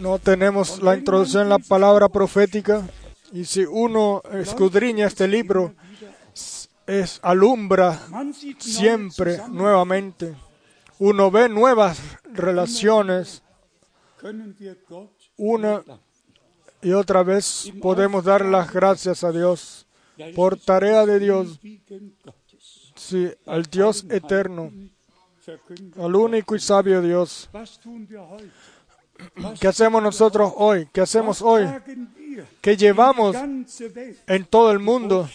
No 0.00 0.18
tenemos 0.18 0.82
la 0.82 0.96
introducción 0.96 1.44
en 1.44 1.48
la 1.48 1.58
palabra 1.58 2.08
profética 2.08 2.86
y 3.32 3.44
si 3.44 3.64
uno 3.64 4.22
escudriña 4.32 5.06
este 5.06 5.26
libro 5.26 5.74
es 6.86 7.18
alumbra 7.22 8.00
siempre 8.58 9.40
nuevamente. 9.48 10.34
Uno 10.98 11.30
ve 11.30 11.48
nuevas 11.48 12.00
relaciones, 12.32 13.42
una. 15.36 15.82
Y 16.80 16.92
otra 16.92 17.22
vez 17.22 17.72
podemos 17.80 18.24
dar 18.24 18.44
las 18.44 18.72
gracias 18.72 19.24
a 19.24 19.32
Dios 19.32 19.86
por 20.34 20.58
tarea 20.58 21.06
de 21.06 21.18
Dios, 21.18 21.60
sí, 23.08 23.30
al 23.46 23.64
Dios 23.64 24.04
eterno, 24.10 24.70
al 25.98 26.14
único 26.14 26.54
y 26.54 26.60
sabio 26.60 27.00
Dios. 27.00 27.48
¿Qué 29.60 29.68
hacemos 29.68 30.02
nosotros 30.02 30.52
hoy? 30.56 30.88
¿Qué 30.92 31.00
hacemos 31.00 31.42
hoy? 31.42 31.66
Que 32.60 32.76
llevamos 32.76 33.34
en 33.36 34.44
todo 34.44 34.70
el 34.70 34.78
mundo 34.78 35.28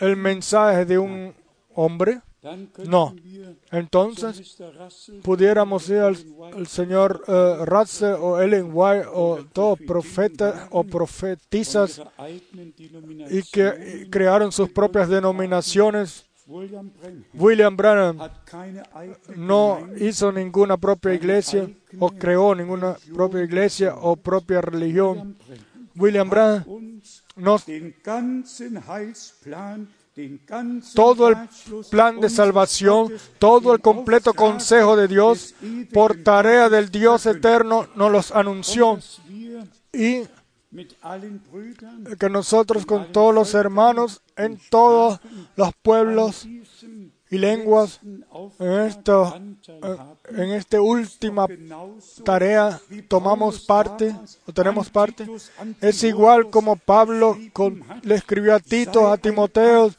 el 0.00 0.16
mensaje 0.16 0.84
de 0.84 0.98
un 0.98 1.34
hombre. 1.74 2.20
No. 2.86 3.14
Entonces, 3.70 4.56
pudiéramos 5.22 5.88
ir 5.90 5.98
al, 5.98 6.66
señor 6.66 7.22
uh, 7.28 7.64
Ratze 7.66 8.14
o 8.14 8.40
Ellen 8.40 8.70
White 8.72 9.06
o 9.12 9.44
todos 9.52 9.78
profetas 9.86 10.66
o 10.70 10.82
profetizas 10.82 12.00
y 13.30 13.42
que 13.42 14.08
crearon 14.10 14.52
sus 14.52 14.70
propias 14.70 15.08
denominaciones. 15.08 16.29
William 17.34 17.76
Branham 17.76 18.18
no 19.36 19.88
hizo 19.96 20.32
ninguna 20.32 20.76
propia 20.76 21.14
iglesia 21.14 21.68
o 21.98 22.10
creó 22.10 22.54
ninguna 22.54 22.96
propia 23.14 23.42
iglesia 23.44 23.94
o 23.94 24.16
propia 24.16 24.60
religión. 24.60 25.36
William 25.96 26.28
Branham 26.28 26.64
nos 27.36 27.64
todo 30.94 31.28
el 31.28 31.36
plan 31.88 32.20
de 32.20 32.28
salvación, 32.28 33.12
todo 33.38 33.72
el 33.72 33.80
completo 33.80 34.34
consejo 34.34 34.96
de 34.96 35.06
Dios, 35.08 35.54
por 35.92 36.22
tarea 36.22 36.68
del 36.68 36.90
Dios 36.90 37.26
eterno, 37.26 37.86
nos 37.94 38.10
los 38.10 38.32
anunció. 38.32 38.98
Y 39.92 40.22
que 42.18 42.30
nosotros 42.30 42.86
con 42.86 43.10
todos 43.10 43.34
los 43.34 43.54
hermanos 43.54 44.22
en 44.36 44.58
todos 44.70 45.18
los 45.56 45.72
pueblos 45.82 46.46
y 47.28 47.38
lenguas 47.38 48.00
en 48.60 48.72
esta 48.80 49.34
en 50.28 50.50
esta 50.50 50.80
última 50.80 51.46
tarea 52.24 52.80
tomamos 53.08 53.60
parte 53.64 54.14
o 54.46 54.52
tenemos 54.52 54.90
parte 54.90 55.26
es 55.80 56.04
igual 56.04 56.50
como 56.50 56.76
Pablo 56.76 57.36
le 58.02 58.14
escribió 58.14 58.54
a 58.54 58.60
Tito 58.60 59.10
a 59.10 59.16
Timoteo 59.16 59.90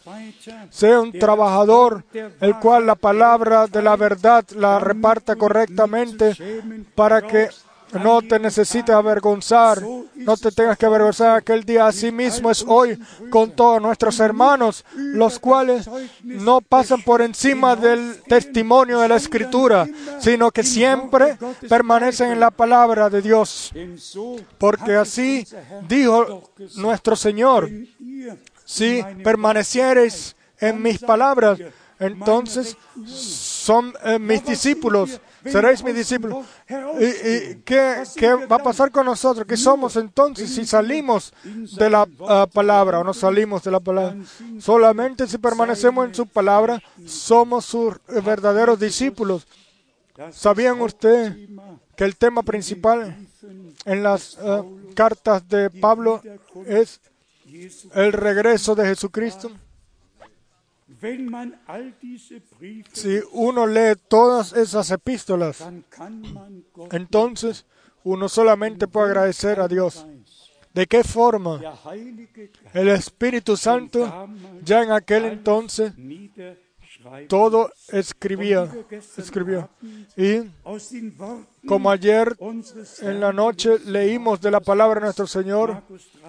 sea 0.70 1.02
un 1.02 1.12
trabajador 1.12 2.06
el 2.40 2.58
cual 2.60 2.86
la 2.86 2.96
palabra 2.96 3.68
de 3.68 3.82
la 3.82 3.98
verdad 3.98 4.46
la 4.52 4.80
reparta 4.80 5.36
correctamente 5.36 6.34
para 6.96 7.22
que 7.22 7.50
no 7.94 8.22
te 8.22 8.40
necesites 8.40 8.96
avergonzar, 8.96 9.82
no 10.16 10.38
te 10.38 10.52
tengas 10.52 10.78
que 10.78 10.86
avergonzar 10.86 11.38
aquel 11.38 11.64
día. 11.64 11.88
Asimismo 11.88 12.52
es 12.52 12.64
hoy 12.68 12.98
con 13.30 13.52
todos 13.52 13.82
nuestros 13.82 14.20
hermanos, 14.20 14.86
los 14.96 15.40
cuales 15.40 15.90
no 16.24 16.62
pasan 16.62 17.02
por 17.02 17.22
encima 17.22 17.76
del 17.76 18.22
testimonio 18.24 19.00
de 19.00 19.08
la 19.08 19.16
Escritura, 19.16 19.88
sino 20.20 20.52
que 20.52 20.64
siempre 20.64 21.38
permanecen 21.68 22.32
en 22.32 22.40
la 22.40 22.52
palabra 22.52 23.10
de 23.10 23.22
Dios. 23.22 23.72
Porque 24.58 24.96
así 24.96 25.46
dijo 25.88 26.52
nuestro 26.76 27.16
Señor, 27.16 27.70
si 28.66 29.04
permaneciereis 29.24 30.36
en 30.60 30.82
mis 30.82 31.00
palabras, 31.00 31.60
entonces 32.00 32.78
son 33.06 33.94
eh, 34.04 34.18
mis 34.18 34.44
discípulos 34.44 35.22
seréis 35.46 35.84
mis 35.84 35.96
discípulos. 35.96 36.46
¿Y, 36.68 37.56
qué, 37.64 38.04
va 38.50 38.58
a 38.58 38.64
pasar 38.64 38.92
con 38.92 39.06
nosotros? 39.06 39.46
¿Qué 39.48 39.58
somos 39.58 39.96
entonces 39.96 40.54
si 40.54 40.66
salimos 40.66 41.34
de 41.44 41.90
la 41.90 42.08
ah, 42.28 42.48
palabra 42.52 43.00
o 43.00 43.04
no 43.04 43.14
salimos 43.14 43.64
de 43.64 43.72
la 43.72 43.80
palabra? 43.80 44.16
Solamente 44.60 45.28
si 45.28 45.38
permanecemos 45.38 46.06
en 46.08 46.16
su 46.16 46.28
palabra, 46.28 46.82
somos 47.06 47.66
sus 47.66 47.96
verdaderos 48.08 48.80
discípulos. 48.80 49.48
¿Sabían 50.32 50.80
ustedes 50.82 51.36
que 51.96 52.04
el 52.04 52.16
tema 52.16 52.44
principal 52.44 53.16
en 53.86 54.04
las 54.04 54.38
ah, 54.40 54.64
cartas 54.96 55.48
de 55.48 55.70
Pablo 55.70 56.22
es 56.68 57.00
el 57.96 58.14
regreso 58.14 58.76
de 58.76 58.86
Jesucristo? 58.86 59.52
Si 62.94 63.20
uno 63.32 63.66
lee 63.66 63.96
todas 64.08 64.54
esas 64.54 64.92
epístolas, 64.92 65.68
entonces 66.92 67.66
uno 68.04 68.30
solamente 68.30 68.88
puede 68.88 69.08
agradecer 69.08 69.60
a 69.60 69.68
Dios. 69.68 70.06
¿De 70.74 70.88
qué 70.88 71.04
forma? 71.04 71.60
El 72.74 72.90
Espíritu 72.90 73.58
Santo 73.58 74.30
ya 74.64 74.84
en 74.84 74.92
aquel 74.92 75.26
entonces 75.26 75.94
todo 77.28 77.72
escribía, 77.90 78.70
escribió. 79.18 79.70
Y 80.18 80.50
como 81.68 81.90
ayer 81.90 82.36
en 83.02 83.20
la 83.20 83.34
noche 83.34 83.80
leímos 83.80 84.42
de 84.42 84.52
la 84.52 84.60
palabra 84.60 85.00
de 85.00 85.06
nuestro 85.06 85.28
Señor, 85.28 85.84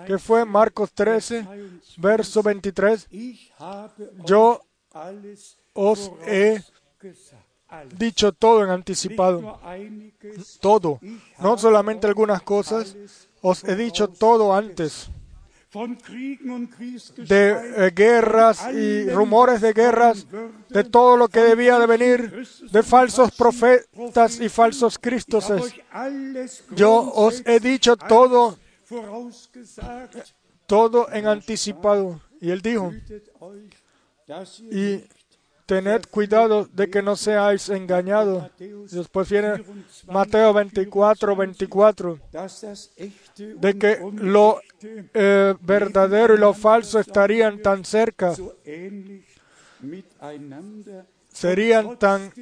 que 0.06 0.18
fue 0.18 0.44
Marcos 0.44 0.92
13, 0.92 1.46
verso 1.98 2.42
23, 2.42 3.08
yo 4.24 4.60
os 5.72 6.12
he 6.26 6.62
dicho 7.96 8.32
todo 8.32 8.64
en 8.64 8.70
anticipado, 8.70 9.58
todo, 10.60 11.00
no 11.38 11.58
solamente 11.58 12.06
algunas 12.06 12.42
cosas, 12.42 12.96
os 13.40 13.64
he 13.64 13.74
dicho 13.76 14.08
todo 14.08 14.54
antes 14.54 15.10
de 15.72 17.74
eh, 17.76 17.92
guerras 17.94 18.68
y 18.74 19.08
rumores 19.08 19.62
de 19.62 19.72
guerras, 19.72 20.26
de 20.68 20.84
todo 20.84 21.16
lo 21.16 21.28
que 21.28 21.40
debía 21.40 21.78
de 21.78 21.86
venir, 21.86 22.46
de 22.70 22.82
falsos 22.82 23.30
profetas 23.32 24.38
y 24.38 24.50
falsos 24.50 24.98
cristos. 24.98 25.50
Yo 26.76 27.10
os 27.14 27.42
he 27.46 27.58
dicho 27.58 27.96
todo, 27.96 28.58
todo 30.66 31.10
en 31.10 31.26
anticipado. 31.26 32.20
Y 32.40 32.50
él 32.50 32.60
dijo, 32.60 32.92
y 34.70 35.04
tened 35.66 36.02
cuidado 36.10 36.68
de 36.72 36.90
que 36.90 37.02
no 37.02 37.16
seáis 37.16 37.68
engañados. 37.68 38.50
Después 38.90 39.30
viene 39.30 39.64
Mateo 40.06 40.52
24, 40.52 41.36
24, 41.36 42.18
de 43.36 43.78
que 43.78 43.98
lo 44.14 44.60
eh, 45.14 45.54
verdadero 45.60 46.34
y 46.34 46.38
lo 46.38 46.54
falso 46.54 46.98
estarían 46.98 47.62
tan 47.62 47.84
cerca, 47.84 48.34
serían 51.32 51.98
tan 51.98 52.32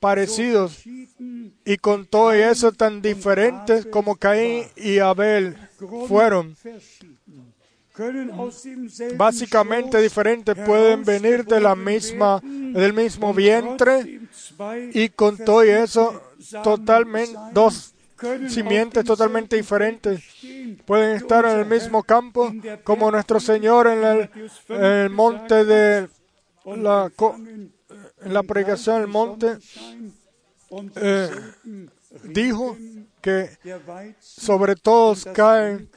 parecidos 0.00 0.82
y 1.64 1.76
con 1.76 2.06
todo 2.06 2.32
eso 2.32 2.72
tan 2.72 3.00
diferentes 3.00 3.86
como 3.86 4.16
Caín 4.16 4.64
y 4.76 4.98
Abel 4.98 5.56
fueron 6.08 6.56
básicamente 9.16 10.00
diferentes, 10.00 10.56
pueden 10.66 11.04
venir 11.04 11.44
de 11.44 11.60
la 11.60 11.74
misma, 11.74 12.40
del 12.42 12.92
mismo 12.92 13.34
vientre 13.34 14.20
y 14.92 15.08
con 15.10 15.36
todo 15.36 15.62
eso 15.62 16.22
totalmente 16.62 17.36
dos 17.52 17.94
simientes 18.48 19.04
totalmente 19.04 19.56
diferentes. 19.56 20.22
Pueden 20.84 21.16
estar 21.16 21.44
en 21.44 21.58
el 21.58 21.66
mismo 21.66 22.02
campo 22.02 22.52
como 22.84 23.10
nuestro 23.10 23.40
Señor 23.40 23.88
en 23.88 24.28
el, 24.68 25.10
monte 25.10 25.64
de 25.64 26.08
la, 26.64 27.10
en 28.24 28.32
la 28.32 28.42
predicación 28.42 29.00
del 29.00 29.08
monte 29.08 29.58
eh, 30.96 31.28
dijo 32.24 32.76
que 33.22 33.56
sobre 34.18 34.76
todos 34.76 35.24
caen 35.32 35.88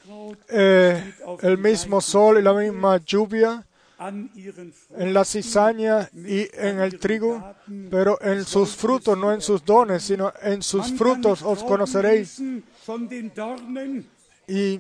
eh, 0.48 1.14
el 1.42 1.58
mismo 1.58 2.00
sol 2.00 2.38
y 2.38 2.42
la 2.42 2.54
misma 2.54 2.98
lluvia 2.98 3.66
en 4.00 5.14
la 5.14 5.26
cizaña 5.26 6.10
y 6.14 6.48
en 6.54 6.80
el 6.80 7.00
trigo, 7.00 7.56
pero 7.90 8.22
en 8.22 8.44
sus 8.44 8.76
frutos, 8.76 9.18
no 9.18 9.34
en 9.34 9.42
sus 9.42 9.64
dones, 9.64 10.04
sino 10.04 10.32
en 10.42 10.62
sus 10.62 10.94
frutos 10.94 11.42
os 11.42 11.64
conoceréis. 11.64 12.42
Y, 14.48 14.80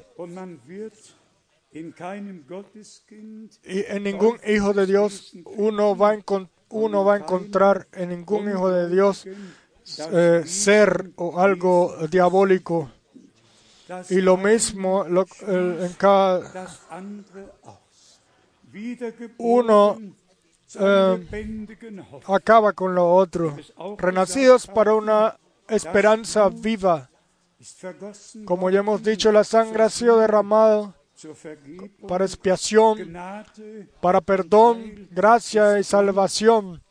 y 3.64 3.84
en 3.88 4.04
ningún 4.04 4.38
hijo 4.48 4.74
de 4.74 4.86
Dios 4.86 5.34
uno 5.46 5.98
va 5.98 6.12
a, 6.12 6.18
uno 6.70 7.06
va 7.06 7.16
a 7.16 7.18
encontrar 7.18 7.88
en 7.94 8.10
ningún 8.10 8.50
hijo 8.50 8.70
de 8.70 8.90
Dios 8.90 9.26
eh, 10.12 10.44
ser 10.46 11.12
o 11.16 11.40
algo 11.40 11.96
diabólico. 12.10 12.92
Y 14.10 14.22
lo 14.22 14.38
mismo 14.38 15.06
en 15.06 15.94
cada 15.98 16.68
uno 19.38 20.00
eh, 20.80 21.28
acaba 22.28 22.74
con 22.74 22.96
lo 22.96 23.14
otro. 23.14 23.56
Renacidos 23.98 24.68
para 24.68 24.96
una 24.96 25.38
esperanza 25.70 26.50
viva. 26.50 27.10
Como 28.46 28.70
ya 28.70 28.80
hemos 28.80 29.04
dicho, 29.04 29.32
la 29.32 29.44
sangre 29.44 29.84
ha 29.84 29.90
sido 29.90 30.20
derramada 30.20 30.96
para 32.08 32.26
expiación, 32.26 33.16
para 34.02 34.22
perdón, 34.22 35.08
gracia 35.12 35.80
y 35.80 35.84
salvación. 35.84 36.82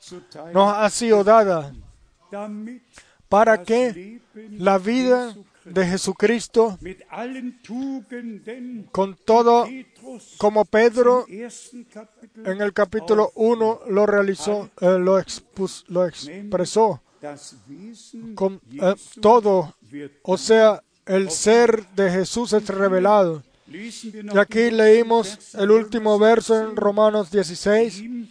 Nos 0.52 0.74
ha 0.74 0.88
sido 0.90 1.22
dada 1.24 1.72
para 3.28 3.62
que 3.62 4.20
la 4.50 4.78
vida 4.78 5.34
de 5.64 5.86
Jesucristo, 5.86 6.78
con 8.92 9.16
todo, 9.24 9.66
como 10.38 10.64
Pedro 10.66 11.24
en 12.44 12.60
el 12.60 12.72
capítulo 12.72 13.32
1 13.34 13.80
lo 13.88 14.06
realizó, 14.06 14.70
eh, 14.80 14.98
lo, 14.98 15.18
expus- 15.18 15.84
lo 15.88 16.06
expresó, 16.06 17.00
con 18.34 18.60
eh, 18.72 18.94
todo, 19.20 19.74
o 20.22 20.36
sea, 20.36 20.82
el 21.06 21.30
ser 21.30 21.86
de 21.96 22.10
Jesús 22.10 22.52
es 22.52 22.66
revelado. 22.68 23.42
Y 24.34 24.38
aquí 24.38 24.70
leímos 24.70 25.54
el 25.54 25.70
último 25.70 26.18
verso 26.18 26.60
en 26.60 26.76
Romanos 26.76 27.30
16. 27.30 27.98
ihm, 28.00 28.28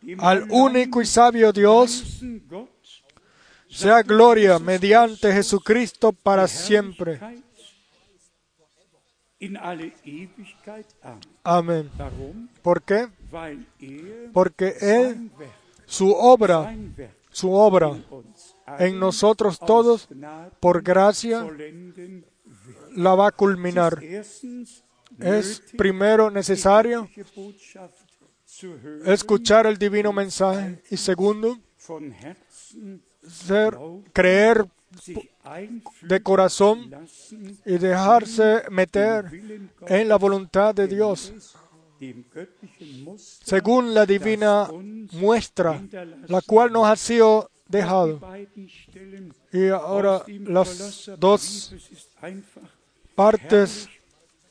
dem 0.00 0.18
Al 0.20 0.46
único 0.50 1.02
y 1.02 1.06
sabio 1.06 1.52
Dios 1.52 2.20
sea 3.72 4.02
gloria 4.02 4.58
mediante 4.58 5.32
Jesucristo 5.32 6.12
para 6.12 6.46
siempre. 6.46 7.18
Amén. 11.42 11.90
¿Por 12.62 12.82
qué? 12.82 13.08
Er 13.32 14.30
Porque 14.32 14.74
Él, 14.80 15.30
su 15.86 16.12
obra, 16.12 16.76
su 17.30 17.50
obra 17.52 17.96
en 18.78 19.00
nosotros 19.00 19.58
todos, 19.58 20.08
por 20.60 20.82
gracia, 20.82 21.46
la 22.94 23.14
va 23.14 23.28
a 23.28 23.32
culminar. 23.32 24.00
Es 25.18 25.62
primero 25.76 26.30
necesario 26.30 27.08
escuchar 29.06 29.66
el 29.66 29.78
divino 29.78 30.12
mensaje 30.12 30.82
y 30.90 30.96
segundo, 30.96 31.58
ser, 33.26 33.78
creer 34.12 34.66
de 36.02 36.22
corazón 36.22 36.90
y 37.64 37.78
dejarse 37.78 38.62
meter 38.70 39.26
en 39.86 40.08
la 40.08 40.16
voluntad 40.16 40.74
de 40.74 40.86
Dios, 40.86 41.32
según 43.16 43.94
la 43.94 44.06
divina 44.06 44.68
muestra, 45.12 45.80
la 46.28 46.40
cual 46.42 46.72
nos 46.72 46.86
ha 46.86 46.96
sido 46.96 47.50
dejado. 47.68 48.20
Y 49.52 49.68
ahora 49.68 50.22
las 50.28 51.10
dos 51.18 51.74
partes 53.14 53.88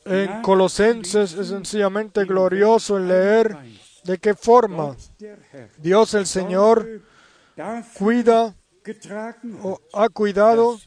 en 0.04 0.42
Colosenses 0.42 1.32
es 1.34 1.48
sencillamente 1.48 2.24
glorioso 2.24 2.96
el 2.96 3.08
leer 3.08 3.56
de 4.04 4.18
qué 4.18 4.34
forma 4.34 4.96
Dios 5.78 6.14
el 6.14 6.26
Señor 6.26 7.02
cuida 7.96 8.54
ha 9.92 10.08
cuidado 10.08 10.78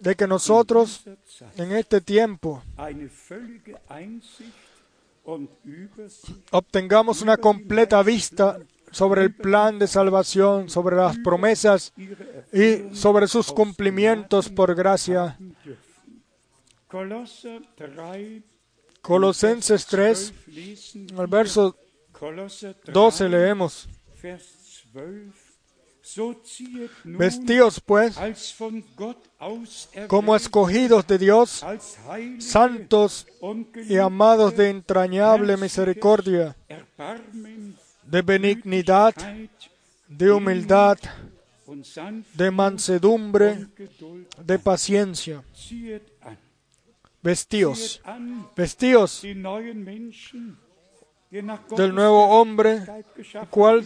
de 0.00 0.14
que 0.16 0.26
nosotros 0.26 1.04
en 1.56 1.72
este 1.72 2.00
tiempo 2.00 2.62
obtengamos 6.50 7.22
una 7.22 7.36
completa 7.36 8.02
vista 8.02 8.58
sobre 8.90 9.22
el 9.22 9.34
plan 9.34 9.78
de 9.78 9.86
salvación, 9.86 10.68
sobre 10.70 10.96
las 10.96 11.18
promesas 11.18 11.92
y 12.52 12.94
sobre 12.94 13.28
sus 13.28 13.52
cumplimientos 13.52 14.48
por 14.48 14.74
gracia. 14.74 15.36
haben 15.38 15.54
dürfen. 15.64 15.88
Kolosser 16.88 17.60
3, 17.76 18.42
Colosenses 19.02 19.86
3, 19.86 20.32
12 20.46 20.50
lesen 20.50 21.06
el 21.10 21.16
wir. 21.16 21.28
verso 21.28 21.76
Kolosser 22.12 22.74
3, 22.74 22.94
12 22.94 23.28
leemos. 23.28 23.88
Vers 26.08 26.14
12. 26.14 26.14
So 26.14 26.34
ziehet 26.44 26.90
nun 27.04 27.18
Vestíos 27.18 27.80
pues 27.80 28.16
como 30.06 30.34
escogidos 30.34 31.06
de 31.06 31.18
Dios, 31.18 31.64
santos 32.38 33.26
y 33.88 33.96
amados 33.96 34.56
de 34.56 34.70
entrañable 34.70 35.56
misericordia, 35.56 36.56
de 38.04 38.22
benignidad, 38.22 39.14
de 40.08 40.30
humildad, 40.30 40.98
de 42.34 42.50
mansedumbre, 42.50 43.66
de 44.44 44.58
paciencia. 44.58 45.42
Vestíos, 47.22 48.00
vestíos 48.56 49.22
del 51.76 51.94
nuevo 51.94 52.28
hombre, 52.28 52.80
cual. 53.50 53.84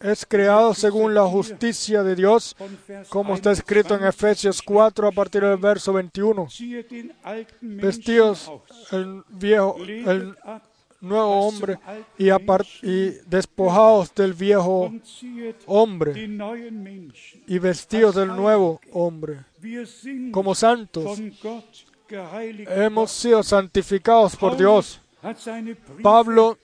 Es 0.00 0.24
creado 0.26 0.74
según 0.74 1.14
la 1.14 1.24
justicia 1.24 2.02
de 2.02 2.14
Dios, 2.14 2.56
como 3.08 3.34
está 3.34 3.50
escrito 3.52 3.94
en 3.94 4.00
21, 4.00 4.08
Efesios 4.08 4.62
4 4.62 5.08
a 5.08 5.12
partir 5.12 5.42
del 5.42 5.56
verso 5.56 5.92
21. 5.92 6.48
Ziehet 6.50 6.88
den 6.88 7.12
alten 7.22 7.56
Menschen 7.60 7.86
Vestíos 7.86 8.48
aus, 8.48 8.92
el 8.92 9.22
viejo, 9.28 9.76
el 9.78 10.36
nuevo 11.00 11.46
hombre 11.46 11.78
y, 12.16 12.30
y 12.82 13.10
despojaos 13.26 14.14
del 14.14 14.34
viejo 14.34 14.92
hombre 15.66 16.28
y 17.46 17.58
vestíos 17.58 18.14
del 18.14 18.28
nuevo 18.28 18.80
hombre. 18.92 19.44
Como 20.32 20.54
santos 20.54 21.20
hemos 22.08 23.10
sido 23.10 23.42
santificados 23.42 24.36
por 24.36 24.56
Dios. 24.56 25.00
Pablo 26.02 26.58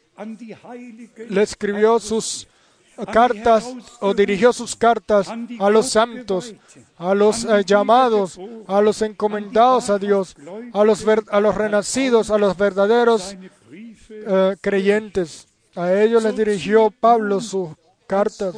Le 1.29 1.43
escribió 1.43 1.99
sus 1.99 2.47
cartas 3.13 3.75
o 4.01 4.15
dirigió 4.15 4.53
sus 4.53 4.77
cartas 4.77 5.29
a 5.29 5.71
los 5.71 5.91
santos, 5.91 6.55
a 6.97 7.15
los 7.15 7.45
eh, 7.45 7.65
llamados, 7.65 8.39
a 8.67 8.81
los 8.81 9.03
encomendados 9.03 9.91
a 9.91 9.99
Dios, 9.99 10.37
a 10.73 10.85
los, 10.85 11.05
a 11.31 11.41
los 11.41 11.55
renacidos, 11.55 12.31
a 12.31 12.39
los 12.39 12.57
verdaderos 12.57 13.37
eh, 14.11 14.57
creyentes. 14.61 15.49
A 15.75 15.93
ellos 15.93 16.23
les 16.23 16.37
dirigió 16.37 16.91
Pablo 16.91 17.41
sus 17.41 17.71
cartas. 18.07 18.55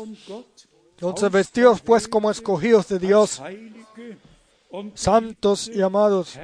Entonces 0.97 1.31
vestidos 1.31 1.81
pues 1.81 2.09
como 2.09 2.31
escogidos 2.31 2.89
de 2.89 2.99
Dios, 2.99 3.43
santos 4.95 5.69
y 5.69 5.83
amados, 5.83 6.39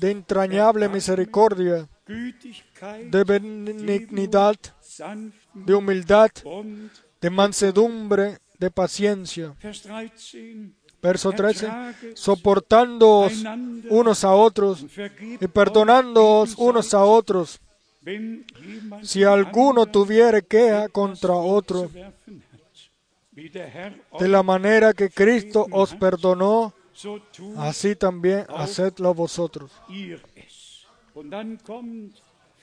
de 0.00 0.10
entrañable 0.10 0.88
misericordia, 0.88 1.88
de 2.06 3.24
benignidad, 3.24 4.56
de 5.66 5.74
humildad, 5.74 6.30
de 7.20 7.30
mansedumbre, 7.30 8.38
de 8.58 8.70
paciencia. 8.70 9.54
Vers 9.62 9.82
13 9.82 10.78
Verso 11.00 11.32
13, 11.32 11.66
Ertrage 11.66 12.16
soportándoos 12.16 13.44
unos 13.88 14.24
a 14.24 14.34
otros 14.34 14.84
y 15.40 15.46
perdonándoos 15.46 16.56
unos 16.58 16.92
a 16.92 17.04
otros, 17.04 17.60
si 19.02 19.22
alguno 19.22 19.86
tuviere 19.86 20.42
queja 20.42 20.88
contra 20.88 21.34
otro, 21.34 21.88
de 23.32 24.28
la 24.28 24.42
manera 24.42 24.92
que 24.92 25.08
Cristo 25.08 25.66
os 25.70 25.94
perdonó, 25.94 26.74
así 27.58 27.94
también 27.94 28.44
hacedlo 28.48 29.14
vosotros. 29.14 29.70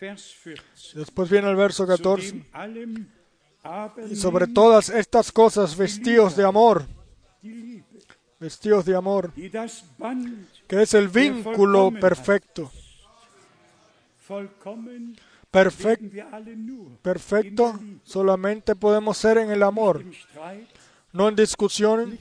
Ihr 0.02 0.14
es. 0.14 0.36
Und 0.44 0.46
dann 0.46 0.56
kommt 0.56 0.60
Vers 0.60 0.62
14. 0.94 1.00
Después 1.00 1.30
viene 1.30 1.50
el 1.50 1.56
verso 1.56 1.84
Zu 1.86 1.88
14. 1.98 2.32
dem 2.32 2.46
allem 2.52 3.08
aber 3.64 4.12
Y 4.12 4.16
sobre 4.16 4.48
todas 4.48 4.90
estas 4.90 5.32
cosas 5.32 5.76
vestíos 5.76 6.36
de 6.36 6.44
amor, 6.44 6.86
vestíos 8.40 8.86
de 8.86 8.96
amor, 8.96 9.32
que 10.68 10.82
es 10.82 10.94
el 10.94 11.08
vínculo 11.08 11.92
perfecto. 12.00 12.72
vollkommen 14.28 15.16
Perfect- 15.52 16.02
werden 16.02 16.12
wir 16.12 16.26
alle 16.34 16.56
nur 16.56 16.98
perfecto 17.02 17.80
solamente 18.04 18.76
podemos 18.76 19.18
ser 19.18 19.38
en 19.38 19.52
el 19.52 19.64
amor, 19.64 20.04
no 21.16 21.30
en 21.30 21.36
discusiones, 21.36 22.20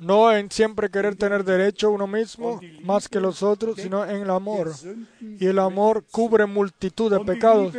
no 0.00 0.32
en 0.32 0.50
siempre 0.50 0.88
querer 0.90 1.14
tener 1.14 1.44
derecho 1.44 1.90
uno 1.90 2.06
mismo 2.06 2.58
más 2.82 3.06
que 3.06 3.20
los 3.20 3.42
otros, 3.42 3.76
sino 3.76 4.04
en 4.04 4.22
el 4.22 4.30
amor. 4.30 4.72
Y 5.20 5.46
el 5.46 5.58
amor 5.58 6.04
cubre 6.10 6.46
multitud 6.46 7.10
de 7.12 7.20
pecados. 7.20 7.74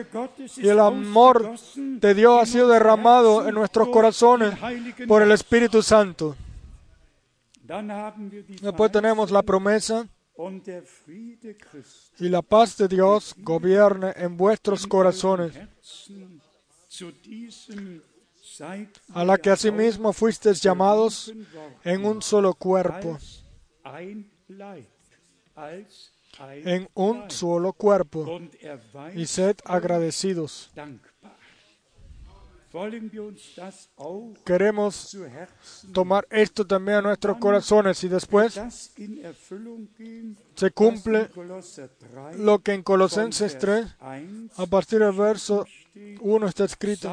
Y 0.57 0.67
el 0.67 0.79
amor 0.79 1.55
de 1.75 2.13
Dios 2.13 2.41
ha 2.41 2.45
sido 2.45 2.67
derramado 2.67 3.47
en 3.47 3.55
nuestros 3.55 3.89
corazones 3.89 4.53
por 5.07 5.21
el. 5.21 5.31
Espíritu 5.35 5.81
Santo. 5.81 6.35
Después 8.61 8.91
tenemos 8.91 9.31
la 9.31 9.41
promesa 9.43 10.07
y 12.19 12.29
la 12.29 12.41
paz 12.41 12.77
de 12.77 12.87
Dios 12.87 13.35
gobierne 13.37 14.13
en 14.15 14.37
vuestros 14.37 14.87
corazones, 14.87 15.53
A 19.13 19.25
la 19.25 19.37
que 19.37 19.49
asimismo 19.49 20.13
fuisteis 20.13 20.61
llamados 20.61 21.33
en 21.83 22.05
un 22.05 22.21
solo 22.21 22.53
cuerpo, 22.53 23.17
en 26.39 26.89
un 26.93 27.29
solo 27.29 27.73
cuerpo 27.73 28.41
y 29.13 29.25
sed 29.25 29.57
agradecidos. 29.65 30.71
Queremos 34.43 35.17
tomar 35.93 36.27
esto 36.29 36.67
también 36.67 36.97
a 36.97 37.01
nuestros 37.01 37.37
corazones 37.37 38.03
y 38.03 38.09
después 38.09 38.59
se 40.55 40.71
cumple 40.71 41.19
in 41.19 41.33
Kolosser 41.33 41.89
3 41.97 42.39
lo 42.39 42.59
que 42.59 42.73
en 42.73 42.83
Colosenses 42.83 43.53
Vers 43.53 43.59
3, 43.59 43.95
1 44.01 44.49
a 44.57 44.65
partir 44.65 44.99
del 44.99 45.13
verso. 45.13 45.65
1 46.19 46.47
está 46.47 46.65
escrito, 46.65 47.09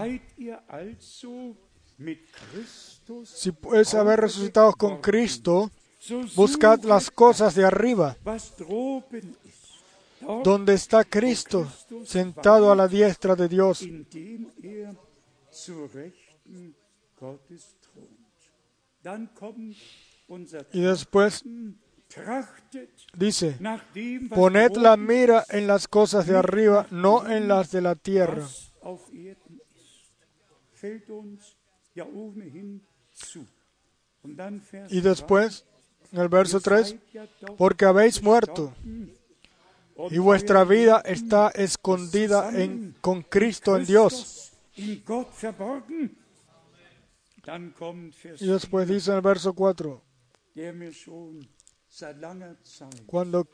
si 3.25 3.53
pues 3.53 3.95
haber 3.95 4.21
resucitado 4.21 4.73
con 4.73 5.01
Cristo, 5.01 5.71
buscad 6.35 6.83
las 6.83 7.11
cosas 7.11 7.55
de 7.55 7.65
arriba, 7.65 8.17
donde 10.45 10.75
está 10.75 11.05
Cristo, 11.05 11.71
sentado 12.05 12.73
a 12.73 12.77
la 12.77 12.89
diestra 12.89 13.37
de 13.37 13.49
Dios. 13.49 13.83
er 13.83 14.13
Y 20.73 20.81
después 20.81 21.45
dice, 23.15 23.59
poned 24.35 24.77
la 24.77 24.97
mira 24.97 25.45
en 25.49 25.67
las 25.67 25.89
cosas 25.89 26.27
de 26.27 26.37
arriba, 26.37 26.87
no 26.91 27.29
en 27.31 27.49
las 27.49 27.71
de 27.71 27.81
la 27.81 27.95
tierra. 27.95 28.47
Y 34.91 35.01
después, 35.01 35.65
en 36.13 36.21
el 36.21 36.29
verso 36.29 36.61
3, 36.61 36.89
seid 36.89 37.01
ja 37.13 37.27
doch 37.41 37.57
porque 37.57 37.85
habéis 37.85 38.23
muerto 38.23 38.75
y 40.11 40.19
vuestra 40.19 40.65
vida 40.65 41.03
está 41.05 41.51
escondida 41.51 42.51
en, 42.61 42.95
con 43.01 43.23
Cristo 43.23 43.77
en 43.77 43.85
Dios. 43.85 44.53
Y 44.75 45.03
después 48.47 48.89
dice 48.89 49.11
en 49.11 49.17
el 49.17 49.23
verso 49.23 49.53
4, 49.55 50.03
der 50.55 50.75
mir 50.75 50.93
schon 50.93 51.49
seit 51.89 52.17
langer 52.19 52.57
Zeit 52.63 53.07
cuando 53.07 53.47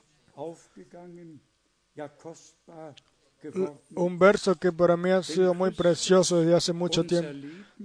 un 3.95 4.19
verso 4.19 4.55
que 4.57 4.73
para 4.73 4.97
mí 4.97 5.11
ha 5.11 5.23
sido 5.23 5.55
muy 5.55 5.71
precioso 5.71 6.41
desde 6.41 6.55
hace 6.55 6.73
mucho 6.73 7.05
tiempo. 7.05 7.31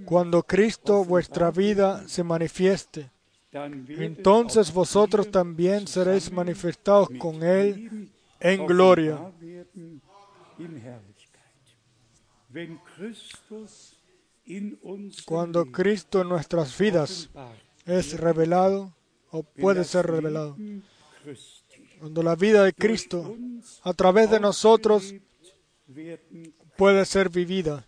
Cuando 0.04 0.42
Cristo 0.42 1.04
vuestra 1.04 1.50
vida 1.50 2.06
se 2.08 2.24
manifieste, 2.24 3.10
entonces 3.52 4.72
vosotros 4.72 5.30
también 5.30 5.86
seréis 5.86 6.32
manifestados 6.32 7.08
con 7.18 7.42
Él 7.42 8.10
en 8.40 8.66
gloria. 8.66 9.32
Cuando 15.24 15.66
Cristo 15.66 16.20
en 16.20 16.28
nuestras 16.28 16.76
vidas 16.76 17.30
es 17.86 18.18
revelado 18.18 18.92
o 19.30 19.42
puede 19.42 19.84
ser 19.84 20.06
revelado. 20.06 20.56
Cuando 22.00 22.22
la 22.22 22.34
vida 22.34 22.64
de 22.64 22.72
Cristo 22.72 23.36
a 23.82 23.94
través 23.94 24.30
de 24.30 24.40
nosotros 24.40 25.14
puede 26.76 27.04
ser 27.04 27.28
vivida. 27.28 27.86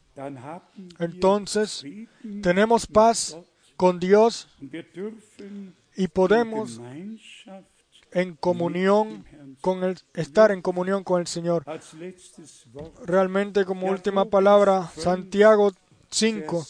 Entonces 0.98 1.84
tenemos 2.42 2.86
paz 2.86 3.36
con 3.76 4.00
Dios 4.00 4.48
y 5.96 6.08
podemos 6.08 6.80
en 8.12 8.34
comunión 8.34 9.24
con 9.60 9.84
el, 9.84 9.98
estar 10.14 10.50
en 10.50 10.62
comunión 10.62 11.04
con 11.04 11.20
el 11.20 11.26
Señor. 11.26 11.64
Realmente 13.04 13.64
como 13.64 13.88
última 13.88 14.24
palabra, 14.24 14.90
Santiago 14.96 15.72
5, 16.10 16.66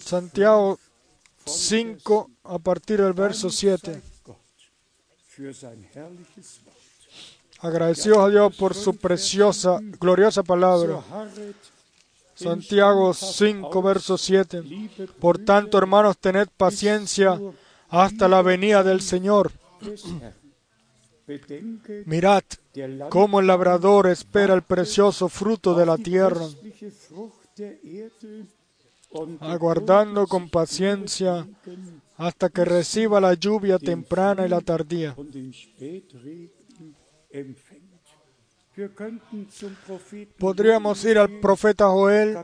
Santiago 0.00 0.78
5 1.44 2.30
a 2.42 2.58
partir 2.58 3.00
del 3.00 3.12
verso 3.12 3.50
7. 3.50 4.02
Agradecidos 7.60 8.18
a 8.18 8.28
Dios 8.28 8.56
por 8.56 8.74
su 8.74 8.96
preciosa, 8.96 9.78
gloriosa 9.98 10.42
palabra. 10.42 11.00
Santiago 12.34 13.14
5, 13.14 13.82
verso 13.82 14.18
7. 14.18 14.62
Por 15.18 15.38
tanto, 15.38 15.78
hermanos, 15.78 16.18
tened 16.18 16.48
paciencia 16.54 17.40
hasta 17.88 18.28
la 18.28 18.42
venida 18.42 18.82
del 18.82 19.00
Señor. 19.00 19.52
Mirad 22.04 22.42
cómo 23.08 23.40
el 23.40 23.46
labrador 23.46 24.06
espera 24.06 24.54
el 24.54 24.62
precioso 24.62 25.28
fruto 25.28 25.74
de 25.74 25.86
la 25.86 25.96
tierra, 25.96 26.46
aguardando 29.40 30.26
con 30.26 30.50
paciencia 30.50 31.46
hasta 32.18 32.48
que 32.48 32.64
reciba 32.64 33.20
la 33.20 33.34
lluvia 33.34 33.78
temprana 33.78 34.46
y 34.46 34.48
la 34.48 34.60
tardía. 34.60 35.16
Podríamos 40.38 41.04
ir 41.04 41.18
al 41.18 41.40
profeta 41.40 41.88
Joel, 41.88 42.36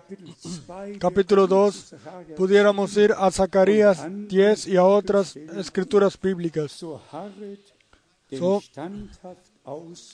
capítulo 0.99 1.47
2, 1.47 1.95
pudiéramos 2.37 2.97
ir 2.97 3.13
a 3.13 3.31
Zacarías 3.31 4.07
10 4.09 4.69
y 4.69 4.77
a 4.77 4.85
otras 4.85 5.37
escrituras 5.37 6.19
bíblicas. 6.19 6.73
So, 6.73 8.63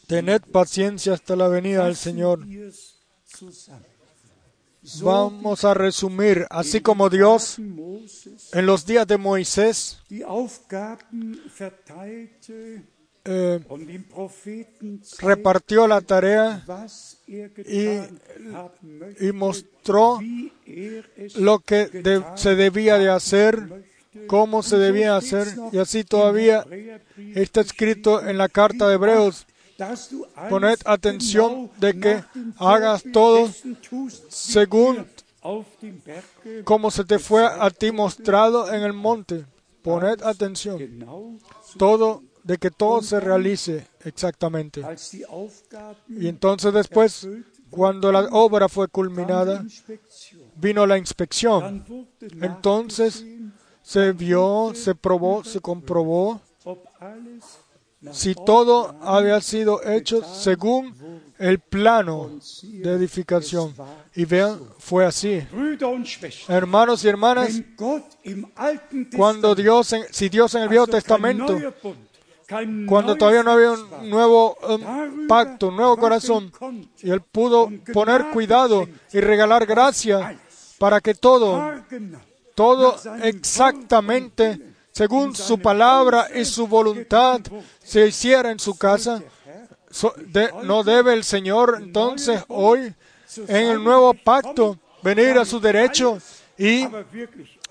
tened 0.08 0.42
paciencia 0.50 1.12
hasta 1.12 1.36
la 1.36 1.46
venida 1.46 1.84
del 1.84 1.94
Señor. 1.94 2.44
Vamos 5.02 5.64
a 5.64 5.74
resumir, 5.74 6.46
así 6.50 6.80
como 6.80 7.08
Dios 7.08 7.58
en 7.58 8.66
los 8.66 8.84
días 8.86 9.06
de 9.06 9.18
Moisés 9.18 10.00
eh, 13.24 13.60
repartió 15.20 15.86
la 15.86 16.00
tarea 16.00 16.64
y, 17.66 19.26
y 19.28 19.32
mostró 19.32 20.18
lo 21.36 21.58
que 21.60 21.86
de- 21.86 22.24
se 22.36 22.54
debía 22.54 22.98
de 22.98 23.10
hacer, 23.10 23.84
cómo 24.26 24.62
se 24.62 24.78
debía 24.78 25.16
hacer, 25.16 25.46
y 25.72 25.78
así 25.78 26.04
todavía 26.04 26.64
está 27.34 27.60
escrito 27.60 28.26
en 28.26 28.38
la 28.38 28.48
carta 28.48 28.88
de 28.88 28.94
Hebreos. 28.94 29.46
Poned 30.50 30.78
atención 30.86 31.70
de 31.78 32.00
que 32.00 32.24
hagas 32.58 33.04
todo 33.12 33.48
según 34.28 35.06
como 36.64 36.90
se 36.90 37.04
te 37.04 37.18
fue 37.20 37.46
a 37.46 37.70
ti 37.70 37.92
mostrado 37.92 38.72
en 38.72 38.82
el 38.82 38.92
monte. 38.92 39.44
Poned 39.82 40.20
atención. 40.22 40.78
Todo, 41.78 42.22
de 42.48 42.56
que 42.56 42.70
todo 42.70 43.02
se 43.02 43.20
realice 43.20 43.86
exactamente. 44.04 44.80
Y 46.08 46.28
entonces 46.28 46.72
después, 46.72 47.28
cuando 47.70 48.10
la 48.10 48.20
obra 48.32 48.68
fue 48.68 48.88
culminada, 48.88 49.62
vino 50.56 50.86
la 50.86 50.96
inspección. 50.96 51.84
Entonces 52.42 53.22
se 53.82 54.12
vio, 54.12 54.72
se 54.74 54.94
probó, 54.94 55.44
se 55.44 55.60
comprobó 55.60 56.40
si 58.12 58.34
todo 58.34 58.94
había 59.02 59.40
sido 59.40 59.82
hecho 59.82 60.22
según 60.24 60.94
el 61.38 61.58
plano 61.58 62.30
de 62.62 62.92
edificación. 62.94 63.74
Y 64.14 64.24
vean, 64.24 64.58
fue 64.78 65.04
así. 65.04 65.42
Hermanos 66.48 67.04
y 67.04 67.08
hermanas, 67.08 67.48
cuando 69.16 69.54
Dios, 69.54 69.92
en- 69.92 70.04
si 70.12 70.28
Dios 70.28 70.54
en 70.54 70.62
el 70.62 70.68
Viejo 70.70 70.86
Testamento, 70.86 71.52
cuando 72.86 73.14
todavía 73.16 73.42
no 73.42 73.50
había 73.52 73.72
un 73.72 74.08
nuevo 74.10 74.56
um, 74.66 75.26
pacto, 75.26 75.68
un 75.68 75.76
nuevo 75.76 75.96
corazón, 75.98 76.50
y 77.02 77.10
Él 77.10 77.20
pudo 77.20 77.70
poner 77.92 78.30
cuidado 78.30 78.88
y 79.12 79.20
regalar 79.20 79.66
gracia 79.66 80.38
para 80.78 81.00
que 81.00 81.14
todo, 81.14 81.74
todo 82.54 82.96
exactamente 83.22 84.58
según 84.92 85.34
su 85.36 85.58
palabra 85.60 86.28
y 86.34 86.44
su 86.44 86.66
voluntad 86.66 87.40
se 87.84 88.06
hiciera 88.08 88.50
en 88.50 88.58
su 88.58 88.76
casa, 88.76 89.22
so- 89.90 90.14
de- 90.16 90.50
no 90.64 90.82
debe 90.82 91.12
el 91.14 91.24
Señor 91.24 91.78
entonces 91.82 92.42
hoy 92.48 92.94
en 93.46 93.66
el 93.68 93.84
nuevo 93.84 94.14
pacto 94.14 94.78
venir 95.02 95.38
a 95.38 95.44
su 95.44 95.60
derecho 95.60 96.18
y 96.56 96.86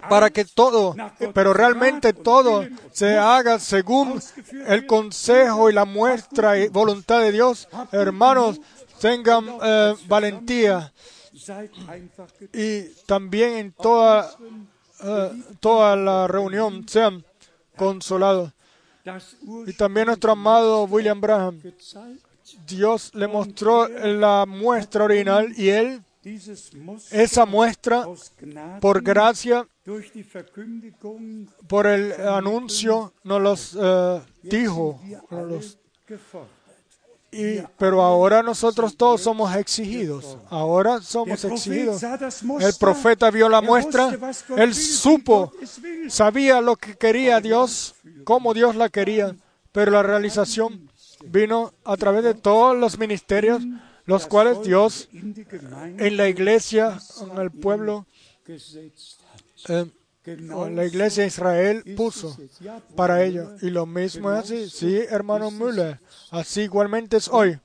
para 0.10 0.30
que 0.30 0.46
todo, 0.46 0.96
pero 1.34 1.54
realmente 1.54 2.14
todo 2.14 2.66
se 2.92 3.18
haga 3.18 3.60
según 3.60 4.22
el 4.68 4.86
consejo 4.86 5.70
y 5.70 5.74
la 5.74 5.86
muestra 5.86 6.58
y 6.58 6.68
voluntad 6.70 7.22
de 7.22 7.32
Dios. 7.32 7.68
Hermanos, 7.92 8.60
tengan 9.00 9.46
eh, 9.62 9.96
valentía 10.08 10.92
y 12.54 12.84
también 13.06 13.54
en 13.54 13.72
toda, 13.72 14.32
eh, 15.04 15.44
toda 15.60 15.96
la 15.96 16.28
reunión 16.28 16.88
sean 16.88 17.24
consolados. 17.76 18.52
y 19.66 19.74
también 19.74 20.08
nuestro 20.08 20.32
amado 20.32 20.84
William 20.84 21.22
gezeigt. 21.22 22.28
Dios 22.66 23.12
le 23.14 23.28
mostró 23.28 23.88
la 23.88 24.46
muestra 24.48 25.04
original 25.04 25.54
y 25.58 25.70
él, 25.70 26.04
esa 27.12 27.46
muestra, 27.46 28.06
por 28.80 29.02
gracia, 29.02 29.68
por 31.68 31.88
el 31.88 32.12
anuncio, 32.28 33.14
nos 33.24 33.42
los 33.42 33.78
eh, 33.80 34.22
dijo. 34.44 35.00
nos 35.32 35.48
los- 35.50 35.78
y, 37.32 37.60
pero 37.78 38.02
ahora 38.02 38.42
nosotros 38.42 38.96
todos 38.96 39.22
somos 39.22 39.54
exigidos. 39.56 40.38
Ahora 40.50 41.02
somos 41.02 41.44
exigidos. 41.44 42.02
El 42.04 42.74
profeta 42.80 43.30
vio 43.32 43.50
la 43.50 43.62
muestra, 43.62 44.18
él 44.58 44.74
supo, 44.74 45.52
sabía 46.10 46.62
lo 46.62 46.76
que 46.78 46.96
quería 46.96 47.40
Dios, 47.42 47.96
cómo 48.24 48.54
Dios 48.54 48.76
la 48.76 48.90
quería, 48.90 49.36
pero 49.72 49.92
la 49.92 50.04
realización 50.04 50.90
vino 51.26 51.74
a 51.84 51.98
través 51.98 52.24
de 52.24 52.34
todos 52.34 52.78
los 52.78 52.98
ministerios, 52.98 53.62
los 54.06 54.26
cuales 54.26 54.64
Dios 54.64 55.10
en 55.12 56.18
la 56.18 56.30
iglesia, 56.30 56.98
en 57.30 57.38
el 57.40 57.52
pueblo. 57.52 58.06
Eh, 59.68 59.86
la 60.26 60.86
iglesia 60.86 61.24
de 61.24 61.28
Israel 61.28 61.84
puso 61.96 62.38
para 62.96 63.24
ello. 63.24 63.56
Y 63.62 63.70
lo 63.70 63.86
mismo 63.86 64.32
es 64.32 64.40
así, 64.40 64.70
sí, 64.70 64.98
hermano 65.10 65.52
Müller, 65.52 66.00
así 66.32 66.62
igualmente 66.62 67.18
es 67.18 67.28
hoy. 67.28 67.60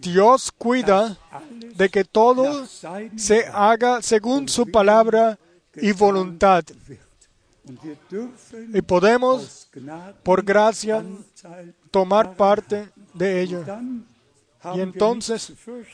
Dios 0.00 0.52
cuida 0.52 1.18
de 1.76 1.88
que 1.88 2.04
todo 2.04 2.66
se 3.16 3.46
haga 3.52 4.02
según 4.02 4.48
su 4.48 4.66
palabra 4.70 5.38
y 5.74 5.92
voluntad. 5.92 6.64
Y 8.72 8.82
podemos, 8.82 9.68
por 10.22 10.44
gracia, 10.44 11.04
tomar 11.90 12.34
parte 12.36 12.90
de 13.14 13.42
ello. 13.42 13.64
Y 14.74 14.80
entonces 14.80 15.52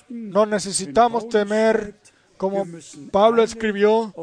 no 0.09 0.45
necesitamos 0.45 1.28
temer, 1.28 1.95
como 2.39 2.66
Pablo 3.10 3.43
escribió, 3.43 4.15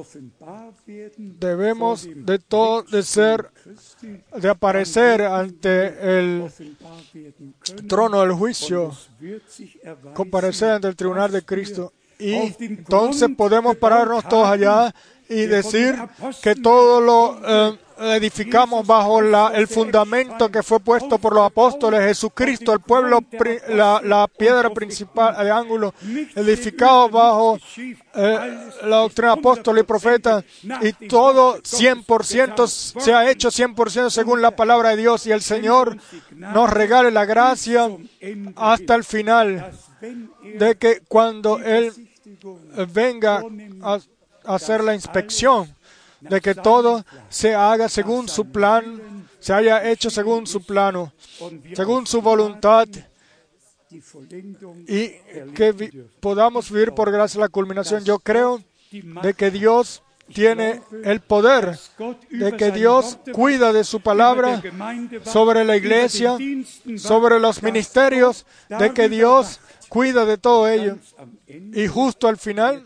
debemos 1.18 2.08
de 2.16 2.40
todo 2.40 2.82
de 2.84 3.04
ser, 3.04 3.52
de 4.36 4.50
aparecer 4.50 5.22
ante 5.22 6.20
el 6.20 6.52
trono 7.88 8.22
del 8.22 8.32
juicio, 8.32 8.92
comparecer 10.14 10.72
ante 10.72 10.88
el 10.88 10.96
tribunal 10.96 11.32
de 11.32 11.44
Cristo. 11.44 11.94
Y 12.18 12.56
entonces 12.64 13.30
podemos 13.38 13.76
pararnos 13.76 14.28
todos 14.28 14.48
allá 14.48 14.96
y 15.30 15.46
decir 15.46 15.96
que 16.42 16.56
todo 16.56 17.02
lo 17.02 17.40
eh, 17.46 17.78
edificamos 18.18 18.86
bajo 18.86 19.22
la- 19.22 19.52
el 19.56 19.68
fundamento 19.68 20.50
que 20.52 20.62
fue 20.62 20.80
puesto 20.82 21.18
por 21.18 21.34
los 21.34 21.46
apóstoles, 21.46 22.02
Jesucristo, 22.02 22.74
el 22.74 22.82
pueblo, 22.82 23.24
la, 23.70 24.02
la 24.04 24.28
piedra 24.28 24.70
principal 24.72 25.36
de 25.44 25.50
ángulo, 25.50 25.94
edificado 26.36 27.08
bajo 27.10 27.58
eh, 28.16 28.70
la 28.84 28.98
doctrina 28.98 29.32
apóstol 29.32 29.80
y 29.80 29.84
profeta, 29.84 30.44
y 30.82 31.08
todo 31.08 31.58
100% 31.62 32.68
se 32.68 33.14
ha 33.14 33.30
hecho 33.32 33.50
100% 33.50 34.10
según 34.10 34.42
la 34.42 34.52
palabra 34.52 34.90
de 34.90 34.98
Dios, 34.98 35.26
y 35.26 35.32
el 35.32 35.42
Señor 35.42 35.98
nos 36.32 36.70
regale 36.70 37.12
la 37.12 37.24
gracia 37.26 37.90
hasta 38.58 38.96
el 38.96 39.04
final 39.06 39.72
de 40.60 40.76
que 40.76 41.02
cuando 41.08 41.60
Él 41.60 41.94
venga 42.94 43.42
a 43.82 44.00
hacer 44.48 44.84
la 44.84 44.94
inspección, 44.94 45.74
de 46.22 46.42
que 46.42 46.56
todo 46.56 47.06
se 47.30 47.54
haga 47.54 47.88
según 47.90 48.28
su 48.28 48.46
plan, 48.52 49.28
se 49.40 49.54
haya 49.54 49.88
hecho 49.90 50.10
según 50.10 50.48
su 50.48 50.66
plano, 50.66 51.12
según 51.76 52.08
su 52.08 52.22
voluntad, 52.22 52.88
y 54.88 55.10
que 55.54 55.72
vi- 55.72 55.92
podamos 56.20 56.70
vivir 56.72 56.92
por 56.94 57.12
gracia 57.12 57.40
la 57.40 57.50
culminación. 57.50 58.04
Yo 58.04 58.20
creo 58.20 58.62
de 58.92 59.34
que 59.34 59.52
Dios 59.52 60.02
tiene 60.34 60.82
el 61.04 61.20
poder, 61.22 61.78
de 62.32 62.58
que 62.58 62.72
Dios 62.72 63.20
cuida 63.32 63.72
de 63.72 63.84
su 63.84 64.00
palabra 64.00 64.62
sobre 65.26 65.64
la 65.64 65.78
iglesia, 65.78 66.38
sobre 66.98 67.40
los 67.40 67.62
ministerios, 67.62 68.46
de 68.80 68.92
que 68.94 69.08
Dios 69.10 69.60
cuida 69.88 70.26
de 70.26 70.38
todo 70.38 70.68
ello. 70.68 70.98
Y 71.48 71.88
justo 71.88 72.28
al 72.28 72.38
final. 72.38 72.84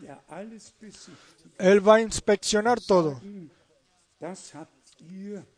Él 1.60 1.88
va 1.88 1.96
a 1.96 2.02
inspeccionar 2.02 2.80
todo. 2.80 3.22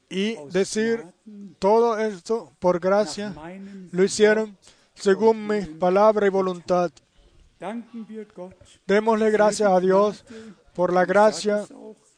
y 0.09 0.35
decir, 0.51 1.05
todo 1.57 1.97
esto 1.97 2.51
por 2.59 2.79
gracia 2.79 3.33
lo 3.91 4.03
hicieron 4.03 4.57
según 4.93 5.47
mi 5.47 5.61
palabra 5.61 6.27
y 6.27 6.29
voluntad. 6.29 6.91
Démosle 8.85 9.31
gracias 9.31 9.71
a 9.71 9.79
Dios 9.79 10.25
por 10.73 10.91
la 10.91 11.05
gracia 11.05 11.65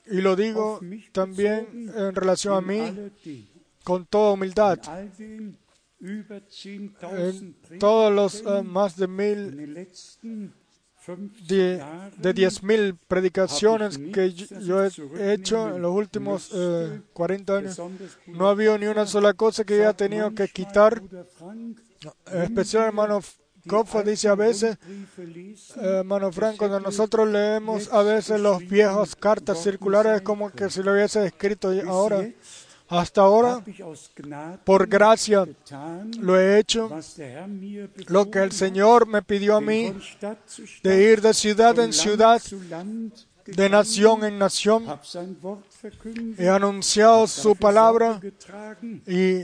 y 0.08 0.22
lo 0.22 0.36
digo 0.36 0.80
también 1.12 1.92
en 1.96 2.16
relación 2.16 2.56
a 2.56 2.62
mí 2.62 3.12
con 3.84 4.06
toda 4.06 4.34
humildad. 4.34 4.80
all 4.88 5.12
den 5.18 5.58
über 6.00 6.42
10.000 6.48 7.56
En 7.72 7.80
todos 7.80 8.14
los 8.14 8.44
eh, 8.46 8.62
más 8.64 8.96
de 8.98 9.08
mil, 9.08 9.56
den 9.56 9.74
letzten 9.74 10.54
50 10.54 10.63
de, 11.48 11.84
de 12.18 12.34
diez 12.34 12.64
mil 12.64 12.96
predicaciones 13.08 13.98
que 13.98 14.32
yo 14.34 14.84
he 14.84 15.34
hecho 15.34 15.76
en 15.76 15.82
los 15.82 15.92
últimos 15.92 16.50
eh, 16.54 17.02
40 17.14 17.58
años, 17.58 17.82
no 18.28 18.48
ha 18.48 18.52
habido 18.52 18.78
ni 18.78 18.88
una 18.88 19.06
sola 19.06 19.34
cosa 19.34 19.64
que 19.64 19.78
yo 19.78 19.84
haya 19.84 19.94
tenido 19.94 20.34
que 20.34 20.48
quitar. 20.48 21.02
En 22.32 22.42
especial, 22.42 22.88
hermano 22.88 23.22
Kopfer 23.68 24.06
dice 24.06 24.28
a 24.28 24.36
veces, 24.36 24.78
eh, 25.18 25.56
hermano 25.78 26.32
Frank, 26.32 26.58
cuando 26.58 26.80
nosotros 26.80 27.30
leemos 27.30 27.92
a 27.94 28.04
veces 28.04 28.40
los 28.40 28.60
viejos 28.60 29.16
cartas 29.16 29.64
circulares, 29.64 30.22
como 30.22 30.50
que 30.50 30.70
si 30.70 30.84
lo 30.84 30.94
hubiese 30.94 31.26
escrito 31.26 31.72
ahora. 31.88 32.28
Hasta 32.94 33.22
ahora, 33.22 33.64
por 34.64 34.88
gracia, 34.88 35.48
lo 36.20 36.40
he 36.40 36.60
hecho, 36.60 36.90
lo 38.08 38.30
que 38.30 38.40
el 38.40 38.52
Señor 38.52 39.08
me 39.08 39.22
pidió 39.24 39.56
a 39.56 39.62
mí, 39.62 39.94
de 40.84 41.12
ir 41.12 41.22
de 41.22 41.34
ciudad 41.34 41.78
en 41.80 41.92
ciudad, 41.92 42.42
de 43.46 43.70
nación 43.70 44.24
en 44.24 44.38
nación. 44.38 44.86
He 46.38 46.48
anunciado 46.48 47.26
su 47.26 47.56
palabra 47.56 48.22
y 49.08 49.42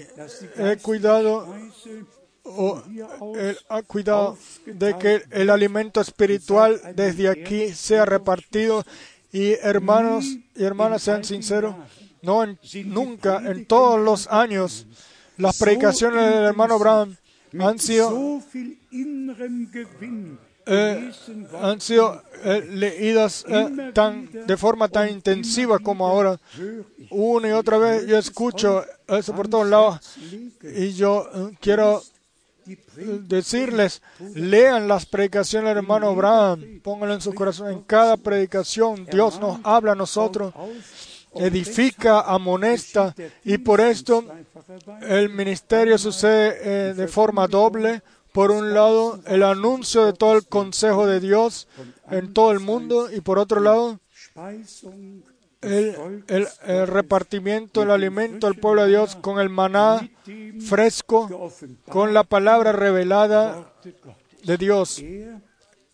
he 0.58 0.78
cuidado 0.82 1.48
o 2.44 2.82
ha 3.68 3.82
cuidado 3.82 4.38
de 4.66 4.98
que 4.98 5.24
el 5.32 5.50
alimento 5.50 6.02
espiritual 6.02 6.80
desde 6.96 7.30
aquí 7.30 7.74
sea 7.74 8.06
repartido 8.06 8.86
y 9.32 9.54
hermanos 9.62 10.26
y 10.56 10.64
hermanas 10.64 11.04
sean 11.04 11.24
sinceros, 11.24 11.76
no 12.22 12.44
en- 12.44 12.60
nunca 12.86 13.42
en 13.46 13.66
todos 13.66 14.00
los 14.00 14.28
años 14.28 14.86
las 15.38 15.58
predicaciones 15.58 16.24
del 16.34 16.44
hermano 16.46 16.76
Abraham 16.76 17.16
han 17.60 17.80
sido 17.80 18.10
eh, 20.66 21.12
han 21.62 21.82
sido 21.82 22.22
eh, 22.44 22.68
leídas 22.72 23.44
eh, 23.48 23.92
tan 23.94 24.30
de 24.46 24.58
forma 24.58 24.88
tan 24.88 25.10
intensiva 25.10 25.80
como 25.80 26.06
ahora. 26.08 26.40
una 27.10 27.48
y 27.48 27.52
otra 27.52 27.78
vez 27.80 28.06
yo 28.06 28.18
escucho 28.18 28.86
eso 29.08 29.34
por 29.34 29.48
todos 29.48 29.68
lados 29.68 30.00
y 30.62 30.94
yo 30.94 31.28
quiero 31.60 32.04
decirles, 33.28 34.02
lean 34.36 34.88
las 34.88 35.06
predicaciones 35.08 35.70
del 35.70 35.78
hermano 35.78 36.10
Abraham, 36.10 36.80
pónganlo 36.84 37.16
en 37.16 37.22
su 37.22 37.34
corazón. 37.34 37.72
En 37.72 37.82
cada 37.82 38.16
predicación 38.18 39.08
Dios 39.12 39.40
nos 39.40 39.60
habla 39.64 39.94
a 39.94 39.96
nosotros, 39.96 40.54
edifica, 41.36 42.22
amonesta, 42.22 43.14
y 43.44 43.58
por 43.60 43.82
esto 43.82 44.24
el 45.02 45.30
ministerio 45.30 45.98
sucede 45.98 46.58
eh, 46.90 46.94
de 46.94 47.08
forma 47.08 47.48
doble. 47.48 48.02
Por 48.32 48.52
un 48.52 48.74
lado, 48.76 49.20
el 49.26 49.42
anuncio 49.44 50.06
de 50.06 50.14
todo 50.14 50.36
el 50.36 50.46
consejo 50.48 51.08
de 51.08 51.20
Dios 51.20 51.68
en 52.12 52.32
todo 52.34 52.52
el 52.52 52.60
mundo, 52.60 53.10
y 53.12 53.22
por 53.22 53.40
otro 53.40 53.60
lado, 53.60 54.00
el, 55.62 56.48
el- 56.68 56.88
repartimiento 56.88 57.82
del 57.82 57.92
alimento 57.92 58.48
al 58.48 58.56
pueblo 58.56 58.84
de 58.84 58.90
Dios 58.90 59.16
con 59.16 59.40
el 59.40 59.50
maná 59.50 60.08
fresco, 60.62 61.52
con 61.90 62.14
la 62.14 62.24
palabra 62.24 62.72
revelada 62.72 63.74
de 64.44 64.58
Dios. 64.58 65.02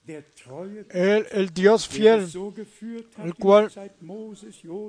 Er, 0.07 0.26
Él, 0.90 1.27
el 1.32 1.49
Dios 1.53 1.88
fiel, 1.88 2.27
el 3.23 3.34
cual 3.36 3.72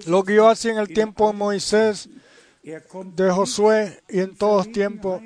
lo 0.07 0.23
guió 0.23 0.49
así 0.49 0.69
en 0.69 0.79
el 0.79 0.89
tiempo 0.89 1.27
de 1.29 1.33
Moisés, 1.39 2.09
er 2.63 2.85
de 3.15 3.31
Josué 3.31 4.01
y 4.09 4.21
en 4.21 4.37
todos 4.37 4.71
tiempos. 4.73 5.23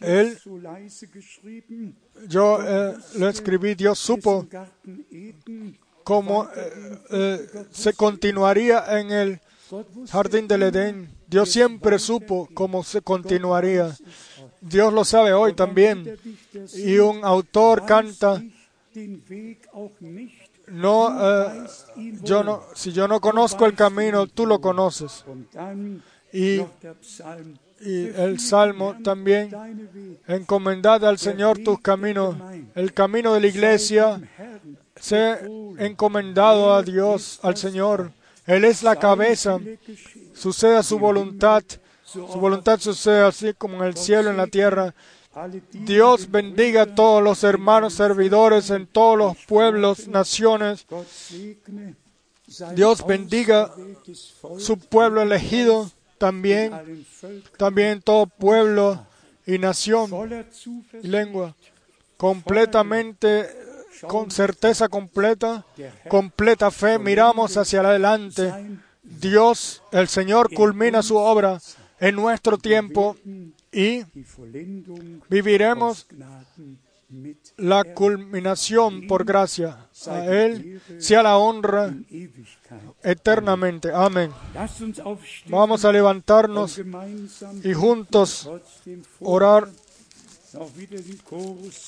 Él- 0.00 0.38
Yo 2.28 2.58
eh, 2.62 2.94
lo 3.16 3.28
escribí, 3.28 3.74
Dios 3.74 3.98
supo 3.98 4.46
cómo 6.04 6.48
eh, 6.56 6.98
eh, 7.10 7.46
se 7.70 7.92
continuaría 7.92 8.98
en 8.98 9.12
el 9.12 9.40
jardín 10.10 10.48
del 10.48 10.62
Edén. 10.64 11.08
Dios 11.28 11.50
siempre 11.50 11.98
supo 12.00 12.48
cómo 12.54 12.82
se 12.82 13.00
continuaría. 13.00 13.96
Dios 14.60 14.92
lo 14.92 15.04
sabe 15.04 15.32
hoy 15.32 15.54
también. 15.54 16.18
Y 16.74 16.98
un 16.98 17.24
autor 17.24 17.86
canta, 17.86 18.42
no, 20.70 21.18
eh, 21.20 21.66
yo 22.22 22.44
no, 22.44 22.62
si 22.74 22.92
yo 22.92 23.08
no 23.08 23.20
conozco 23.20 23.66
el 23.66 23.74
camino, 23.74 24.26
tú 24.26 24.46
lo 24.46 24.60
conoces. 24.60 25.24
Y, 26.32 26.60
y 27.80 28.06
el 28.14 28.38
Salmo 28.38 28.96
también, 29.02 29.50
encomendad 30.28 31.04
al 31.04 31.18
Señor 31.18 31.58
tus 31.58 31.80
caminos, 31.80 32.36
el 32.74 32.94
camino 32.94 33.34
de 33.34 33.40
la 33.40 33.46
iglesia, 33.48 34.20
sé 34.94 35.38
encomendado 35.78 36.72
a 36.72 36.82
Dios, 36.82 37.40
al 37.42 37.56
Señor. 37.56 38.12
Él 38.46 38.64
es 38.64 38.82
la 38.82 38.96
cabeza, 38.96 39.58
suceda 40.34 40.82
su 40.82 40.98
voluntad, 40.98 41.64
su 42.04 42.26
voluntad 42.26 42.78
sucede 42.78 43.22
así 43.22 43.54
como 43.54 43.76
en 43.78 43.84
el 43.84 43.96
cielo, 43.96 44.30
en 44.30 44.36
la 44.36 44.46
tierra. 44.46 44.94
Dios 45.72 46.28
bendiga 46.28 46.82
a 46.82 46.94
todos 46.94 47.22
los 47.22 47.44
hermanos 47.44 47.94
servidores 47.94 48.70
en 48.70 48.86
todos 48.86 49.16
los 49.16 49.36
pueblos, 49.46 50.08
naciones. 50.08 50.86
Dios 52.74 53.06
bendiga 53.06 53.72
su 54.58 54.76
pueblo 54.78 55.22
elegido 55.22 55.88
también, 56.18 57.06
también 57.56 58.02
todo 58.02 58.26
pueblo 58.26 59.06
y 59.46 59.58
nación 59.58 60.10
y 61.00 61.06
lengua, 61.06 61.54
completamente, 62.16 63.48
con 64.08 64.32
certeza 64.32 64.88
completa, 64.88 65.64
completa 66.08 66.72
fe, 66.72 66.98
miramos 66.98 67.56
hacia 67.56 67.80
adelante. 67.80 68.52
Dios, 69.02 69.80
el 69.92 70.08
Señor, 70.08 70.52
culmina 70.52 71.02
su 71.02 71.16
obra 71.16 71.60
en 72.00 72.16
nuestro 72.16 72.58
tiempo 72.58 73.16
y 73.72 74.02
viviremos 75.28 76.06
la 77.56 77.84
culminación 77.84 79.06
por 79.06 79.24
gracia. 79.24 79.88
A 80.06 80.26
Él 80.26 80.80
sea 80.98 81.22
la 81.22 81.38
honra 81.38 81.94
eternamente. 83.02 83.90
Amén. 83.92 84.30
Vamos 85.46 85.84
a 85.84 85.92
levantarnos 85.92 86.80
y 87.64 87.72
juntos 87.72 88.48
orar 89.20 89.68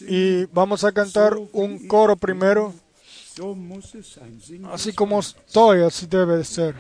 y 0.09 0.45
vamos 0.47 0.85
a 0.85 0.93
cantar 0.93 1.37
un 1.53 1.87
coro 1.87 2.17
primero. 2.17 2.75
Así 4.71 4.93
como 4.93 5.21
estoy, 5.21 5.83
así 5.83 6.07
debe 6.07 6.37
de 6.37 6.45
ser. 6.45 6.75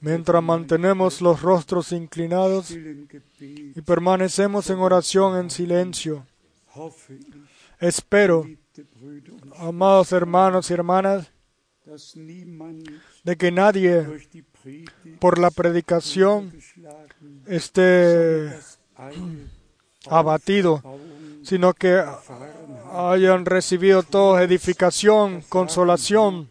Mientras 0.00 0.42
mantenemos 0.42 1.20
los 1.20 1.42
rostros 1.42 1.92
inclinados 1.92 2.70
y 2.70 3.80
permanecemos 3.82 4.70
en 4.70 4.78
oración 4.78 5.38
en 5.38 5.50
silencio, 5.50 6.26
espero, 7.80 8.46
amados 9.56 10.12
hermanos 10.12 10.70
y 10.70 10.74
hermanas, 10.74 11.32
de 13.24 13.36
que 13.36 13.50
nadie 13.50 14.06
por 15.18 15.38
la 15.38 15.50
predicación 15.50 16.52
esté 17.46 18.56
abatido, 20.06 20.82
sino 21.42 21.74
que 21.74 22.04
hayan 22.92 23.44
recibido 23.46 24.02
toda 24.04 24.44
edificación, 24.44 25.42
consolación, 25.48 26.48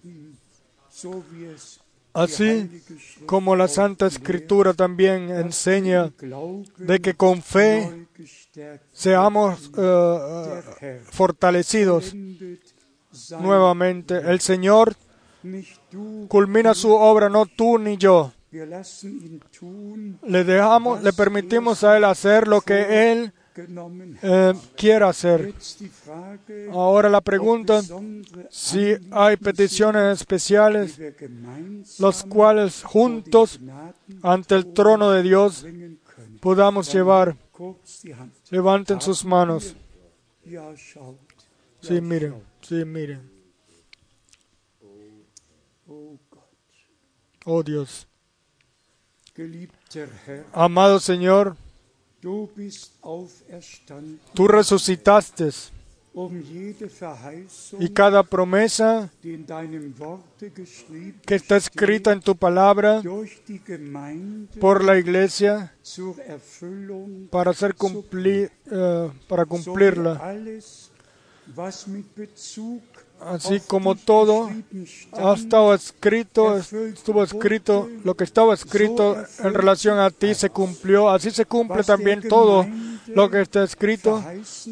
Así 2.14 2.84
como 3.26 3.56
la 3.56 3.68
Santa 3.68 4.08
Escritura 4.08 4.74
también 4.74 5.30
enseña 5.30 6.12
de 6.78 7.00
que 7.00 7.14
con 7.14 7.42
fe 7.44 8.08
seamos 8.92 9.70
uh, 9.70 10.62
fortalecidos 11.04 12.14
nuevamente. 13.40 14.18
El 14.18 14.40
Señor 14.40 14.96
culmina 16.28 16.74
su 16.74 16.92
obra, 16.92 17.30
no 17.30 17.46
tú 17.46 17.78
ni 17.78 17.98
yo. 17.98 18.34
Le 20.24 20.44
dejamos, 20.44 21.04
le 21.04 21.14
permitimos 21.14 21.84
a 21.84 21.98
Él 21.98 22.04
hacer 22.04 22.48
lo 22.48 22.62
que 22.62 23.12
Él 23.12 23.34
eh, 24.22 24.54
quiera 24.76 25.10
hacer. 25.10 25.54
Ahora 26.72 27.10
la 27.10 27.22
pregunta, 27.22 27.82
si 28.50 28.96
hay 29.12 29.38
peticiones 29.38 30.20
especiales, 30.20 31.00
los 32.00 32.24
cuales 32.24 32.84
juntos 32.84 33.60
ante 34.22 34.56
el 34.56 34.74
trono 34.74 35.12
de 35.12 35.24
Dios 35.24 35.66
podamos 36.40 36.92
llevar. 36.94 37.36
Levanten 38.50 39.02
sus 39.02 39.26
manos. 39.26 39.76
Sí, 41.82 42.02
miren, 42.02 42.36
sí, 42.62 42.86
miren. 42.86 43.40
Oh 47.46 47.64
Dios. 47.64 48.08
Amado 50.54 51.00
Señor, 51.00 51.56
Tú 54.34 54.48
resucitaste. 54.48 55.50
y 57.80 57.90
cada 57.90 58.24
promesa 58.24 59.10
que 61.26 61.36
está 61.36 61.56
escrita 61.56 62.12
en 62.12 62.20
tu 62.20 62.36
palabra 62.36 63.02
por 64.60 64.84
la 64.84 64.98
iglesia 64.98 65.74
para, 67.30 67.52
hacer 67.52 67.76
cumplir, 67.76 68.52
uh, 68.72 69.10
para 69.28 69.46
cumplirla 69.46 70.20
así 73.22 73.60
como 73.68 73.96
todo 73.96 74.50
ha 75.14 75.34
estado 75.34 75.74
escrito, 75.74 76.58
estuvo 76.58 77.24
escrito, 77.24 77.90
lo 78.04 78.16
que 78.16 78.24
estaba 78.24 78.54
escrito 78.54 79.18
en 79.40 79.54
relación 79.54 80.00
a 80.00 80.10
ti 80.10 80.34
se 80.34 80.50
cumplió, 80.50 81.10
así 81.10 81.32
se 81.32 81.46
cumple 81.46 81.84
también 81.84 82.22
todo 82.28 82.66
lo 83.08 83.30
que 83.30 83.42
está 83.42 83.64
escrito 83.64 84.24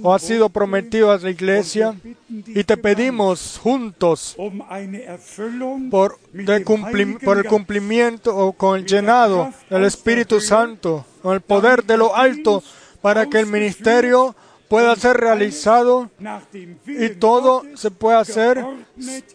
o 0.03 0.13
ha 0.13 0.19
sido 0.19 0.49
prometido 0.49 1.11
a 1.11 1.17
la 1.17 1.29
iglesia. 1.29 1.95
Y 2.29 2.63
te 2.63 2.77
pedimos 2.77 3.59
juntos 3.61 4.35
por, 5.89 6.19
por 7.23 7.37
el 7.37 7.45
cumplimiento 7.45 8.35
o 8.35 8.53
con 8.53 8.79
el 8.79 8.85
llenado 8.85 9.51
del 9.69 9.85
Espíritu 9.85 10.39
Santo, 10.39 11.05
con 11.21 11.33
el 11.33 11.41
poder 11.41 11.83
de 11.83 11.97
lo 11.97 12.15
alto 12.15 12.63
para 13.01 13.27
que 13.27 13.39
el 13.39 13.45
ministerio 13.45 14.35
pueda 14.67 14.95
ser 14.95 15.17
realizado 15.17 16.09
y 16.85 17.09
todo 17.11 17.63
se 17.75 17.91
pueda 17.91 18.19
hacer 18.19 18.63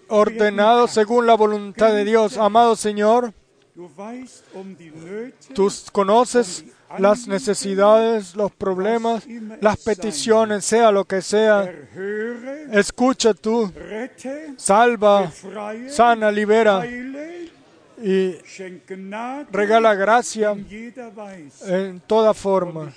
ordenado 0.08 0.88
según 0.88 1.26
la 1.26 1.34
voluntad 1.34 1.92
de 1.92 2.04
Dios. 2.04 2.36
Amado 2.36 2.76
Señor, 2.76 3.32
tú 5.54 5.72
conoces 5.92 6.64
las 6.98 7.26
necesidades, 7.26 8.36
los 8.36 8.52
problemas, 8.52 9.24
las 9.60 9.78
peticiones, 9.78 10.64
sea 10.64 10.90
lo 10.90 11.04
que 11.04 11.22
sea. 11.22 11.72
Escucha 12.70 13.32
tú, 13.32 13.72
salva, 14.56 15.32
sana, 15.88 16.30
libera 16.30 16.84
y 18.00 18.36
regala 19.50 19.94
gracia 19.94 20.56
en 21.66 22.00
toda 22.00 22.34
forma. 22.34 22.92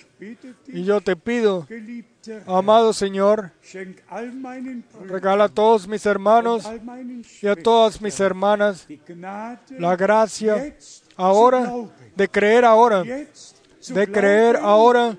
Y 0.67 0.83
yo 0.83 1.01
te 1.01 1.15
pido, 1.15 1.67
amado 2.45 2.93
Señor, 2.93 3.51
regala 5.05 5.45
a 5.45 5.49
todos 5.49 5.87
mis 5.87 6.05
hermanos 6.05 6.67
y 7.41 7.47
a 7.47 7.55
todas 7.55 8.01
mis 8.01 8.19
hermanas 8.19 8.87
la 9.69 9.95
gracia 9.95 10.75
ahora, 11.15 11.73
de 12.15 12.27
creer 12.27 12.65
ahora, 12.65 13.03
de 13.03 14.11
creer 14.11 14.57
ahora 14.57 15.17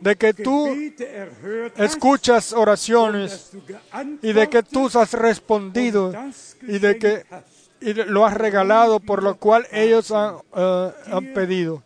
de 0.00 0.16
que 0.16 0.34
tú 0.34 0.68
escuchas 1.76 2.52
oraciones 2.52 3.52
y 4.20 4.32
de 4.32 4.48
que 4.48 4.62
tú 4.62 4.90
has 4.94 5.12
respondido 5.12 6.12
y 6.62 6.78
de 6.78 6.98
que. 6.98 7.24
Y 7.80 7.94
lo 7.94 8.26
has 8.26 8.34
regalado 8.34 9.00
por 9.00 9.22
lo 9.22 9.36
cual 9.36 9.66
ellos 9.70 10.10
han, 10.10 10.36
eh, 10.54 10.92
han 11.12 11.32
pedido. 11.34 11.82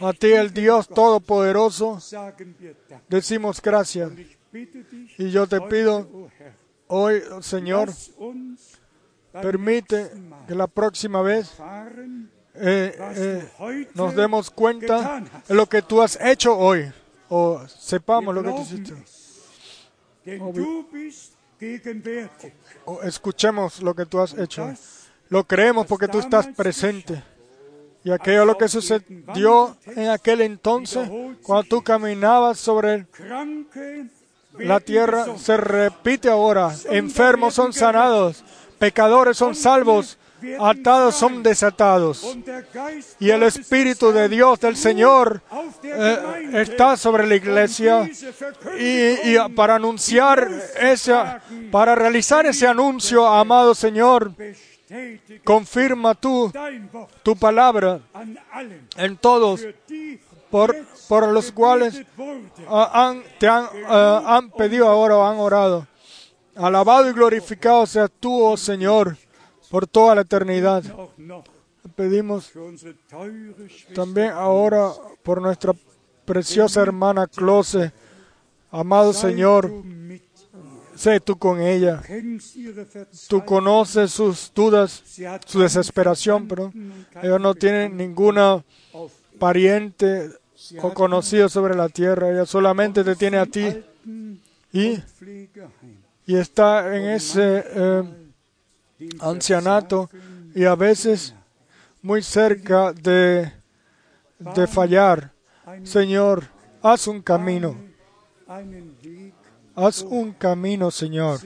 A 0.00 0.12
ti, 0.12 0.32
el 0.32 0.52
Dios 0.52 0.88
Todopoderoso, 0.88 2.00
decimos 3.08 3.62
gracias. 3.62 4.10
Y 5.18 5.30
yo 5.30 5.46
te 5.46 5.60
pido, 5.60 6.30
Hoy, 6.86 7.22
Señor, 7.40 7.90
permite 9.32 10.10
que 10.46 10.54
la 10.54 10.66
próxima 10.66 11.22
vez 11.22 11.50
eh, 12.54 12.96
eh, 13.16 13.88
nos 13.94 14.14
demos 14.14 14.50
cuenta 14.50 15.22
de 15.48 15.54
lo 15.54 15.66
que 15.66 15.82
tú 15.82 16.02
has 16.02 16.18
hecho 16.20 16.56
hoy, 16.56 16.92
o 17.28 17.66
sepamos 17.66 18.34
lo 18.34 18.42
que 18.42 18.50
tú 18.50 18.60
hiciste, 18.60 18.94
escuchemos 23.02 23.82
lo 23.82 23.94
que 23.94 24.06
tú 24.06 24.20
has 24.20 24.34
hecho. 24.34 24.72
Lo 25.28 25.44
creemos 25.44 25.86
porque 25.86 26.08
tú 26.08 26.18
estás 26.18 26.46
presente. 26.48 27.22
Y 28.04 28.10
aquello 28.10 28.44
lo 28.44 28.58
que 28.58 28.68
sucedió 28.68 29.76
en 29.86 30.08
aquel 30.08 30.42
entonces, 30.42 31.08
cuando 31.42 31.64
tú 31.64 31.82
caminabas 31.82 32.58
sobre 32.58 33.06
La 34.58 34.78
tierra 34.80 35.38
se 35.38 35.56
repite 35.56 36.28
ahora. 36.28 36.74
Enfermos 36.90 37.54
son 37.54 37.72
sanados. 37.72 38.44
Pecadores 38.78 39.38
son 39.38 39.54
salvos. 39.54 40.18
Atados 40.60 41.14
son 41.14 41.42
desatados. 41.42 42.36
Y 43.18 43.30
el 43.30 43.42
Espíritu 43.44 44.12
de 44.12 44.28
Dios 44.28 44.60
del 44.60 44.76
Señor 44.76 45.42
eh, 45.82 46.50
está 46.54 46.96
sobre 46.96 47.26
la 47.26 47.34
iglesia. 47.36 48.10
Y, 48.78 49.36
para 49.54 49.76
anunciar 49.76 50.48
ese, 50.78 51.14
para 51.70 51.94
realizar 51.94 52.46
ese 52.46 52.66
anuncio, 52.66 53.26
amado 53.26 53.74
Señor, 53.74 54.32
confirma 55.44 56.14
tú 56.14 56.52
tu 57.22 57.36
palabra 57.36 58.00
en 58.96 59.16
todos 59.16 59.66
por, 60.50 60.76
por 61.08 61.28
los 61.28 61.50
cuales 61.50 62.02
ah, 62.68 62.90
han, 62.92 63.24
te 63.40 63.48
han, 63.48 63.66
ah, 63.88 64.22
han 64.36 64.50
pedido 64.50 64.88
ahora 64.88 65.16
o 65.16 65.26
han 65.26 65.38
orado. 65.38 65.86
Alabado 66.54 67.10
y 67.10 67.12
glorificado 67.12 67.84
seas 67.86 68.08
tú, 68.20 68.40
oh 68.40 68.56
Señor, 68.56 69.16
por 69.74 69.88
toda 69.88 70.14
la 70.14 70.20
eternidad. 70.20 70.84
Pedimos 71.96 72.52
también 73.92 74.30
ahora 74.30 74.92
por 75.24 75.42
nuestra 75.42 75.72
preciosa 76.24 76.80
hermana 76.80 77.26
Close. 77.26 77.90
Amado 78.70 79.12
Señor, 79.12 79.72
sé 80.94 81.18
tú 81.18 81.36
con 81.36 81.60
ella. 81.60 82.00
Tú 83.26 83.44
conoces 83.44 84.12
sus 84.12 84.52
dudas, 84.54 85.02
su 85.44 85.58
desesperación, 85.58 86.46
pero 86.46 86.72
ellos 87.20 87.40
no 87.40 87.56
tienen 87.56 87.96
ninguna 87.96 88.64
pariente 89.40 90.30
o 90.80 90.94
conocido 90.94 91.48
sobre 91.48 91.74
la 91.74 91.88
tierra. 91.88 92.30
Ella 92.30 92.46
solamente 92.46 93.02
te 93.02 93.16
tiene 93.16 93.38
a 93.38 93.46
ti 93.46 93.82
y, 94.72 95.02
y 96.26 96.36
está 96.36 96.96
en 96.96 97.08
ese 97.08 97.64
eh, 97.66 98.23
ancianato 99.20 100.10
y 100.54 100.64
a 100.64 100.74
veces 100.74 101.34
muy 102.02 102.22
cerca 102.22 102.92
de, 102.92 103.52
de 104.38 104.66
fallar. 104.66 105.32
Señor, 105.84 106.44
haz 106.82 107.06
un 107.06 107.22
camino, 107.22 107.76
haz 109.74 110.02
un 110.02 110.32
camino, 110.32 110.90
Señor. 110.90 111.40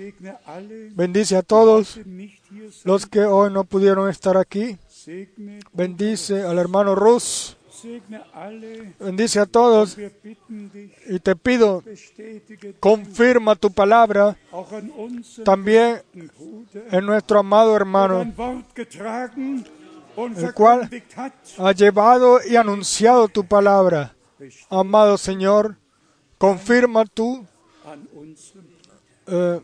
Bendice 0.95 1.37
a 1.37 1.43
todos 1.43 2.01
los 2.85 3.07
que 3.07 3.21
hoy 3.21 3.53
no 3.53 3.65
pudieron 3.65 4.11
estar 4.11 4.37
aquí. 4.37 4.79
Bendice 5.73 6.43
al 6.43 6.59
hermano 6.59 6.95
Rus. 6.95 7.58
Bendice 8.99 9.41
a 9.41 9.47
todos 9.47 9.97
y 11.09 11.19
te 11.21 11.37
pido, 11.37 11.83
confirma 12.81 13.55
tu 13.55 13.71
palabra 13.71 14.37
también 15.45 16.03
en 16.91 17.07
nuestro 17.07 17.39
amado 17.41 17.77
hermano, 17.77 18.23
El 20.37 20.53
cual- 20.55 20.89
ha 21.59 21.73
llevado 21.73 22.41
y 22.45 22.57
anunciado 22.57 23.29
tu 23.29 23.45
palabra. 23.45 24.15
Amado 24.71 25.17
Señor, 25.19 25.77
confirma 26.39 27.05
unserem 27.05 27.47
eh, 29.27 29.61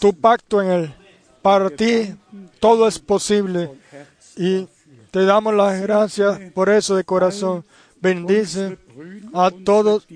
tu 0.00 0.12
pacto 0.12 0.60
en 0.62 0.70
él. 0.70 0.94
Para 1.42 1.70
ti 1.70 2.14
todo 2.60 2.86
es 2.88 2.98
posible 2.98 3.70
y 4.36 4.68
te 5.18 5.24
damos 5.24 5.52
las 5.52 5.80
gracias 5.80 6.38
por 6.52 6.68
eso 6.68 6.94
de 6.94 7.02
corazón. 7.02 7.64
Bendice 8.00 8.78
a 9.34 9.50
todos 9.50 10.06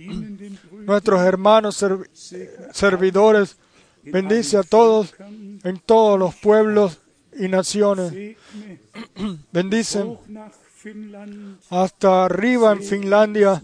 nuestros 0.87 1.21
hermanos 1.23 1.83
serv- 1.83 2.09
servidores. 2.73 3.57
Bendice 4.05 4.59
a 4.59 4.63
todos 4.63 5.13
en 5.65 5.79
todos 5.85 6.19
los 6.21 6.37
pueblos 6.37 6.99
y 7.37 7.49
naciones. 7.49 8.13
Bendice 9.53 10.05
hasta 11.71 12.25
arriba 12.27 12.73
en 12.73 12.83
Finlandia. 12.83 13.61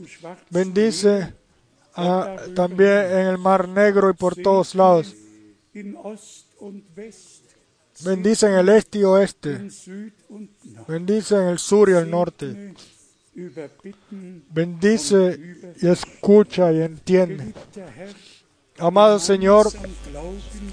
Bendice 0.51 1.35
también 2.57 3.05
en 3.13 3.27
el 3.29 3.39
Mar 3.39 3.69
Negro 3.69 4.11
y 4.11 4.15
por 4.15 4.35
todos 4.35 4.75
lados. 4.75 5.15
Meer, 8.05 8.15
in 8.15 8.25
Ost 8.25 8.43
und 8.43 8.45
West, 8.45 8.45
Bendice 8.45 8.47
en 8.47 8.53
el 8.55 8.69
este 8.69 8.99
y 8.99 9.05
oeste. 9.05 9.51
in 9.51 9.71
Süd 9.71 10.13
und 10.29 10.51
Nord. 10.65 10.89
Bendice 10.89 11.37
en 11.37 11.49
el 11.49 11.59
sur 11.59 11.89
y 11.89 11.93
el 11.93 12.11
norte. 12.11 12.75
Bendice 14.51 15.39
y 15.81 15.87
escucha 15.87 16.73
y 16.73 16.83
entiende. 16.83 17.55
Amado 18.79 19.19
Señor, 19.19 19.69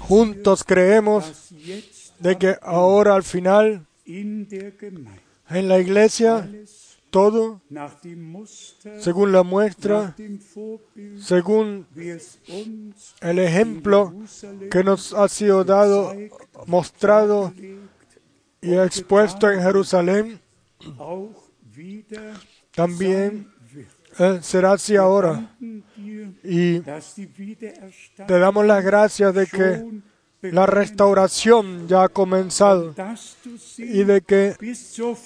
juntos 0.00 0.64
creemos 0.64 1.52
de 2.18 2.38
que 2.38 2.56
ahora 2.62 3.14
al 3.14 3.22
final 3.24 3.86
en 4.04 5.68
la 5.68 5.78
iglesia 5.78 6.48
todo 7.10 7.60
según 8.98 9.32
la 9.32 9.42
muestra, 9.42 10.14
según 11.18 11.86
el 13.20 13.38
ejemplo 13.38 14.14
que 14.70 14.84
nos 14.84 15.14
ha 15.14 15.28
sido 15.28 15.64
dado, 15.64 16.12
mostrado 16.66 17.52
y 18.60 18.74
expuesto 18.74 19.50
en 19.50 19.62
Jerusalén, 19.62 20.40
también 22.74 23.48
eh, 24.18 24.38
será 24.42 24.72
así 24.72 24.96
ahora. 24.96 25.54
Y 26.42 26.80
te 26.80 28.38
damos 28.38 28.64
las 28.64 28.84
gracias 28.84 29.34
de 29.34 29.46
que 29.46 29.84
la 30.42 30.66
restauración 30.66 31.88
ya 31.88 32.04
ha 32.04 32.08
comenzado 32.08 32.94
y 33.78 34.04
de 34.04 34.20
que 34.20 34.56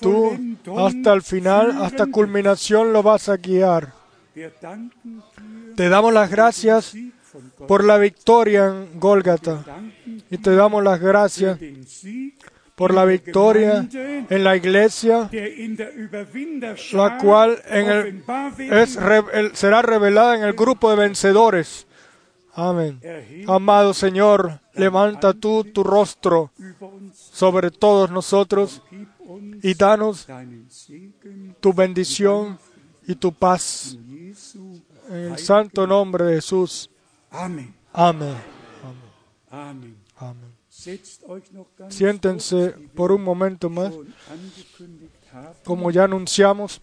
tú 0.01 0.57
hasta 0.77 1.13
el 1.13 1.23
final, 1.23 1.83
hasta 1.83 2.07
culminación 2.07 2.93
lo 2.93 3.03
vas 3.03 3.29
a 3.29 3.37
guiar. 3.37 3.93
Te 5.77 5.89
damos 5.89 6.13
las 6.13 6.31
gracias 6.31 6.95
por 7.69 7.85
la 7.85 7.99
victoria 7.99 8.67
en 8.67 8.99
Gólgata 8.99 9.65
y 10.31 10.39
te 10.39 10.55
damos 10.55 10.83
las 10.83 11.01
gracias 11.01 11.59
por 12.75 12.95
la 12.95 13.05
victoria 13.05 13.87
en 13.93 14.43
la 14.43 14.57
iglesia, 14.57 15.29
la 16.93 17.19
cual 17.19 17.63
en 17.67 17.91
el, 17.91 18.25
es, 18.73 18.99
será 19.53 19.83
revelada 19.83 20.37
en 20.37 20.45
el 20.45 20.55
grupo 20.55 20.91
de 20.91 20.97
vencedores. 20.97 21.87
Amén. 22.55 23.01
Amado 23.47 23.93
Señor, 23.93 24.61
levanta 24.75 25.35
tú 25.35 25.65
tu 25.65 25.85
rostro 25.85 26.53
sobre 27.13 27.71
todos 27.71 28.11
nosotros 28.11 28.83
y 29.63 29.75
danos 29.75 30.27
tu 31.61 31.73
bendición 31.75 32.59
y 33.07 33.15
tu 33.15 33.33
paz. 33.33 33.97
En 35.11 35.33
el 35.33 35.39
santo 35.39 35.87
nombre 35.87 36.25
de 36.25 36.35
Jesús. 36.37 36.89
Amen. 37.31 37.75
Amén. 37.93 38.37
Amen. 39.51 40.00
Amén. 40.21 40.53
Siéntense 41.89 42.75
por 42.95 43.11
un 43.11 43.23
momento 43.25 43.69
más. 43.69 43.93
Como 45.65 45.91
ya 45.91 46.05
anunciamos, 46.05 46.81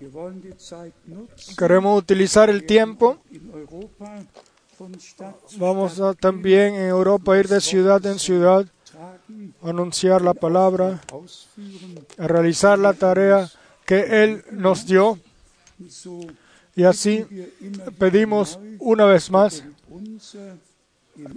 queremos 1.58 2.00
utilizar 2.00 2.50
el 2.50 2.66
tiempo. 2.66 3.18
Vamos 5.58 6.00
a 6.00 6.14
también 6.14 6.76
en 6.76 6.88
Europa 6.88 7.38
ir 7.38 7.48
de 7.48 7.62
ciudad 7.62 8.06
en 8.06 8.20
ciudad, 8.20 8.66
anunciar 9.62 10.22
la 10.22 10.34
palabra, 10.34 11.02
a 12.18 12.28
realizar 12.28 12.78
la 12.78 12.94
tarea 12.94 13.50
que 13.86 14.24
Él 14.24 14.44
nos 14.52 14.86
dio. 14.86 15.20
Y 16.76 16.84
así 16.84 17.26
pedimos 17.98 18.60
una 18.80 19.06
vez 19.06 19.32
más, 19.32 19.64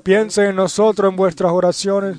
piensen 0.02 0.46
en 0.46 0.56
nosotros 0.56 1.10
en 1.10 1.16
vuestras 1.16 1.52
oraciones 1.52 2.16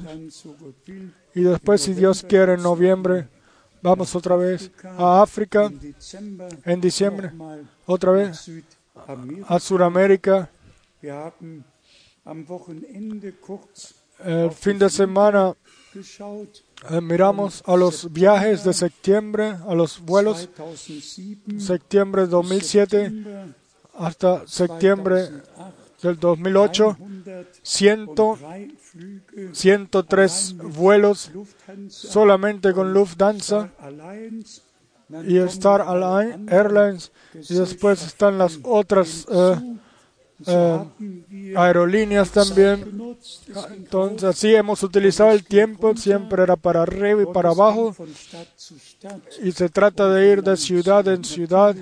y 1.33 1.41
después, 1.41 1.81
si 1.81 1.93
Dios 1.93 2.25
quiere, 2.27 2.53
en 2.53 2.61
noviembre 2.61 3.27
vamos 3.81 4.15
otra 4.15 4.35
vez 4.35 4.71
a 4.83 5.21
África, 5.21 5.71
en 6.65 6.81
diciembre, 6.81 7.31
otra 7.85 8.11
vez 8.11 8.49
a 9.47 9.59
Sudamérica. 9.59 10.49
El 14.23 14.51
fin 14.51 14.77
de 14.77 14.89
semana 14.89 15.55
eh, 16.89 17.01
miramos 17.01 17.63
a 17.65 17.75
los 17.75 18.11
viajes 18.13 18.63
de 18.63 18.73
septiembre, 18.73 19.55
a 19.67 19.73
los 19.73 19.99
vuelos, 19.99 20.47
septiembre 21.57 22.23
de 22.23 22.27
2007 22.27 23.13
hasta 23.97 24.47
septiembre 24.47 25.29
del 26.01 26.19
2008, 26.19 26.97
103 29.51 30.55
vuelos 30.57 31.31
solamente 31.89 32.73
con 32.73 32.93
Lufthansa 32.93 33.69
y 35.27 35.37
Star 35.37 35.85
Airlines 36.47 37.11
y 37.33 37.55
después 37.55 38.05
están 38.05 38.37
las 38.37 38.59
otras 38.63 39.27
eh, 39.31 39.77
eh, 40.47 41.53
aerolíneas 41.55 42.31
también. 42.31 43.17
Entonces 43.71 44.23
así 44.23 44.55
hemos 44.55 44.81
utilizado 44.83 45.31
el 45.31 45.43
tiempo, 45.43 45.95
siempre 45.95 46.43
era 46.43 46.55
para 46.55 46.83
arriba 46.83 47.21
y 47.21 47.25
para 47.33 47.49
abajo 47.49 47.95
y 49.43 49.51
se 49.51 49.69
trata 49.69 50.09
de 50.09 50.31
ir 50.31 50.43
de 50.43 50.57
ciudad 50.57 51.07
en 51.07 51.23
ciudad 51.23 51.75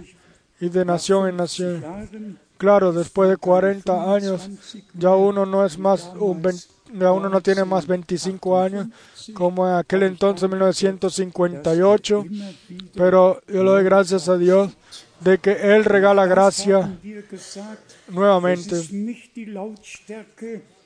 y 0.59 0.69
de 0.69 0.85
nación 0.85 1.29
en 1.29 1.37
nación. 1.37 2.39
Claro, 2.59 2.91
después 2.91 3.29
de 3.29 3.37
40 3.37 4.13
años 4.13 4.49
ya 4.93 5.15
uno 5.15 5.45
no 5.45 5.65
es 5.65 5.79
más 5.79 6.11
un 6.19 6.41
ya 6.93 7.13
uno 7.13 7.29
no 7.29 7.39
tiene 7.39 7.63
más 7.63 7.87
25 7.87 8.59
años 8.59 8.87
como 9.33 9.65
en 9.65 9.75
aquel 9.75 10.03
entonces 10.03 10.49
1958, 10.49 12.25
pero 12.95 13.41
yo 13.47 13.63
le 13.63 13.69
doy 13.69 13.83
gracias 13.85 14.27
a 14.27 14.37
Dios 14.37 14.73
de 15.21 15.37
que 15.37 15.51
Él 15.73 15.85
regala 15.85 16.25
gracia 16.25 16.97
nuevamente. 18.09 18.75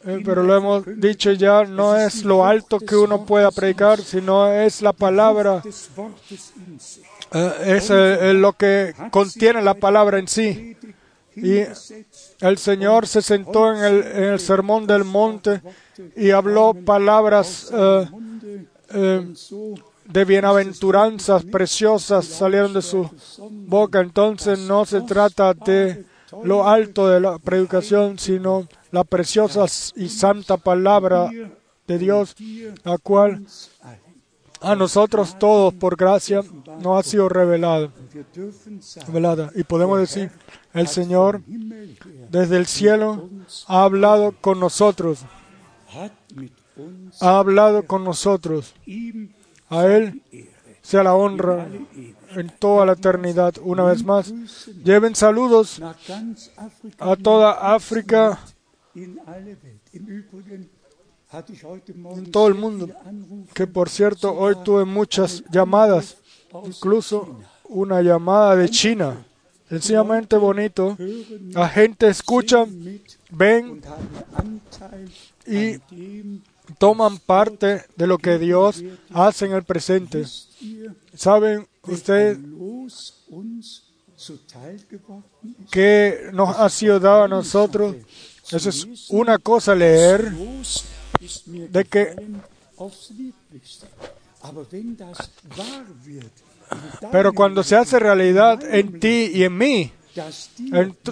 Eh, 0.05 0.21
pero 0.23 0.43
lo 0.43 0.55
hemos 0.55 0.83
dicho 0.99 1.31
ya, 1.31 1.63
no 1.63 1.97
es 1.97 2.23
lo 2.23 2.45
alto 2.45 2.79
que 2.79 2.95
uno 2.95 3.25
pueda 3.25 3.49
predicar, 3.49 3.99
sino 3.99 4.51
es 4.51 4.83
la 4.83 4.93
palabra, 4.93 5.63
eh, 7.31 7.53
es 7.65 7.89
eh, 7.89 8.33
lo 8.35 8.53
que 8.53 8.93
contiene 9.09 9.63
la 9.63 9.73
palabra 9.73 10.19
en 10.19 10.27
sí. 10.27 10.75
Y 11.35 11.59
el 12.41 12.57
Señor 12.57 13.07
se 13.07 13.21
sentó 13.21 13.73
en 13.73 13.83
el, 13.83 14.03
en 14.03 14.23
el 14.23 14.39
sermón 14.39 14.85
del 14.85 15.03
monte 15.03 15.61
y 16.15 16.31
habló 16.31 16.73
palabras 16.73 17.71
de 20.05 20.25
bienaventuranzas 20.25 21.43
preciosas 21.45 22.25
salieron 22.25 22.73
de 22.73 22.81
su 22.81 23.09
boca. 23.67 24.01
Entonces 24.01 24.59
no 24.59 24.85
se 24.85 25.01
trata 25.01 25.53
de 25.53 26.05
lo 26.43 26.67
alto 26.67 27.07
de 27.07 27.19
la 27.19 27.37
predicación, 27.39 28.17
sino 28.19 28.67
la 28.91 29.03
preciosa 29.03 29.65
y 29.95 30.09
santa 30.09 30.57
palabra 30.57 31.29
de 31.87 31.97
Dios, 31.97 32.35
la 32.83 32.97
cual 32.97 33.45
a 34.63 34.75
nosotros 34.75 35.37
todos 35.37 35.73
por 35.73 35.97
gracia 35.97 36.41
no 36.81 36.97
ha 36.97 37.03
sido 37.03 37.27
revelada. 37.27 37.91
revelada. 39.07 39.51
Y 39.55 39.63
podemos 39.63 39.99
decir, 39.99 40.31
el 40.73 40.87
Señor 40.87 41.41
desde 42.31 42.57
el 42.57 42.65
cielo 42.65 43.29
ha 43.67 43.83
hablado 43.83 44.33
con 44.39 44.59
nosotros. 44.59 45.25
Ha 47.19 47.37
hablado 47.37 47.83
con 47.83 48.03
nosotros. 48.03 48.73
A 49.69 49.85
Él 49.85 50.21
sea 50.81 51.03
la 51.03 51.13
honra 51.13 51.67
en 52.31 52.49
toda 52.57 52.85
la 52.85 52.93
eternidad. 52.93 53.55
Una 53.61 53.83
vez 53.83 54.03
más, 54.03 54.33
lleven 54.83 55.13
saludos 55.13 55.81
a 56.99 57.15
toda 57.17 57.75
África, 57.75 58.39
en 61.33 62.31
todo 62.31 62.47
el 62.47 62.55
mundo. 62.55 62.89
Que 63.53 63.65
por 63.67 63.89
cierto, 63.89 64.33
hoy 64.33 64.55
tuve 64.63 64.85
muchas 64.85 65.43
llamadas, 65.51 66.17
incluso 66.65 67.39
una 67.65 68.01
llamada 68.01 68.55
de 68.55 68.69
China. 68.69 69.25
Sencillamente 69.69 70.37
bonito. 70.37 70.95
La 71.51 71.67
gente 71.67 72.07
escucha, 72.07 72.65
ven 73.31 73.81
y 75.47 75.77
toman 76.77 77.17
parte 77.17 77.83
de 77.95 78.07
lo 78.07 78.17
que 78.17 78.37
Dios 78.37 78.83
hace 79.11 79.45
en 79.45 79.53
el 79.53 79.63
presente. 79.63 80.25
¿Saben 81.15 81.67
ustedes 81.87 82.37
que 85.71 86.29
nos 86.31 86.55
ha 86.57 86.69
sido 86.69 86.99
dado 86.99 87.23
a 87.23 87.27
nosotros? 87.27 87.95
Eso 88.51 88.69
es 88.69 89.09
una 89.09 89.39
cosa 89.39 89.73
leer 89.73 90.31
de 91.69 91.85
que 91.85 92.15
pero 97.11 97.33
cuando 97.33 97.63
se 97.63 97.75
hace 97.75 97.99
realidad 97.99 98.63
en 98.63 98.99
ti 98.99 99.31
y 99.33 99.43
en 99.43 99.57
mí, 99.57 99.91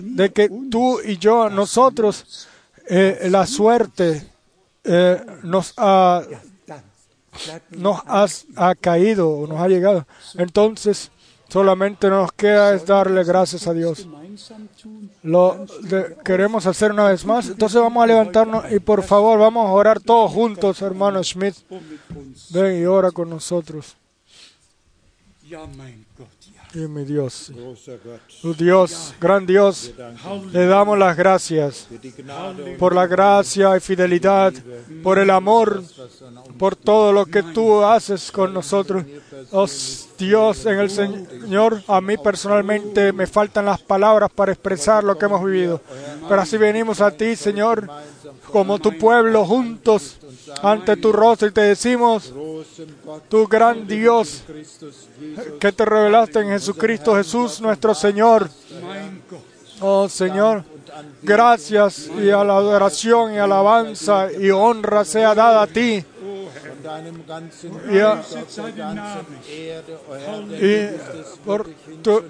de 0.02 0.32
que 0.32 0.49
tú 0.69 0.99
y 1.02 1.18
yo, 1.18 1.49
nosotros, 1.49 2.48
eh, 2.88 3.28
la 3.30 3.45
suerte 3.45 4.28
eh, 4.84 5.23
nos 5.44 5.73
ha 5.78 6.23
nos 7.69 8.02
ha 8.56 8.76
caído 8.76 9.30
o 9.30 9.48
nos 9.48 9.60
ha 9.60 9.68
llegado. 9.68 10.06
Entonces, 10.36 11.11
solamente 11.48 12.10
nos 12.10 12.32
queda 12.34 12.73
es 12.73 12.86
darle 12.86 13.23
gracias 13.23 13.68
a 13.68 13.73
Dios. 13.73 14.06
Lo 15.24 15.66
queremos 16.24 16.66
hacer 16.66 16.91
una 16.91 17.10
vez 17.10 17.26
más. 17.26 17.49
Entonces 17.49 17.82
vamos 17.82 18.03
a 18.03 18.08
levantarnos 18.08 18.72
y 18.72 18.80
por 18.80 19.03
favor 19.03 19.40
vamos 19.40 19.68
a 19.68 19.72
orar 19.72 19.99
todos 19.99 20.32
juntos, 20.32 20.82
hermano 20.82 21.24
Schmidt. 21.24 21.56
Ven 22.52 22.82
y 22.82 22.86
ora 22.86 23.12
con 23.12 23.30
nosotros. 23.30 23.95
Y 26.73 26.80
mi 26.88 27.03
Dios, 27.03 27.52
tu 28.41 28.53
Dios, 28.53 29.14
gran 29.19 29.45
Dios, 29.45 29.91
le 30.53 30.65
damos 30.65 30.98
las 30.98 31.18
gracias 31.18 31.88
por 32.80 32.95
la 32.95 33.07
gracia 33.07 33.76
y 33.76 33.80
fidelidad, 33.81 34.53
por 35.03 35.19
el 35.19 35.31
amor, 35.31 35.84
por 36.57 36.77
todo 36.77 37.11
lo 37.11 37.26
que 37.26 37.43
tú 37.43 37.84
haces 37.84 38.31
con 38.31 38.53
nosotros. 38.53 39.03
Oh 39.52 39.68
Dios, 40.18 40.65
en 40.65 40.80
el 40.80 40.89
Señor, 40.89 41.84
a 41.88 41.99
mí 41.99 42.15
personalmente 42.18 43.11
me 43.11 43.27
faltan 43.27 43.65
las 43.65 43.81
palabras 43.81 44.30
para 44.34 44.53
expresar 44.53 45.03
lo 45.03 45.18
que 45.18 45.26
hemos 45.26 45.43
vivido. 45.43 45.81
Pero 46.30 46.41
así 46.41 46.56
venimos 46.56 47.02
a 47.02 47.11
ti, 47.11 47.35
Señor, 47.35 47.89
como 48.52 48.80
tu 48.80 48.98
pueblo, 48.98 49.45
juntos 49.45 50.19
ante 50.61 50.98
tu 50.98 51.11
rostro 51.11 51.48
y 51.48 51.52
te 51.52 51.61
decimos, 51.61 52.34
tu 53.30 53.48
gran 53.48 53.88
Dios, 53.88 54.44
que 55.60 55.72
te 55.72 55.86
revelaste 55.86 56.40
en 56.40 56.49
Jesucristo 56.49 57.15
Jesús, 57.15 57.61
nuestro 57.61 57.94
Señor. 57.94 58.49
Oh 59.80 60.07
Señor, 60.07 60.64
gracias 61.22 62.10
y 62.22 62.30
a 62.30 62.44
la 62.44 62.57
adoración 62.57 63.34
y 63.34 63.38
alabanza 63.38 64.32
y 64.32 64.52
honra 64.52 65.03
sea 65.06 65.34
dada 65.34 65.64
a 65.64 65.68
ti. 65.68 66.06
Y, 70.61 70.88
por 71.45 71.69
tu, 72.02 72.23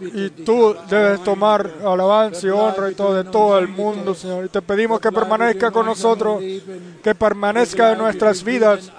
y 0.00 0.30
tú 0.30 0.74
debes 0.88 1.22
tomar 1.22 1.70
alabanza 1.84 2.46
y 2.46 2.50
honra 2.50 2.90
y 2.90 2.94
todo 2.94 3.14
de 3.14 3.24
todo 3.24 3.58
el 3.58 3.68
mundo, 3.68 4.14
Señor. 4.14 4.46
Y 4.46 4.48
te 4.48 4.62
pedimos 4.62 5.00
que 5.00 5.12
permanezca 5.12 5.70
con 5.70 5.86
nosotros, 5.86 6.42
que 7.02 7.14
permanezca 7.14 7.92
en 7.92 7.98
nuestras 7.98 8.42
vidas, 8.42 8.90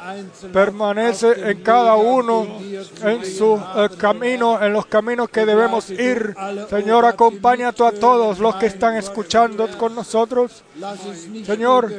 permanece 0.54 1.50
en 1.52 1.62
cada 1.62 1.96
uno 1.96 2.46
en 3.04 3.26
su 3.26 3.60
eh, 3.76 3.90
camino, 3.98 4.62
en 4.62 4.74
los 4.74 4.86
caminos 4.86 5.30
que 5.30 5.46
debemos 5.46 5.90
ir. 5.90 6.36
Señor, 6.70 7.06
acompaña 7.06 7.72
tú 7.72 7.86
a 7.86 7.92
todos 7.92 8.40
los 8.40 8.56
que 8.58 8.68
están 8.68 8.96
escuchando 8.96 9.68
con 9.78 9.96
nosotros. 9.96 10.64
Señor, 11.46 11.92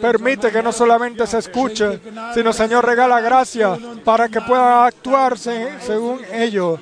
permite 0.00 0.50
que 0.50 0.62
no 0.62 0.72
solamente 0.72 1.26
se 1.26 1.38
escuche, 1.38 2.00
sino, 2.34 2.52
Señor, 2.52 2.86
regala 2.86 3.20
gracia 3.20 3.78
para 4.04 4.28
que 4.28 4.40
puedan 4.40 4.86
actuarse 4.86 5.74
según 5.80 6.20
ello 6.32 6.78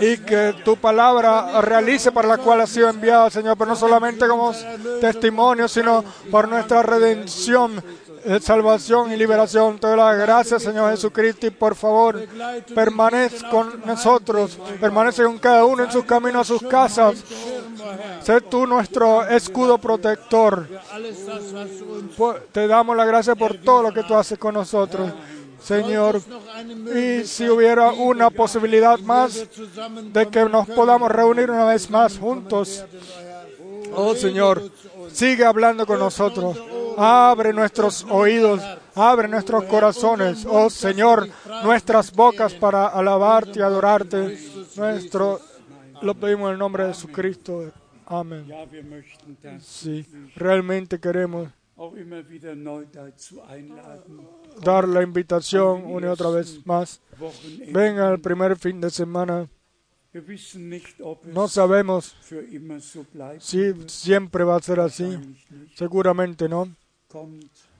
y, 0.00 0.16
que 0.18 0.54
tu 0.64 0.76
palabra 0.76 1.60
realice 1.60 2.10
para 2.12 2.28
la 2.28 2.38
cual 2.38 2.62
ha 2.62 2.66
sido 2.66 2.88
enviado, 2.88 3.28
Señor, 3.30 3.56
pero 3.58 3.70
no 3.70 3.76
solamente 3.76 4.26
como 4.26 4.52
testimonio, 5.00 5.68
sino 5.68 6.04
por 6.30 6.48
nuestra 6.48 6.82
redención 6.82 7.82
de 8.24 8.40
salvación 8.40 9.12
y 9.12 9.16
liberación. 9.16 9.78
Te 9.78 9.86
doy 9.86 9.96
las 9.96 10.18
gracias, 10.18 10.62
Señor 10.62 10.90
Jesucristo, 10.90 11.46
y 11.46 11.50
por 11.50 11.74
favor, 11.74 12.26
permanece 12.74 13.46
con 13.50 13.82
nosotros, 13.84 14.58
permanece 14.80 15.24
con 15.24 15.38
cada 15.38 15.64
uno 15.64 15.84
en 15.84 15.92
su 15.92 16.04
camino 16.04 16.40
a 16.40 16.44
sus 16.44 16.62
casas. 16.62 17.22
Sé 18.22 18.40
tú 18.40 18.66
nuestro 18.66 19.26
escudo 19.26 19.78
protector. 19.78 20.68
Te 22.52 22.66
damos 22.66 22.96
la 22.96 23.04
gracia 23.04 23.34
por 23.34 23.56
todo 23.58 23.82
lo 23.82 23.92
que 23.92 24.02
tú 24.02 24.14
haces 24.14 24.38
con 24.38 24.54
nosotros. 24.54 25.12
Señor, 25.68 26.22
y 26.96 27.26
si 27.26 27.46
hubiera 27.46 27.92
una 27.92 28.30
posibilidad 28.30 28.98
más 29.00 29.46
de 30.14 30.26
que 30.28 30.46
nos 30.46 30.66
podamos 30.66 31.12
reunir 31.12 31.50
una 31.50 31.66
vez 31.66 31.90
más 31.90 32.18
juntos, 32.18 32.86
oh 33.92 34.14
Señor, 34.14 34.62
sigue 35.12 35.44
hablando 35.44 35.84
con 35.84 35.98
nosotros. 35.98 36.56
Abre 36.96 37.52
nuestros 37.52 38.02
oídos, 38.08 38.62
abre 38.94 39.28
nuestros 39.28 39.64
corazones, 39.64 40.46
oh 40.48 40.70
Señor, 40.70 41.28
nuestras 41.62 42.12
bocas 42.12 42.54
para 42.54 42.86
alabarte 42.86 43.58
y 43.58 43.62
adorarte. 43.62 44.38
Nuestro, 44.74 45.38
lo 46.00 46.14
pedimos 46.14 46.46
en 46.46 46.52
el 46.54 46.58
nombre 46.58 46.84
de 46.84 46.94
Jesucristo. 46.94 47.70
Amén. 48.06 48.50
Sí, 49.60 50.06
realmente 50.34 50.98
queremos 50.98 51.50
dar 54.62 54.88
la 54.88 55.02
invitación 55.02 55.84
una 55.84 56.08
y 56.08 56.10
otra 56.10 56.30
vez 56.30 56.64
más. 56.66 57.00
Venga 57.72 58.10
el 58.10 58.20
primer 58.20 58.56
fin 58.56 58.80
de 58.80 58.90
semana. 58.90 59.48
No 61.26 61.48
sabemos 61.48 62.16
si 63.38 63.74
siempre 63.86 64.44
va 64.44 64.56
a 64.56 64.62
ser 64.62 64.80
así. 64.80 65.36
Seguramente 65.74 66.48
no. 66.48 66.68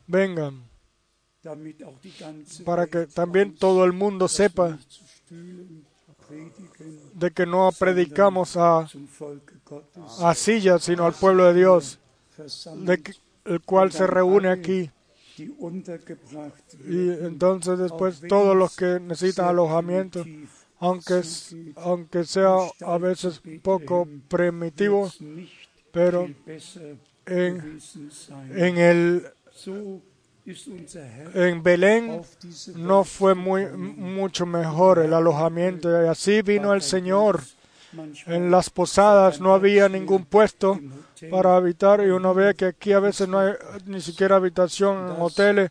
Vengan 0.07 0.69
para 2.65 2.87
que 2.87 3.07
también 3.07 3.55
todo 3.55 3.85
el 3.85 3.93
mundo 3.93 4.29
sepa 4.29 4.79
de 7.15 7.31
que 7.31 7.47
no 7.47 7.71
predicamos 7.79 8.57
a, 8.57 8.89
a 10.21 10.35
sillas, 10.35 10.83
sino 10.83 11.07
al 11.07 11.15
pueblo 11.15 11.47
de 11.47 11.55
Dios, 11.55 11.99
el 13.45 13.61
cual 13.63 13.93
se 13.93 14.07
reúne 14.07 14.49
aquí. 14.49 14.91
Y 16.89 17.11
entonces 17.11 17.79
después 17.79 18.21
todos 18.29 18.57
los 18.57 18.77
que 18.77 19.01
necesitan 19.01 19.47
alojamiento, 19.47 20.25
aunque, 20.79 21.23
aunque 21.77 22.25
sea 22.25 22.57
a 22.81 22.99
veces 22.99 23.41
poco 23.63 24.09
primitivo, 24.29 25.11
pero 25.93 26.29
en, 27.27 27.79
en 28.55 28.79
el 28.79 29.27
en 31.35 31.63
Belén 31.63 32.23
no 32.77 33.05
fue 33.05 33.35
muy, 33.35 33.67
mucho 33.67 34.47
mejor 34.47 34.99
el 34.99 35.13
alojamiento 35.13 35.91
y 35.91 36.07
así 36.07 36.43
vino 36.43 36.73
el 36.73 36.83
Señor. 36.83 37.43
En 38.27 38.51
las 38.51 38.69
posadas 38.71 39.41
no 39.41 39.55
había 39.55 39.89
ningún 39.89 40.25
puesto 40.25 40.79
para 41.31 41.57
habitar 41.57 42.05
y 42.05 42.11
uno 42.11 42.35
ve 42.35 42.55
que 42.55 42.67
aquí 42.67 42.93
a 42.93 43.01
veces 43.01 43.29
no 43.29 43.39
hay 43.39 43.55
ni 43.87 44.01
siquiera 44.01 44.37
habitación 44.37 45.11
en 45.11 45.23
hoteles, 45.23 45.71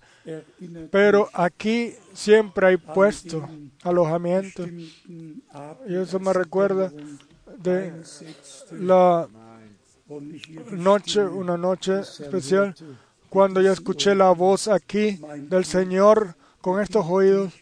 pero 0.92 1.30
aquí 1.34 1.94
siempre 2.14 2.68
hay 2.68 2.78
puesto, 2.78 3.48
alojamiento. 3.84 4.66
Y 4.66 5.96
eso 5.96 6.20
me 6.20 6.34
recuerda 6.34 6.92
de 7.58 7.94
la 8.72 9.28
noche, 10.72 11.24
una 11.24 11.58
noche 11.58 12.00
especial, 12.00 12.74
cuando 13.30 13.62
yo 13.62 13.72
escuché 13.72 14.16
la 14.16 14.32
voz 14.32 14.68
aquí 14.68 15.20
del 15.50 15.66
Señor 15.66 16.36
con 16.62 16.82
estos 16.82 17.06
oídos. 17.08 17.54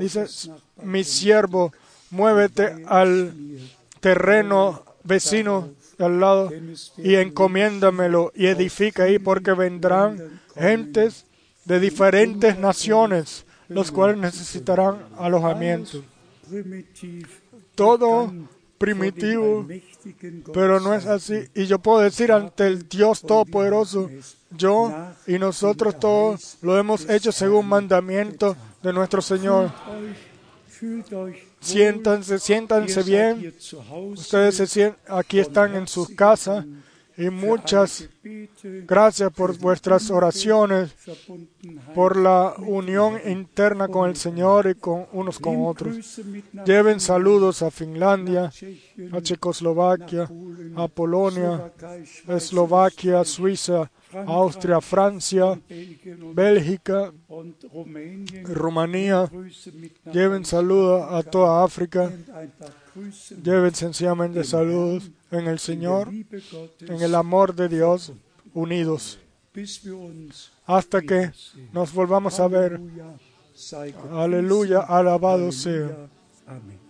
Dice, 0.00 0.26
mi 0.82 1.04
siervo, 1.04 1.72
muévete 2.10 2.84
al 2.86 3.34
terreno 4.02 4.82
vecino 5.04 5.70
al 5.98 6.20
lado 6.20 6.50
y 6.98 7.14
encomiéndamelo 7.14 8.32
y 8.34 8.46
edifica 8.46 9.04
ahí 9.04 9.18
porque 9.20 9.52
vendrán 9.52 10.40
gentes 10.56 11.24
de 11.64 11.78
diferentes 11.78 12.58
naciones, 12.58 13.46
los 13.68 13.92
cuales 13.92 14.18
necesitarán 14.18 15.06
alojamiento. 15.16 16.02
Todo 17.76 18.32
primitivo, 18.76 19.66
pero 20.52 20.80
no 20.80 20.94
es 20.94 21.06
así. 21.06 21.44
Y 21.54 21.66
yo 21.66 21.78
puedo 21.78 22.00
decir 22.00 22.32
ante 22.32 22.66
el 22.66 22.88
Dios 22.88 23.22
Todopoderoso, 23.22 24.10
yo 24.50 24.92
y 25.28 25.38
nosotros 25.38 25.98
todos 26.00 26.58
lo 26.60 26.76
hemos 26.76 27.08
hecho 27.08 27.30
según 27.30 27.68
mandamiento 27.68 28.56
de 28.82 28.92
nuestro 28.92 29.22
Señor. 29.22 29.70
Siéntanse, 31.60 32.38
siéntanse 32.38 33.02
bien. 33.02 33.54
Ustedes 34.12 34.56
se 34.56 34.94
aquí 35.06 35.38
están 35.38 35.74
en 35.76 35.86
sus 35.86 36.08
casas 36.08 36.64
y 37.16 37.30
muchas 37.30 38.08
gracias 38.86 39.32
por 39.32 39.56
vuestras 39.58 40.10
oraciones, 40.10 40.94
por 41.94 42.16
la 42.16 42.54
unión 42.58 43.20
interna 43.26 43.88
con 43.88 44.08
el 44.08 44.16
Señor 44.16 44.68
y 44.68 44.74
con 44.74 45.06
unos 45.12 45.38
con 45.38 45.64
otros. 45.64 46.20
Lleven 46.64 47.00
saludos 47.00 47.62
a 47.62 47.70
Finlandia, 47.70 48.50
a 49.12 49.20
Checoslovaquia, 49.20 50.28
a 50.76 50.88
Polonia, 50.88 51.72
Eslovaquia, 52.28 53.24
Suiza, 53.24 53.90
Austria, 54.26 54.80
Francia, 54.80 55.58
Bélgica, 56.34 57.12
Rumanía. 58.44 59.30
Lleven 60.12 60.44
saludos 60.44 61.06
a 61.10 61.22
toda 61.22 61.64
África. 61.64 62.12
Lleven 63.42 63.74
sencillamente 63.74 64.44
saludos 64.44 65.10
en 65.30 65.46
el 65.46 65.58
Señor, 65.58 66.08
en 66.10 67.00
el 67.00 67.14
amor 67.14 67.54
de 67.54 67.68
Dios, 67.68 68.12
unidos, 68.52 69.18
hasta 70.66 71.00
que 71.00 71.32
nos 71.72 71.92
volvamos 71.92 72.38
a 72.38 72.48
ver. 72.48 72.80
Aleluya, 74.10 74.80
alabado 74.80 75.52
sea. 75.52 76.08
Amén. 76.46 76.81